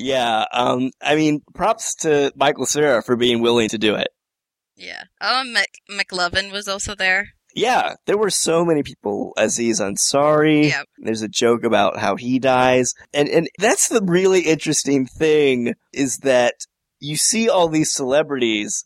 Yeah. 0.00 0.44
Um. 0.52 0.90
I 1.02 1.16
mean, 1.16 1.40
props 1.54 1.94
to 1.96 2.32
Michael 2.36 2.66
Cera 2.66 3.02
for 3.02 3.16
being 3.16 3.40
willing 3.40 3.68
to 3.70 3.78
do 3.78 3.94
it. 3.96 4.08
yeah. 4.76 5.04
Oh, 5.20 5.42
Mc- 5.44 5.80
McLovin 5.90 6.52
was 6.52 6.68
also 6.68 6.94
there. 6.94 7.30
Yeah, 7.54 7.94
there 8.06 8.18
were 8.18 8.30
so 8.30 8.64
many 8.64 8.82
people. 8.82 9.32
Aziz 9.36 9.80
Ansari. 9.80 10.68
Yep. 10.68 10.86
There's 10.98 11.22
a 11.22 11.28
joke 11.28 11.64
about 11.64 11.98
how 11.98 12.16
he 12.16 12.38
dies, 12.38 12.92
and 13.12 13.28
and 13.28 13.48
that's 13.58 13.88
the 13.88 14.02
really 14.02 14.42
interesting 14.42 15.06
thing 15.06 15.74
is 15.92 16.18
that 16.18 16.54
you 17.00 17.16
see 17.16 17.48
all 17.48 17.68
these 17.68 17.92
celebrities, 17.92 18.84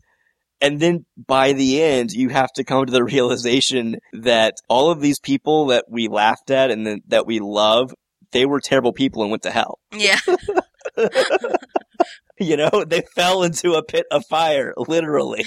and 0.61 0.81
then 0.81 1.05
by 1.17 1.53
the 1.53 1.83
end 1.83 2.13
you 2.13 2.29
have 2.31 2.53
to 2.55 2.65
come 2.65 2.87
to 2.87 2.93
the 2.93 3.05
realization 3.17 3.97
that 4.13 4.55
all 4.69 4.91
of 4.91 5.01
these 5.01 5.19
people 5.21 5.67
that 5.67 5.85
we 5.91 6.09
laughed 6.09 6.51
at 6.51 6.71
and 6.71 6.87
that- 6.87 7.01
that 7.09 7.27
we 7.27 7.41
love, 7.41 7.93
they 8.31 8.47
were 8.47 8.61
terrible 8.61 8.93
people 8.93 9.23
and 9.23 9.31
went 9.31 9.43
to 9.43 9.51
hell. 9.51 9.79
Yeah. 9.93 10.19
You 12.41 12.57
know, 12.57 12.85
they 12.85 13.03
fell 13.15 13.45
into 13.45 13.75
a 13.75 13.85
pit 13.85 14.05
of 14.11 14.25
fire, 14.27 14.75
literally. 14.77 15.45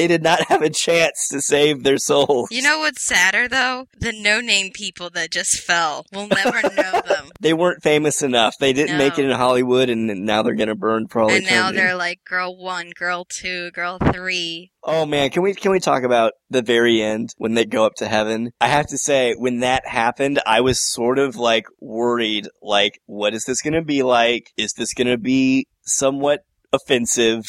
They 0.00 0.06
did 0.06 0.22
not 0.22 0.40
have 0.48 0.62
a 0.62 0.70
chance 0.70 1.28
to 1.28 1.42
save 1.42 1.82
their 1.82 1.98
souls. 1.98 2.48
You 2.50 2.62
know 2.62 2.78
what's 2.78 3.02
sadder 3.02 3.48
though? 3.48 3.86
The 3.98 4.12
no-name 4.12 4.70
people 4.72 5.10
that 5.10 5.30
just 5.30 5.58
fell. 5.60 6.06
We'll 6.10 6.28
never 6.28 6.62
know 6.74 7.02
them. 7.06 7.30
they 7.38 7.52
weren't 7.52 7.82
famous 7.82 8.22
enough. 8.22 8.56
They 8.58 8.72
didn't 8.72 8.96
make 8.96 9.18
it 9.18 9.26
in 9.26 9.30
Hollywood, 9.30 9.90
and 9.90 10.06
now 10.24 10.42
they're 10.42 10.54
gonna 10.54 10.74
burn 10.74 11.08
for 11.08 11.20
all 11.20 11.30
and 11.30 11.44
now 11.44 11.70
they're 11.70 11.96
like 11.96 12.24
girl 12.24 12.56
1, 12.56 12.92
girl 12.96 13.26
2, 13.28 13.72
girl 13.72 13.98
3. 13.98 14.72
Oh 14.84 15.04
man, 15.04 15.28
can 15.28 15.42
we 15.42 15.52
can 15.54 15.70
we 15.70 15.80
talk 15.80 16.02
about 16.02 16.32
the 16.48 16.62
very 16.62 17.02
end 17.02 17.34
when 17.36 17.52
they 17.52 17.66
go 17.66 17.84
up 17.84 17.96
to 17.96 18.08
heaven? 18.08 18.52
I 18.58 18.68
have 18.68 18.86
to 18.86 18.96
say, 18.96 19.34
when 19.34 19.60
that 19.60 19.86
happened, 19.86 20.40
I 20.46 20.62
was 20.62 20.80
sort 20.80 21.18
of 21.18 21.36
like 21.36 21.66
worried. 21.78 22.48
Like, 22.62 22.98
what 23.04 23.34
is 23.34 23.44
this 23.44 23.60
gonna 23.60 23.84
be 23.84 24.02
like? 24.02 24.50
Is 24.56 24.72
this 24.72 24.94
gonna 24.94 25.18
be 25.18 25.66
somewhat 25.82 26.40
offensive 26.72 27.44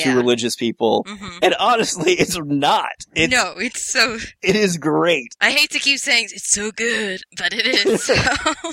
to 0.00 0.16
religious 0.16 0.56
people? 0.56 1.04
Mhm. 1.04 1.38
And 1.42 1.54
honestly, 1.58 2.12
it's 2.12 2.38
not. 2.38 2.92
It's 3.14 3.32
no, 3.32 3.54
it's 3.58 3.84
so 3.84 4.18
it 4.42 4.56
is 4.56 4.76
great. 4.78 5.34
I 5.40 5.50
hate 5.52 5.70
to 5.70 5.78
keep 5.78 5.98
saying 5.98 6.26
it's 6.32 6.50
so 6.50 6.70
good, 6.70 7.22
but 7.36 7.52
it 7.52 7.66
is. 7.66 8.10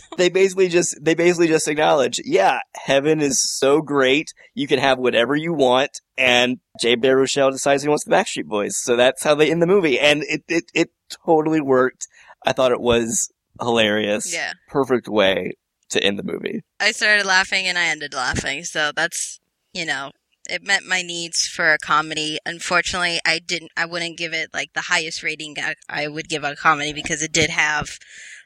they 0.18 0.30
basically 0.30 0.70
just 0.70 0.98
they 1.04 1.16
basically 1.16 1.48
just 1.48 1.68
acknowledge, 1.68 2.20
yeah, 2.24 2.60
heaven 2.76 3.22
is 3.22 3.42
so 3.42 3.82
great. 3.82 4.34
You 4.54 4.68
can 4.68 4.80
have 4.80 5.00
whatever 5.00 5.36
you 5.36 5.54
want, 5.54 6.02
and 6.18 6.60
Jay 6.80 6.96
Baruchel 6.96 7.52
decides 7.52 7.84
he 7.84 7.90
wants 7.90 8.06
the 8.06 8.12
Backstreet 8.12 8.46
Boys, 8.46 8.78
so 8.78 8.96
that's 8.96 9.24
how 9.24 9.36
they 9.36 9.52
end 9.52 9.62
the 9.62 9.68
movie, 9.68 10.00
and 10.00 10.24
it 10.24 10.44
it 10.48 10.66
it 10.74 10.90
totally 11.26 11.62
worked. 11.62 12.08
I 12.46 12.54
thought 12.54 12.72
it 12.72 12.82
was 12.82 13.32
hilarious. 13.60 14.34
Yeah. 14.34 14.54
Perfect 14.70 15.08
way 15.08 15.54
to 15.90 16.04
end 16.04 16.18
the 16.20 16.24
movie. 16.24 16.62
I 16.80 16.92
started 16.92 17.26
laughing 17.26 17.68
and 17.68 17.78
I 17.78 17.88
ended 17.88 18.14
laughing. 18.14 18.64
So 18.64 18.92
that's, 18.96 19.40
you 19.74 19.86
know, 19.86 20.12
it 20.50 20.66
met 20.66 20.84
my 20.84 21.02
needs 21.02 21.48
for 21.48 21.74
a 21.74 21.78
comedy. 21.78 22.40
Unfortunately, 22.46 23.20
I 23.26 23.40
didn't, 23.40 23.72
I 23.78 23.86
wouldn't 23.86 24.18
give 24.18 24.34
it 24.34 24.50
like 24.54 24.74
the 24.74 24.82
highest 24.82 25.24
rating 25.24 25.56
I, 25.88 26.08
would 26.08 26.30
give 26.30 26.44
a 26.44 26.56
comedy 26.56 26.94
because 26.94 27.22
it 27.22 27.32
did 27.32 27.50
have 27.50 27.98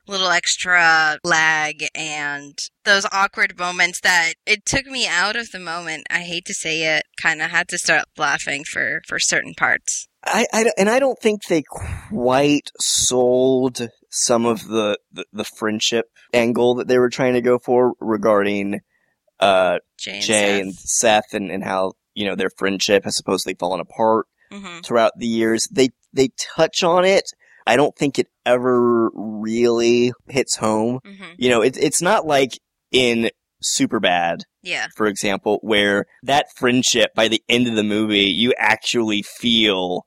little 0.05 0.29
extra 0.29 1.17
lag 1.23 1.85
and 1.95 2.57
those 2.83 3.05
awkward 3.11 3.57
moments 3.57 4.01
that 4.01 4.33
it 4.45 4.65
took 4.65 4.85
me 4.85 5.07
out 5.07 5.35
of 5.35 5.51
the 5.51 5.59
moment. 5.59 6.05
I 6.09 6.19
hate 6.19 6.45
to 6.45 6.53
say 6.53 6.97
it, 6.97 7.03
kind 7.21 7.41
of 7.41 7.51
had 7.51 7.69
to 7.69 7.77
start 7.77 8.05
laughing 8.17 8.63
for, 8.65 9.01
for 9.07 9.19
certain 9.19 9.53
parts. 9.53 10.07
I, 10.25 10.45
I 10.53 10.71
and 10.77 10.89
I 10.89 10.99
don't 10.99 11.19
think 11.19 11.43
they 11.43 11.63
quite 11.63 12.71
sold 12.79 13.87
some 14.09 14.45
of 14.45 14.67
the, 14.67 14.97
the, 15.11 15.25
the 15.33 15.43
friendship 15.43 16.05
angle 16.33 16.75
that 16.75 16.87
they 16.87 16.97
were 16.97 17.09
trying 17.09 17.33
to 17.33 17.41
go 17.41 17.59
for 17.59 17.93
regarding 17.99 18.79
uh, 19.43 19.79
Jay 19.97 20.11
and 20.13 20.21
Jay 20.23 20.33
Seth. 20.57 20.61
and 20.61 20.75
Seth 20.75 21.33
and, 21.33 21.51
and 21.51 21.63
how 21.63 21.93
you 22.13 22.25
know 22.25 22.35
their 22.35 22.49
friendship 22.57 23.03
has 23.05 23.15
supposedly 23.15 23.55
fallen 23.55 23.79
apart 23.79 24.27
hmm 24.51 24.79
throughout 24.83 25.13
the 25.17 25.27
years. 25.27 25.67
They 25.71 25.89
they 26.13 26.29
touch 26.55 26.83
on 26.83 27.05
it. 27.05 27.25
I 27.65 27.75
don't 27.77 27.95
think 27.95 28.19
it 28.19 28.27
ever 28.45 29.09
really 29.15 30.11
hits 30.27 30.57
home. 30.57 30.99
hmm 31.05 31.33
You 31.37 31.49
know, 31.49 31.61
it's 31.61 31.77
it's 31.77 32.01
not 32.01 32.25
like 32.25 32.59
in 32.91 33.29
Superbad, 33.63 34.41
Yeah. 34.61 34.87
for 34.95 35.07
example, 35.07 35.59
where 35.61 36.05
that 36.23 36.47
friendship 36.55 37.11
by 37.15 37.27
the 37.29 37.41
end 37.47 37.67
of 37.67 37.75
the 37.75 37.83
movie 37.83 38.25
you 38.25 38.53
actually 38.57 39.21
feel 39.21 40.05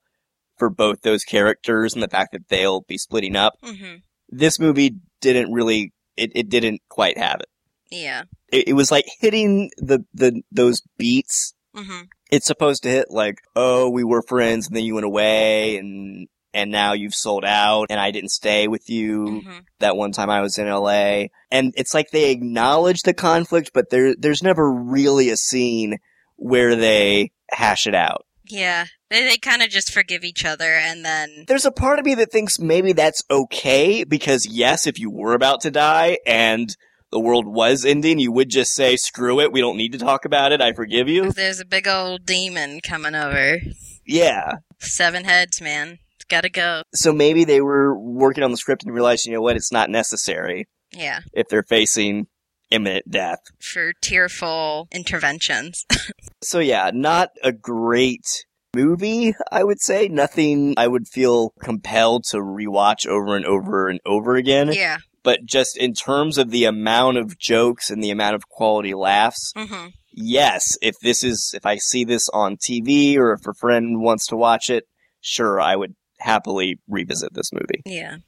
for 0.59 0.69
both 0.71 1.03
those 1.03 1.25
characters 1.25 1.95
and 1.95 2.03
the 2.03 2.09
fact 2.09 2.33
that 2.33 2.49
they'll 2.49 2.83
be 2.83 2.99
splitting 2.99 3.37
up. 3.37 3.55
hmm 3.63 3.97
This 4.29 4.59
movie 4.61 4.97
didn't 5.21 5.53
really 5.53 5.93
it, 6.17 6.33
it 6.35 6.49
didn't 6.49 6.81
quite 6.89 7.19
have 7.19 7.41
it. 7.41 7.49
Yeah. 7.91 8.25
it. 8.53 8.69
It 8.69 8.73
was 8.75 8.91
like 8.91 9.07
hitting 9.21 9.71
the, 9.79 10.05
the 10.15 10.43
those 10.51 10.83
beats 10.99 11.55
hmm 11.75 12.03
it's 12.31 12.47
supposed 12.47 12.83
to 12.83 12.89
hit 12.89 13.07
like, 13.09 13.39
oh, 13.55 13.89
we 13.89 14.03
were 14.03 14.21
friends 14.23 14.67
and 14.67 14.77
then 14.77 14.83
you 14.83 14.95
went 14.95 15.07
away 15.07 15.77
and 15.77 16.27
and 16.53 16.71
now 16.71 16.93
you've 16.95 17.15
sold 17.15 17.45
out 17.45 17.87
and 17.91 18.01
I 18.01 18.11
didn't 18.11 18.31
stay 18.31 18.67
with 18.67 18.89
you 18.89 19.43
hmm 19.45 19.59
that 19.79 19.97
one 19.97 20.11
time 20.13 20.31
I 20.31 20.41
was 20.41 20.59
in 20.59 20.69
LA. 20.69 21.27
And 21.51 21.75
it's 21.77 21.93
like 21.95 22.11
they 22.11 22.31
acknowledge 22.31 23.03
the 23.03 23.15
conflict, 23.15 23.71
but 23.75 23.91
there 23.91 24.15
there's 24.19 24.43
never 24.43 24.73
really 24.73 25.31
a 25.31 25.37
scene 25.37 25.99
where 26.37 26.75
they 26.75 27.31
hash 27.51 27.87
it 27.87 27.95
out. 27.95 28.25
Yeah. 28.49 28.87
They, 29.11 29.23
they 29.23 29.37
kind 29.37 29.63
of 29.63 29.69
just 29.69 29.93
forgive 29.93 30.25
each 30.25 30.45
other 30.45 30.75
and 30.75 31.05
then 31.05 31.45
There's 31.47 31.65
a 31.67 31.71
part 31.71 31.99
of 31.99 32.05
me 32.05 32.15
that 32.17 32.33
thinks 32.33 32.59
maybe 32.59 32.93
that's 32.93 33.23
okay 33.31 34.03
because 34.03 34.47
yes, 34.47 34.87
if 34.87 34.99
you 34.99 35.11
were 35.11 35.35
about 35.35 35.61
to 35.61 35.71
die 35.71 36.19
and 36.27 36.75
the 37.13 37.21
world 37.21 37.47
was 37.47 37.85
ending, 37.85 38.19
you 38.19 38.33
would 38.33 38.49
just 38.51 38.75
say, 38.75 38.97
screw 38.97 39.41
it, 39.41 39.53
we 39.53 39.61
don't 39.61 39.77
need 39.77 39.93
to 39.93 39.99
talk 39.99 40.25
about 40.25 40.53
it, 40.53 40.61
I 40.61 40.73
forgive 40.73 41.09
you. 41.09 41.31
there's 41.33 41.61
a 41.61 41.65
big 41.65 41.87
old 41.89 42.27
demon 42.27 42.81
coming 42.81 43.15
over. 43.15 43.59
Yeah. 44.05 44.53
Seven 44.79 45.25
heads, 45.25 45.61
man. 45.61 45.99
It's 46.17 46.25
gotta 46.25 46.49
go. 46.49 46.83
So 46.95 47.13
maybe 47.13 47.45
they 47.45 47.61
were 47.61 47.99
working 47.99 48.43
on 48.45 48.51
the 48.51 48.57
script 48.57 48.85
and 48.85 48.93
realized, 48.95 49.27
you 49.27 49.33
know 49.33 49.41
what, 49.43 49.57
it's 49.57 49.73
not 49.73 49.91
necessary 49.91 50.67
Yeah. 50.93 51.21
if 51.33 51.49
they're 51.49 51.63
facing 51.63 52.27
imminent 52.71 53.09
death. 53.11 53.39
For 53.61 53.93
tearful 54.03 54.89
interventions. 54.93 55.85
So 56.43 56.59
yeah, 56.61 56.91
not 56.95 57.31
a 57.43 57.51
great 57.51 58.45
movie, 58.75 59.35
I 59.51 59.65
would 59.65 59.81
say. 59.81 60.07
Nothing 60.07 60.75
I 60.77 60.87
would 60.87 61.09
feel 61.09 61.53
compelled 61.61 62.25
to 62.31 62.37
rewatch 62.37 63.05
over 63.07 63.35
and 63.37 63.45
over 63.45 63.89
and 63.89 63.99
over 64.07 64.37
again. 64.37 64.71
yeah. 64.73 64.99
But 65.27 65.45
just 65.45 65.77
in 65.77 65.93
terms 65.93 66.39
of 66.39 66.53
the 66.53 66.67
amount 66.67 67.19
of 67.19 67.37
jokes 67.37 67.91
and 67.91 68.01
the 68.01 68.11
amount 68.11 68.37
of 68.37 68.49
quality 68.49 68.95
laughs, 68.95 69.53
hmm 69.57 69.89
yes, 70.13 70.79
if 70.81 70.95
this 71.03 71.25
is, 71.25 71.53
if 71.53 71.67
I 71.67 71.79
see 71.79 72.05
this 72.05 72.29
on 72.31 72.57
TV 72.57 73.17
or 73.17 73.33
if 73.33 73.45
a 73.45 73.53
friend 73.53 74.01
wants 74.01 74.29
to 74.29 74.37
watch 74.37 74.71
it, 74.71 74.85
sure, 75.21 75.61
I 75.61 75.75
would 75.75 75.97
happily 76.21 76.79
revisit 76.89 77.35
this 77.35 77.53
movie. 77.53 77.83
Yeah. 77.85 78.19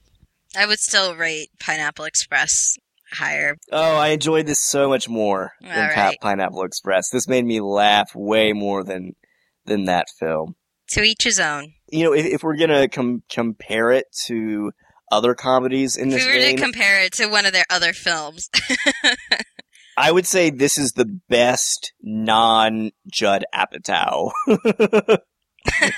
I 0.56 0.66
would 0.66 0.80
still 0.80 1.14
rate 1.14 1.50
Pineapple 1.60 2.04
Express 2.04 2.76
higher. 3.12 3.56
Oh, 3.70 3.96
I 3.96 4.08
enjoyed 4.08 4.46
this 4.46 4.60
so 4.60 4.88
much 4.88 5.08
more 5.08 5.52
than 5.60 5.70
All 5.70 5.96
right. 5.96 6.18
Pineapple 6.20 6.64
Express. 6.64 7.10
This 7.10 7.28
made 7.28 7.44
me 7.44 7.60
laugh 7.60 8.10
way 8.12 8.52
more 8.52 8.82
than 8.82 9.14
than 9.66 9.84
that 9.84 10.08
film. 10.18 10.56
To 10.88 11.02
each 11.04 11.22
his 11.22 11.38
own. 11.38 11.74
You 11.90 12.04
know, 12.04 12.12
if, 12.12 12.26
if 12.26 12.42
we're 12.42 12.56
gonna 12.56 12.88
com- 12.88 13.22
compare 13.30 13.92
it 13.92 14.06
to 14.26 14.72
other 15.10 15.34
comedies 15.34 15.96
in 15.96 16.08
this. 16.08 16.24
If 16.24 16.32
we 16.32 16.38
were 16.38 16.56
to 16.56 16.62
compare 16.62 17.02
it 17.02 17.12
to 17.14 17.26
one 17.26 17.46
of 17.46 17.52
their 17.52 17.66
other 17.70 17.92
films, 17.92 18.50
I 19.96 20.12
would 20.12 20.26
say 20.26 20.50
this 20.50 20.78
is 20.78 20.92
the 20.92 21.20
best 21.28 21.92
non 22.02 22.92
Judd 23.10 23.44
Apatow 23.54 24.30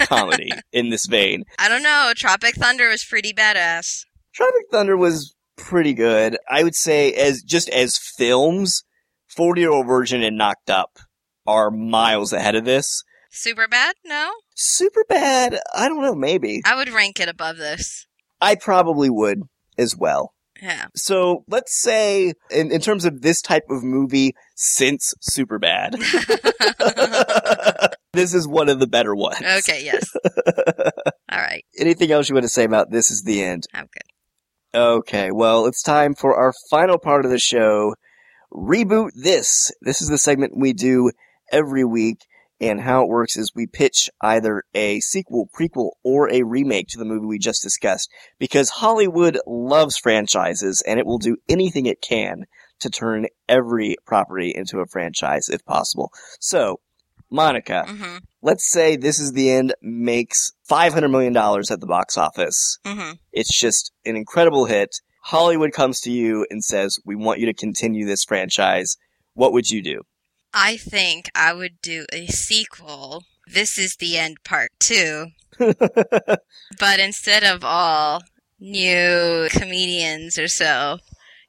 comedy 0.00 0.50
in 0.72 0.90
this 0.90 1.06
vein. 1.06 1.44
I 1.58 1.68
don't 1.68 1.82
know. 1.82 2.12
Tropic 2.16 2.54
Thunder 2.54 2.88
was 2.88 3.04
pretty 3.04 3.32
badass. 3.32 4.04
Tropic 4.34 4.64
Thunder 4.70 4.96
was 4.96 5.34
pretty 5.56 5.92
good. 5.92 6.38
I 6.48 6.62
would 6.62 6.74
say 6.74 7.12
as 7.12 7.42
just 7.42 7.68
as 7.68 7.98
films, 7.98 8.84
Forty 9.28 9.62
Year 9.62 9.70
Old 9.70 9.86
Virgin 9.86 10.22
and 10.22 10.38
Knocked 10.38 10.70
Up 10.70 10.98
are 11.46 11.70
miles 11.70 12.32
ahead 12.32 12.54
of 12.54 12.64
this. 12.64 13.02
Super 13.30 13.68
bad? 13.68 13.94
No? 14.04 14.32
Super 14.56 15.04
bad. 15.08 15.58
I 15.74 15.88
don't 15.88 16.02
know. 16.02 16.14
Maybe 16.14 16.62
I 16.64 16.74
would 16.74 16.88
rank 16.88 17.20
it 17.20 17.28
above 17.28 17.58
this. 17.58 18.06
I 18.41 18.55
probably 18.55 19.11
would 19.11 19.43
as 19.78 19.97
well. 19.97 20.32
Yeah. 20.61 20.86
So 20.95 21.45
let's 21.49 21.80
say, 21.80 22.34
in, 22.51 22.70
in 22.70 22.80
terms 22.80 23.05
of 23.05 23.22
this 23.22 23.41
type 23.41 23.64
of 23.70 23.82
movie, 23.82 24.34
since 24.57 25.14
Superbad, 25.22 25.97
this 28.12 28.34
is 28.34 28.47
one 28.47 28.68
of 28.68 28.78
the 28.78 28.86
better 28.86 29.14
ones. 29.14 29.41
okay, 29.41 29.82
yes. 29.84 30.14
All 31.32 31.38
right. 31.38 31.64
Anything 31.78 32.12
else 32.12 32.28
you 32.28 32.34
want 32.34 32.45
to 32.45 32.49
say 32.51 32.64
about 32.64 32.91
this 32.91 33.11
is 33.11 33.22
the 33.22 33.43
end? 33.43 33.66
I'm 33.72 33.86
good. 33.93 34.78
Okay, 34.78 35.30
well, 35.32 35.66
it's 35.66 35.82
time 35.82 36.14
for 36.14 36.36
our 36.36 36.53
final 36.70 36.99
part 36.99 37.24
of 37.24 37.30
the 37.30 37.38
show. 37.38 37.95
Reboot 38.53 39.11
this. 39.14 39.72
This 39.80 40.01
is 40.01 40.09
the 40.09 40.18
segment 40.18 40.57
we 40.57 40.72
do 40.72 41.11
every 41.51 41.84
week, 41.84 42.18
and 42.61 42.80
how 42.80 43.02
it 43.02 43.08
works 43.08 43.36
is 43.36 43.52
we 43.54 43.66
pitch 43.66 44.11
either 44.20 44.62
a 44.74 45.00
sequel, 45.00 45.48
prequel, 45.58 45.90
or 46.02 46.30
a 46.30 46.42
remake 46.42 46.88
to 46.88 46.98
the 46.98 47.04
movie 47.04 47.26
we 47.26 47.38
just 47.38 47.62
discussed, 47.62 48.11
because 48.38 48.68
Hollywood 48.70 49.38
loves 49.46 49.96
franchises, 49.96 50.82
and 50.86 50.98
it 50.98 51.06
will 51.06 51.18
do 51.18 51.36
anything 51.48 51.86
it 51.86 52.00
can 52.02 52.46
to 52.80 52.90
turn 52.90 53.26
every 53.48 53.96
property 54.06 54.52
into 54.54 54.80
a 54.80 54.86
franchise 54.86 55.48
if 55.48 55.64
possible. 55.64 56.11
So, 56.40 56.80
Monica, 57.30 57.84
hmm 57.86 58.16
let's 58.42 58.70
say 58.70 58.96
this 58.96 59.20
is 59.20 59.32
the 59.32 59.50
end 59.50 59.74
makes 59.82 60.52
$500 60.70 61.11
million 61.11 61.36
at 61.36 61.80
the 61.80 61.86
box 61.86 62.16
office. 62.16 62.78
hmm 62.84 63.12
It's 63.32 63.58
just 63.58 63.92
an 64.04 64.16
incredible 64.16 64.64
hit. 64.64 64.96
Hollywood 65.24 65.72
comes 65.72 66.00
to 66.00 66.11
you 66.11 66.46
and 66.50 66.64
says, 66.64 66.98
We 67.04 67.16
want 67.16 67.38
you 67.38 67.46
to 67.46 67.54
continue 67.54 68.06
this 68.06 68.24
franchise. 68.24 68.96
What 69.34 69.52
would 69.52 69.70
you 69.70 69.82
do? 69.82 70.02
I 70.53 70.76
think 70.76 71.30
I 71.34 71.53
would 71.53 71.80
do 71.82 72.07
a 72.12 72.26
sequel. 72.26 73.24
This 73.46 73.78
is 73.78 73.96
the 73.96 74.16
end 74.18 74.38
part 74.44 74.70
two. 74.78 75.26
But 76.78 77.01
instead 77.01 77.44
of 77.44 77.64
all 77.64 78.22
new 78.59 79.48
comedians 79.51 80.38
or 80.38 80.48
so, 80.48 80.98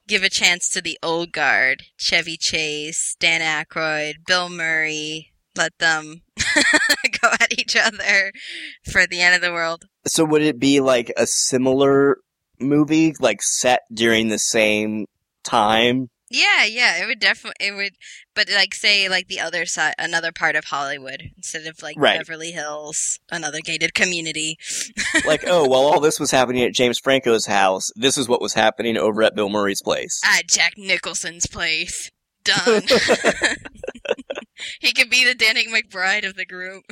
give 0.08 0.24
a 0.24 0.30
chance 0.30 0.68
to 0.70 0.82
the 0.82 0.98
old 1.02 1.32
guard. 1.32 1.84
Chevy 1.98 2.38
Chase, 2.38 3.16
Dan 3.20 3.42
Aykroyd, 3.42 4.26
Bill 4.28 4.50
Murray. 4.50 5.32
Let 5.56 5.78
them 5.80 6.22
go 7.22 7.30
at 7.40 7.58
each 7.58 7.76
other 7.76 8.32
for 8.90 9.06
the 9.06 9.22
end 9.22 9.36
of 9.36 9.42
the 9.42 9.52
world. 9.54 9.86
so, 10.08 10.24
would 10.26 10.42
it 10.42 10.60
be 10.60 10.80
like 10.80 11.12
a 11.18 11.28
similar 11.28 12.18
movie, 12.60 13.14
like 13.20 13.42
set 13.42 13.82
during 13.94 14.30
the 14.30 14.40
same 14.40 15.06
time? 15.44 16.10
Yeah, 16.34 16.64
yeah, 16.64 17.04
it 17.04 17.08
would 17.08 17.20
definitely, 17.20 17.68
it 17.68 17.76
would, 17.76 17.92
but 18.34 18.50
like 18.50 18.74
say 18.74 19.10
like 19.10 19.28
the 19.28 19.42
other 19.42 19.66
side, 19.66 19.96
another 20.00 20.32
part 20.32 20.56
of 20.56 20.64
Hollywood 20.64 21.24
instead 21.36 21.66
of 21.68 21.82
like 21.82 21.96
Right. 22.00 22.18
Beverly 22.18 22.52
Hills, 22.52 23.20
another 23.30 23.60
gated 23.64 23.94
community. 23.94 24.58
Like, 25.26 25.44
oh, 25.46 25.68
while 25.68 25.82
all 25.82 26.00
this 26.00 26.20
was 26.20 26.32
happening 26.32 26.64
at 26.64 26.74
James 26.74 26.98
Franco's 26.98 27.46
house, 27.46 27.92
this 27.96 28.18
is 28.18 28.28
what 28.28 28.42
was 28.42 28.54
happening 28.54 28.98
over 28.98 29.22
at 29.24 29.36
Bill 29.36 29.50
Murray's 29.50 29.82
place. 29.82 30.20
at 30.26 30.48
Jack 30.48 30.74
Nicholson's 30.78 31.46
place. 31.46 32.10
Done. 32.44 32.82
he 34.80 34.94
could 34.94 35.10
be 35.10 35.24
the 35.26 35.36
Danny 35.36 35.68
McBride 35.68 36.28
of 36.28 36.36
the 36.36 36.46
group. 36.46 36.84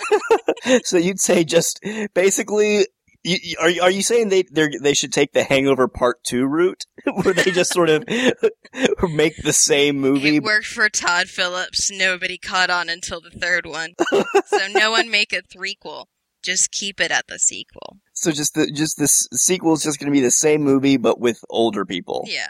so 0.84 0.96
you'd 0.98 1.18
say 1.20 1.42
just 1.42 1.80
basically. 2.14 2.86
You, 3.28 3.56
are 3.60 3.68
you- 3.68 3.82
are 3.82 3.90
you 3.90 4.02
saying 4.02 4.30
they 4.30 4.42
they 4.44 4.68
they 4.80 4.94
should 4.94 5.12
take 5.12 5.32
the 5.32 5.44
Hangover 5.44 5.86
Part 5.88 6.24
Two 6.24 6.46
route, 6.46 6.86
where 7.22 7.34
they 7.34 7.50
just 7.50 7.72
sort 7.72 7.90
of 7.90 8.04
make 9.10 9.36
the 9.42 9.52
same 9.52 9.98
movie? 9.98 10.36
It 10.36 10.42
worked 10.42 10.66
for 10.66 10.88
Todd 10.88 11.28
Phillips. 11.28 11.90
Nobody 11.90 12.38
caught 12.38 12.70
on 12.70 12.88
until 12.88 13.20
the 13.20 13.30
third 13.30 13.66
one. 13.66 13.94
so 14.46 14.68
no 14.70 14.90
one 14.90 15.10
make 15.10 15.32
a 15.32 15.42
threequel. 15.42 16.06
Just 16.42 16.70
keep 16.70 17.00
it 17.00 17.10
at 17.10 17.26
the 17.26 17.38
sequel. 17.38 17.98
So 18.14 18.30
just 18.30 18.54
the 18.54 18.70
just 18.70 18.98
this 18.98 19.28
sequel 19.32 19.74
is 19.74 19.82
just 19.82 19.98
going 19.98 20.10
to 20.10 20.16
be 20.16 20.22
the 20.24 20.30
same 20.30 20.62
movie 20.62 20.96
but 20.96 21.20
with 21.20 21.44
older 21.50 21.84
people. 21.84 22.24
Yeah. 22.26 22.48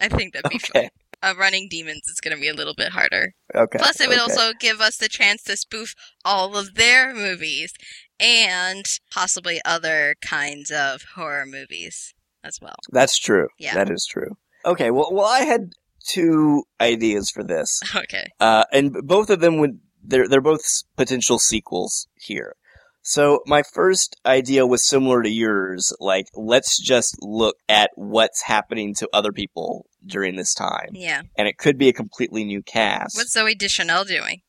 I 0.00 0.08
think 0.08 0.34
that'd 0.34 0.50
be 0.50 0.56
Okay. 0.56 0.82
fun. 0.82 0.90
Uh, 1.22 1.34
Running 1.38 1.68
Demons 1.70 2.08
is 2.08 2.20
going 2.20 2.36
to 2.36 2.40
be 2.40 2.48
a 2.48 2.54
little 2.54 2.74
bit 2.74 2.90
harder. 2.90 3.32
Okay. 3.54 3.78
Plus, 3.78 4.00
it 4.00 4.08
would 4.08 4.18
okay. 4.18 4.32
also 4.32 4.52
give 4.58 4.80
us 4.80 4.96
the 4.96 5.08
chance 5.08 5.44
to 5.44 5.56
spoof 5.56 5.94
all 6.24 6.56
of 6.56 6.74
their 6.74 7.14
movies 7.14 7.72
and 8.20 8.84
possibly 9.10 9.60
other 9.64 10.14
kinds 10.20 10.70
of 10.70 11.02
horror 11.14 11.46
movies 11.46 12.14
as 12.44 12.60
well. 12.60 12.76
That's 12.90 13.18
true. 13.18 13.48
Yeah. 13.58 13.74
That 13.74 13.90
is 13.90 14.06
true. 14.10 14.36
Okay. 14.64 14.90
Well, 14.90 15.10
well, 15.12 15.26
I 15.26 15.40
had 15.40 15.72
two 16.06 16.64
ideas 16.80 17.30
for 17.30 17.42
this. 17.44 17.80
Okay. 17.94 18.26
Uh, 18.40 18.64
and 18.72 18.92
both 19.04 19.30
of 19.30 19.40
them 19.40 19.58
would 19.58 19.78
they're 20.02 20.28
they're 20.28 20.40
both 20.40 20.64
potential 20.96 21.38
sequels 21.38 22.08
here. 22.16 22.56
So 23.02 23.40
my 23.46 23.62
first 23.62 24.16
idea 24.24 24.66
was 24.66 24.86
similar 24.86 25.22
to 25.22 25.28
yours, 25.28 25.92
like 26.00 26.26
let's 26.34 26.80
just 26.80 27.16
look 27.20 27.56
at 27.68 27.90
what's 27.96 28.42
happening 28.42 28.94
to 28.96 29.08
other 29.12 29.32
people 29.32 29.86
during 30.06 30.36
this 30.36 30.54
time, 30.54 30.88
Yeah. 30.92 31.22
and 31.36 31.46
it 31.48 31.58
could 31.58 31.78
be 31.78 31.88
a 31.88 31.92
completely 31.92 32.44
new 32.44 32.62
cast. 32.62 33.16
What's 33.16 33.36
Zooey 33.36 33.56
Deschanel 33.56 34.04
doing? 34.04 34.40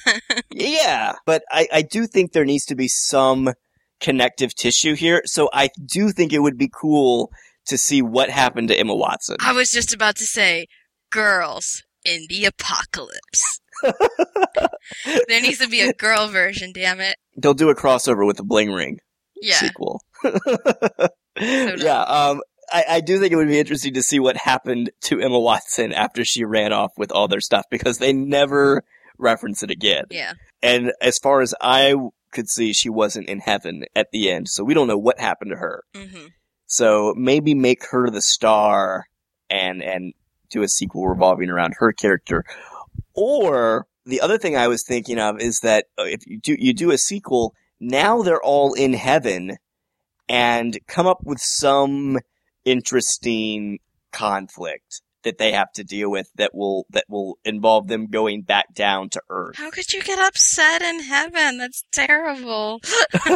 yeah, 0.50 1.14
but 1.26 1.42
I 1.50 1.68
I 1.72 1.82
do 1.82 2.06
think 2.06 2.32
there 2.32 2.44
needs 2.44 2.64
to 2.66 2.74
be 2.74 2.88
some 2.88 3.52
connective 4.00 4.54
tissue 4.54 4.94
here. 4.94 5.22
So 5.26 5.50
I 5.52 5.68
do 5.84 6.10
think 6.10 6.32
it 6.32 6.38
would 6.40 6.56
be 6.58 6.70
cool 6.72 7.30
to 7.66 7.76
see 7.76 8.02
what 8.02 8.30
happened 8.30 8.68
to 8.68 8.78
Emma 8.78 8.94
Watson. 8.94 9.36
I 9.40 9.52
was 9.52 9.70
just 9.72 9.92
about 9.94 10.16
to 10.16 10.24
say, 10.24 10.66
girls 11.10 11.82
in 12.04 12.26
the 12.28 12.46
apocalypse. 12.46 13.60
there 13.82 15.40
needs 15.40 15.58
to 15.58 15.68
be 15.68 15.80
a 15.82 15.92
girl 15.92 16.28
version, 16.28 16.72
damn 16.72 17.00
it. 17.00 17.16
They'll 17.36 17.54
do 17.54 17.68
a 17.70 17.74
crossover 17.76 18.26
with 18.26 18.36
the 18.38 18.44
Bling 18.44 18.70
Ring. 18.72 18.98
Yeah. 19.40 19.56
sequel. 19.56 20.02
nice. 20.24 21.82
yeah, 21.82 22.02
um, 22.02 22.40
I, 22.72 22.84
I 22.88 23.00
do 23.00 23.18
think 23.18 23.32
it 23.32 23.36
would 23.36 23.48
be 23.48 23.58
interesting 23.58 23.94
to 23.94 24.02
see 24.02 24.18
what 24.18 24.36
happened 24.36 24.90
to 25.02 25.20
Emma 25.20 25.38
Watson 25.38 25.92
after 25.92 26.24
she 26.24 26.44
ran 26.44 26.72
off 26.72 26.92
with 26.96 27.12
all 27.12 27.28
their 27.28 27.40
stuff 27.40 27.64
because 27.70 27.98
they 27.98 28.12
never 28.12 28.84
reference 29.18 29.62
it 29.62 29.70
again. 29.70 30.04
Yeah. 30.10 30.32
And 30.62 30.92
as 31.00 31.18
far 31.18 31.40
as 31.40 31.54
I 31.60 31.94
could 32.32 32.48
see, 32.48 32.72
she 32.72 32.88
wasn't 32.88 33.28
in 33.28 33.40
heaven 33.40 33.84
at 33.94 34.10
the 34.12 34.30
end, 34.30 34.48
so 34.48 34.64
we 34.64 34.74
don't 34.74 34.88
know 34.88 34.98
what 34.98 35.18
happened 35.18 35.50
to 35.50 35.56
her. 35.56 35.84
hmm 35.94 36.26
So 36.66 37.14
maybe 37.16 37.54
make 37.54 37.86
her 37.90 38.10
the 38.10 38.22
star 38.22 39.06
and 39.48 39.82
and 39.82 40.14
do 40.50 40.62
a 40.62 40.68
sequel 40.68 41.08
revolving 41.08 41.50
around 41.50 41.74
her 41.78 41.92
character. 41.92 42.44
Or 43.14 43.86
the 44.06 44.20
other 44.20 44.38
thing 44.38 44.56
I 44.56 44.68
was 44.68 44.84
thinking 44.86 45.18
of 45.18 45.40
is 45.40 45.60
that 45.60 45.86
uh, 45.98 46.04
if 46.04 46.26
you 46.26 46.38
do 46.38 46.56
you 46.58 46.72
do 46.72 46.90
a 46.90 46.98
sequel, 46.98 47.54
now 47.80 48.22
they're 48.22 48.42
all 48.42 48.74
in 48.74 48.92
heaven 48.92 49.56
and 50.28 50.78
come 50.86 51.06
up 51.06 51.24
with 51.24 51.40
some 51.40 52.18
interesting 52.64 53.78
conflict 54.12 55.02
that 55.22 55.38
they 55.38 55.52
have 55.52 55.70
to 55.72 55.84
deal 55.84 56.10
with 56.10 56.30
that 56.36 56.54
will 56.54 56.86
that 56.90 57.04
will 57.08 57.38
involve 57.44 57.88
them 57.88 58.06
going 58.06 58.42
back 58.42 58.72
down 58.74 59.08
to 59.10 59.20
earth. 59.28 59.56
How 59.56 59.70
could 59.70 59.92
you 59.92 60.02
get 60.02 60.18
upset 60.18 60.82
in 60.82 61.00
heaven? 61.00 61.58
That's 61.58 61.84
terrible. 61.92 62.80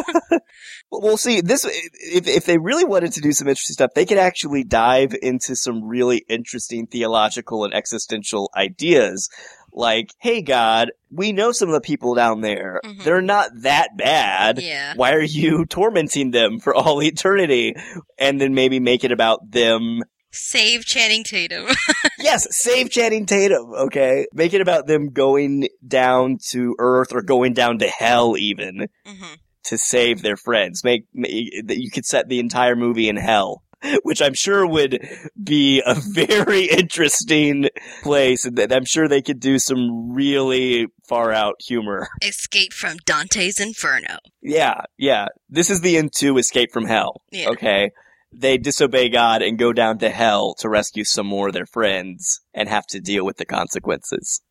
Well, 0.91 1.17
see. 1.17 1.41
This, 1.41 1.65
if 1.65 2.27
if 2.27 2.45
they 2.45 2.57
really 2.57 2.85
wanted 2.85 3.13
to 3.13 3.21
do 3.21 3.31
some 3.31 3.47
interesting 3.47 3.73
stuff, 3.73 3.91
they 3.95 4.05
could 4.05 4.17
actually 4.17 4.63
dive 4.63 5.15
into 5.21 5.55
some 5.55 5.83
really 5.83 6.23
interesting 6.29 6.87
theological 6.87 7.65
and 7.65 7.73
existential 7.73 8.49
ideas. 8.55 9.29
Like, 9.75 10.13
hey 10.19 10.41
God, 10.41 10.91
we 11.11 11.33
know 11.33 11.51
some 11.51 11.67
of 11.69 11.73
the 11.73 11.81
people 11.81 12.15
down 12.15 12.41
there. 12.41 12.79
Mhm. 12.83 13.03
They're 13.03 13.21
not 13.21 13.49
that 13.61 13.97
bad. 13.97 14.59
Yeah. 14.61 14.93
Why 14.95 15.13
are 15.13 15.21
you 15.21 15.65
tormenting 15.65 16.31
them 16.31 16.59
for 16.59 16.73
all 16.73 17.03
eternity? 17.03 17.75
And 18.17 18.39
then 18.39 18.53
maybe 18.53 18.79
make 18.79 19.03
it 19.03 19.11
about 19.11 19.51
them. 19.51 20.01
Save 20.31 20.85
Channing 20.85 21.23
Tatum. 21.23 21.67
Yes, 22.17 22.47
save 22.49 22.89
Channing 22.89 23.25
Tatum. 23.27 23.71
Okay, 23.75 24.25
make 24.33 24.53
it 24.53 24.61
about 24.61 24.87
them 24.87 25.11
going 25.11 25.67
down 25.85 26.37
to 26.49 26.75
Earth 26.79 27.13
or 27.13 27.21
going 27.21 27.53
down 27.53 27.77
to 27.79 27.87
hell, 27.87 28.35
even 28.37 28.87
hmm 29.05 29.33
to 29.65 29.77
save 29.79 30.21
their 30.21 30.37
friends. 30.37 30.83
Make, 30.83 31.05
make 31.11 31.49
that 31.65 31.79
you 31.79 31.89
could 31.89 32.05
set 32.05 32.29
the 32.29 32.39
entire 32.39 32.75
movie 32.75 33.09
in 33.09 33.15
hell, 33.15 33.63
which 34.03 34.21
I'm 34.21 34.33
sure 34.33 34.65
would 34.65 34.99
be 35.41 35.81
a 35.85 35.95
very 36.13 36.65
interesting 36.65 37.69
place, 38.03 38.45
and 38.45 38.57
that 38.57 38.71
I'm 38.73 38.85
sure 38.85 39.07
they 39.07 39.21
could 39.21 39.39
do 39.39 39.59
some 39.59 40.11
really 40.13 40.87
far 41.07 41.31
out 41.31 41.55
humor. 41.65 42.07
Escape 42.21 42.73
from 42.73 42.97
Dante's 43.05 43.59
Inferno. 43.59 44.17
Yeah, 44.41 44.81
yeah. 44.97 45.27
This 45.49 45.69
is 45.69 45.81
the 45.81 45.97
end 45.97 46.13
to 46.17 46.37
Escape 46.37 46.71
from 46.71 46.85
Hell. 46.85 47.21
Yeah. 47.31 47.49
Okay. 47.49 47.91
They 48.37 48.57
disobey 48.57 49.07
God 49.09 49.41
and 49.41 49.57
go 49.57 49.71
down 49.71 49.99
to 49.99 50.09
hell 50.09 50.55
to 50.59 50.67
rescue 50.67 51.05
some 51.05 51.25
more 51.25 51.47
of 51.47 51.53
their 51.53 51.65
friends 51.65 52.41
and 52.53 52.67
have 52.67 52.85
to 52.87 52.99
deal 52.99 53.23
with 53.25 53.37
the 53.37 53.45
consequences. 53.45 54.41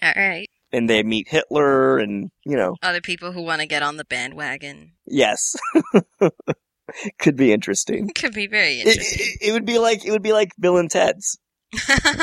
All 0.00 0.12
right. 0.16 0.48
And 0.70 0.88
they 0.88 1.02
meet 1.02 1.28
Hitler 1.28 1.98
and, 1.98 2.30
you 2.46 2.56
know, 2.56 2.76
Other 2.82 3.00
people 3.00 3.32
who 3.32 3.42
want 3.42 3.60
to 3.60 3.66
get 3.66 3.82
on 3.82 3.96
the 3.96 4.04
bandwagon. 4.04 4.92
yes. 5.06 5.56
Could 7.18 7.36
be 7.36 7.52
interesting. 7.52 8.10
Could 8.14 8.34
be 8.34 8.46
very 8.46 8.80
It, 8.80 8.86
interesting. 8.88 9.26
it, 9.40 9.48
it 9.48 9.52
would 9.52 9.64
be 9.66 9.78
like 9.78 10.04
it 10.04 10.10
would 10.10 10.22
be 10.22 10.32
like 10.32 10.50
Bill 10.58 10.76
and 10.78 10.90
Ted's 10.90 11.38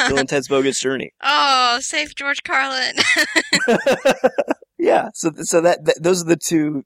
Bill 0.08 0.18
and 0.20 0.30
Ted's 0.30 0.48
Bogus 0.48 0.80
Journey. 0.80 1.12
oh, 1.22 1.80
save 1.82 2.16
George 2.16 2.44
Carlin. 2.44 2.96
yeah, 4.78 5.10
so 5.14 5.32
so 5.38 5.62
that, 5.62 5.86
that 5.86 6.02
those 6.02 6.22
are 6.24 6.28
the 6.28 6.38
two 6.38 6.84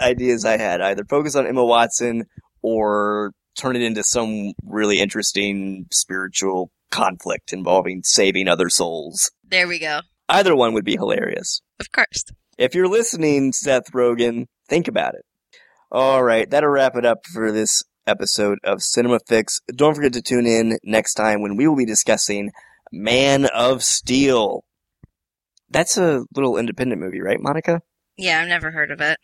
ideas 0.00 0.44
I 0.44 0.56
had. 0.56 0.80
Either 0.80 1.04
focus 1.04 1.34
on 1.34 1.46
Emma 1.46 1.64
Watson 1.64 2.24
or 2.62 3.32
turn 3.56 3.76
it 3.76 3.82
into 3.82 4.02
some 4.02 4.52
really 4.64 5.00
interesting 5.00 5.86
spiritual 5.92 6.70
conflict 6.90 7.52
involving 7.52 8.02
saving 8.02 8.48
other 8.48 8.68
souls. 8.68 9.30
there 9.48 9.68
we 9.68 9.78
go. 9.78 10.00
Either 10.28 10.56
one 10.56 10.72
would 10.74 10.84
be 10.84 10.94
hilarious. 10.96 11.60
Of 11.80 11.92
course. 11.92 12.24
If 12.56 12.74
you're 12.74 12.88
listening, 12.88 13.52
Seth 13.52 13.92
Rogen, 13.92 14.46
think 14.68 14.88
about 14.88 15.14
it. 15.14 15.24
All 15.94 16.24
right, 16.24 16.50
that'll 16.50 16.70
wrap 16.70 16.96
it 16.96 17.06
up 17.06 17.24
for 17.24 17.52
this 17.52 17.84
episode 18.04 18.58
of 18.64 18.82
Cinema 18.82 19.20
Fix. 19.28 19.60
Don't 19.72 19.94
forget 19.94 20.12
to 20.14 20.22
tune 20.22 20.44
in 20.44 20.76
next 20.82 21.14
time 21.14 21.40
when 21.40 21.56
we 21.56 21.68
will 21.68 21.76
be 21.76 21.86
discussing 21.86 22.50
Man 22.90 23.46
of 23.46 23.84
Steel. 23.84 24.64
That's 25.70 25.96
a 25.96 26.24
little 26.34 26.58
independent 26.58 27.00
movie, 27.00 27.20
right, 27.20 27.40
Monica? 27.40 27.80
Yeah, 28.16 28.40
I've 28.40 28.48
never 28.48 28.72
heard 28.72 28.90
of 28.90 29.00
it 29.00 29.18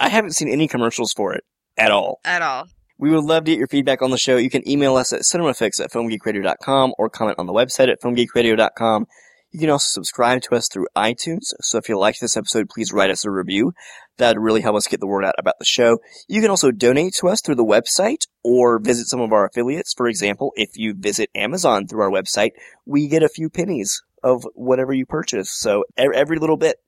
I 0.00 0.08
haven't 0.08 0.32
seen 0.32 0.48
any 0.48 0.66
commercials 0.66 1.12
for 1.12 1.34
it 1.34 1.44
at 1.76 1.90
all. 1.90 2.20
at 2.24 2.40
all. 2.40 2.68
We 2.96 3.10
would 3.10 3.24
love 3.24 3.44
to 3.44 3.50
get 3.50 3.58
your 3.58 3.68
feedback 3.68 4.00
on 4.00 4.10
the 4.10 4.16
show. 4.16 4.38
You 4.38 4.48
can 4.48 4.66
email 4.66 4.96
us 4.96 5.12
at 5.12 5.22
cinemafix 5.22 5.78
at 5.78 5.92
filmgeekradio.com 5.92 6.94
or 6.96 7.10
comment 7.10 7.38
on 7.38 7.46
the 7.46 7.52
website 7.52 7.90
at 7.90 8.00
filmgeekradio.com. 8.00 9.06
You 9.54 9.60
can 9.60 9.70
also 9.70 9.86
subscribe 9.86 10.42
to 10.42 10.56
us 10.56 10.66
through 10.66 10.88
iTunes. 10.96 11.52
So 11.60 11.78
if 11.78 11.88
you 11.88 11.96
liked 11.96 12.20
this 12.20 12.36
episode, 12.36 12.68
please 12.68 12.92
write 12.92 13.10
us 13.10 13.24
a 13.24 13.30
review. 13.30 13.72
That 14.18 14.34
would 14.34 14.42
really 14.42 14.62
help 14.62 14.74
us 14.74 14.88
get 14.88 14.98
the 14.98 15.06
word 15.06 15.24
out 15.24 15.36
about 15.38 15.60
the 15.60 15.64
show. 15.64 16.00
You 16.26 16.40
can 16.40 16.50
also 16.50 16.72
donate 16.72 17.14
to 17.20 17.28
us 17.28 17.40
through 17.40 17.54
the 17.54 17.64
website 17.64 18.22
or 18.42 18.80
visit 18.80 19.06
some 19.06 19.20
of 19.20 19.32
our 19.32 19.46
affiliates. 19.46 19.94
For 19.94 20.08
example, 20.08 20.50
if 20.56 20.70
you 20.74 20.92
visit 20.92 21.30
Amazon 21.36 21.86
through 21.86 22.02
our 22.02 22.10
website, 22.10 22.50
we 22.84 23.06
get 23.06 23.22
a 23.22 23.28
few 23.28 23.48
pennies 23.48 24.02
of 24.24 24.44
whatever 24.54 24.92
you 24.92 25.06
purchase. 25.06 25.52
So 25.52 25.84
every 25.96 26.40
little 26.40 26.56
bit 26.56 26.78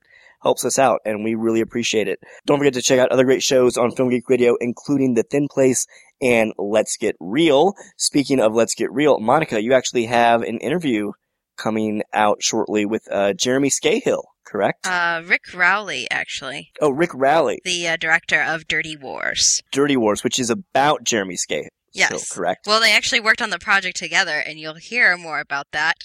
helps 0.42 0.64
us 0.64 0.76
out 0.76 0.98
and 1.04 1.22
we 1.22 1.36
really 1.36 1.60
appreciate 1.60 2.08
it. 2.08 2.18
Don't 2.46 2.58
forget 2.58 2.74
to 2.74 2.82
check 2.82 2.98
out 2.98 3.12
other 3.12 3.24
great 3.24 3.44
shows 3.44 3.76
on 3.76 3.92
Film 3.92 4.10
Geek 4.10 4.28
Radio, 4.28 4.56
including 4.60 5.14
The 5.14 5.22
Thin 5.22 5.46
Place 5.48 5.86
and 6.20 6.52
Let's 6.58 6.96
Get 6.96 7.14
Real. 7.20 7.74
Speaking 7.96 8.40
of 8.40 8.54
Let's 8.54 8.74
Get 8.74 8.90
Real, 8.90 9.20
Monica, 9.20 9.62
you 9.62 9.72
actually 9.72 10.06
have 10.06 10.42
an 10.42 10.58
interview 10.58 11.12
coming 11.56 12.02
out 12.12 12.42
shortly 12.42 12.84
with 12.86 13.06
uh, 13.10 13.32
Jeremy 13.32 13.70
Scahill, 13.70 14.22
correct? 14.44 14.86
Uh, 14.86 15.22
Rick 15.24 15.52
Rowley, 15.54 16.06
actually, 16.10 16.70
oh, 16.80 16.90
Rick 16.90 17.10
Rowley, 17.14 17.60
the 17.64 17.88
uh, 17.88 17.96
director 17.96 18.42
of 18.42 18.66
Dirty 18.68 18.96
Wars. 18.96 19.62
Dirty 19.72 19.96
Wars, 19.96 20.22
which 20.24 20.38
is 20.38 20.50
about 20.50 21.04
Jeremy 21.04 21.36
Scahill, 21.36 21.68
Yes. 21.92 22.30
correct? 22.32 22.66
Well, 22.66 22.80
they 22.80 22.92
actually 22.94 23.20
worked 23.20 23.42
on 23.42 23.50
the 23.50 23.58
project 23.58 23.96
together, 23.96 24.38
and 24.38 24.58
you'll 24.58 24.74
hear 24.74 25.16
more 25.16 25.40
about 25.40 25.66
that 25.72 25.96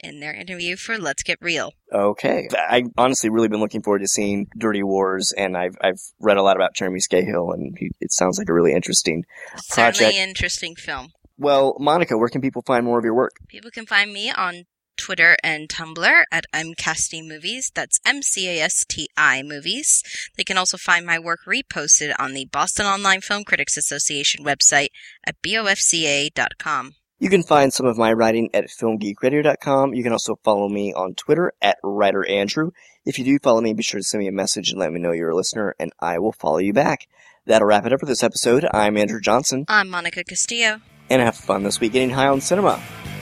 in 0.00 0.20
their 0.20 0.32
interview 0.32 0.76
for 0.76 0.96
Let's 0.96 1.24
Get 1.24 1.38
Real. 1.40 1.72
Okay. 1.92 2.48
I 2.56 2.84
honestly 2.96 3.30
really 3.30 3.48
been 3.48 3.58
looking 3.58 3.82
forward 3.82 3.98
to 4.00 4.06
seeing 4.06 4.46
Dirty 4.56 4.82
Wars, 4.84 5.32
and 5.36 5.56
I've 5.56 5.76
I've 5.82 5.98
read 6.20 6.36
a 6.36 6.42
lot 6.42 6.54
about 6.56 6.74
Jeremy 6.74 7.00
Scahill, 7.00 7.52
and 7.52 7.76
he, 7.78 7.90
it 8.00 8.12
sounds 8.12 8.38
like 8.38 8.48
a 8.48 8.52
really 8.52 8.72
interesting. 8.74 9.24
Certainly 9.56 10.04
Project. 10.12 10.28
interesting 10.28 10.74
film. 10.76 11.08
Well, 11.36 11.76
Monica, 11.80 12.16
where 12.16 12.28
can 12.28 12.40
people 12.40 12.62
find 12.66 12.84
more 12.84 12.98
of 12.98 13.04
your 13.04 13.14
work? 13.14 13.32
People 13.48 13.70
can 13.70 13.86
find 13.86 14.12
me 14.12 14.30
on 14.30 14.64
Twitter 14.98 15.36
and 15.42 15.68
Tumblr 15.68 16.22
at 16.30 16.44
MCasti 16.54 17.26
Movies. 17.26 17.70
That's 17.74 17.98
M 18.04 18.20
C 18.22 18.48
A 18.48 18.60
S 18.62 18.84
T 18.86 19.08
I 19.16 19.42
Movies. 19.42 20.02
They 20.36 20.44
can 20.44 20.58
also 20.58 20.76
find 20.76 21.06
my 21.06 21.18
work 21.18 21.40
reposted 21.46 22.12
on 22.18 22.34
the 22.34 22.46
Boston 22.46 22.84
Online 22.86 23.20
Film 23.20 23.44
Critics 23.44 23.76
Association 23.76 24.44
website 24.44 24.88
at 25.26 25.36
bofca.com. 25.42 26.94
You 27.20 27.30
can 27.30 27.42
find 27.42 27.72
some 27.72 27.86
of 27.86 27.98
my 27.98 28.12
writing 28.12 28.48
at 28.54 28.66
filmgeekradio.com. 28.68 29.94
You 29.94 30.02
can 30.04 30.12
also 30.12 30.38
follow 30.44 30.68
me 30.68 30.92
on 30.92 31.14
Twitter 31.14 31.52
at 31.60 31.78
WriterAndrew. 31.82 32.70
If 33.04 33.18
you 33.18 33.24
do 33.24 33.38
follow 33.42 33.60
me, 33.60 33.72
be 33.74 33.82
sure 33.82 33.98
to 33.98 34.04
send 34.04 34.22
me 34.22 34.28
a 34.28 34.32
message 34.32 34.70
and 34.70 34.78
let 34.78 34.92
me 34.92 35.00
know 35.00 35.10
you're 35.12 35.30
a 35.30 35.36
listener, 35.36 35.74
and 35.80 35.90
I 35.98 36.18
will 36.20 36.32
follow 36.32 36.58
you 36.58 36.72
back. 36.72 37.08
That'll 37.46 37.66
wrap 37.66 37.86
it 37.86 37.92
up 37.92 38.00
for 38.00 38.06
this 38.06 38.22
episode. 38.22 38.66
I'm 38.72 38.96
Andrew 38.96 39.20
Johnson, 39.20 39.64
I'm 39.68 39.88
Monica 39.88 40.22
Castillo. 40.22 40.80
and 41.10 41.20
have 41.22 41.34
fun 41.34 41.62
this 41.64 41.80
week 41.80 41.92
getting 41.92 42.10
high 42.10 42.28
on 42.28 42.40
cinema. 42.40 42.80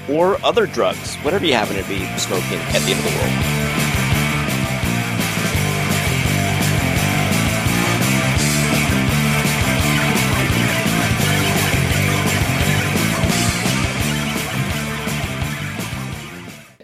Or 0.08 0.38
other 0.44 0.66
drugs, 0.66 1.16
whatever 1.16 1.44
you 1.44 1.54
happen 1.54 1.76
to 1.76 1.88
be 1.88 2.06
smoking 2.18 2.58
at 2.58 2.82
the 2.82 2.92
end 2.92 2.98
of 2.98 3.04
the 3.04 3.18
world. 3.18 3.66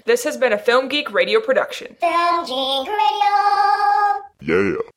This 0.04 0.24
has 0.24 0.36
been 0.36 0.52
a 0.52 0.58
Film 0.58 0.88
Geek 0.88 1.12
Radio 1.12 1.40
production. 1.40 1.96
Film 2.00 2.44
Geek 2.44 2.88
Radio. 2.88 3.32
Yeah. 4.40 4.82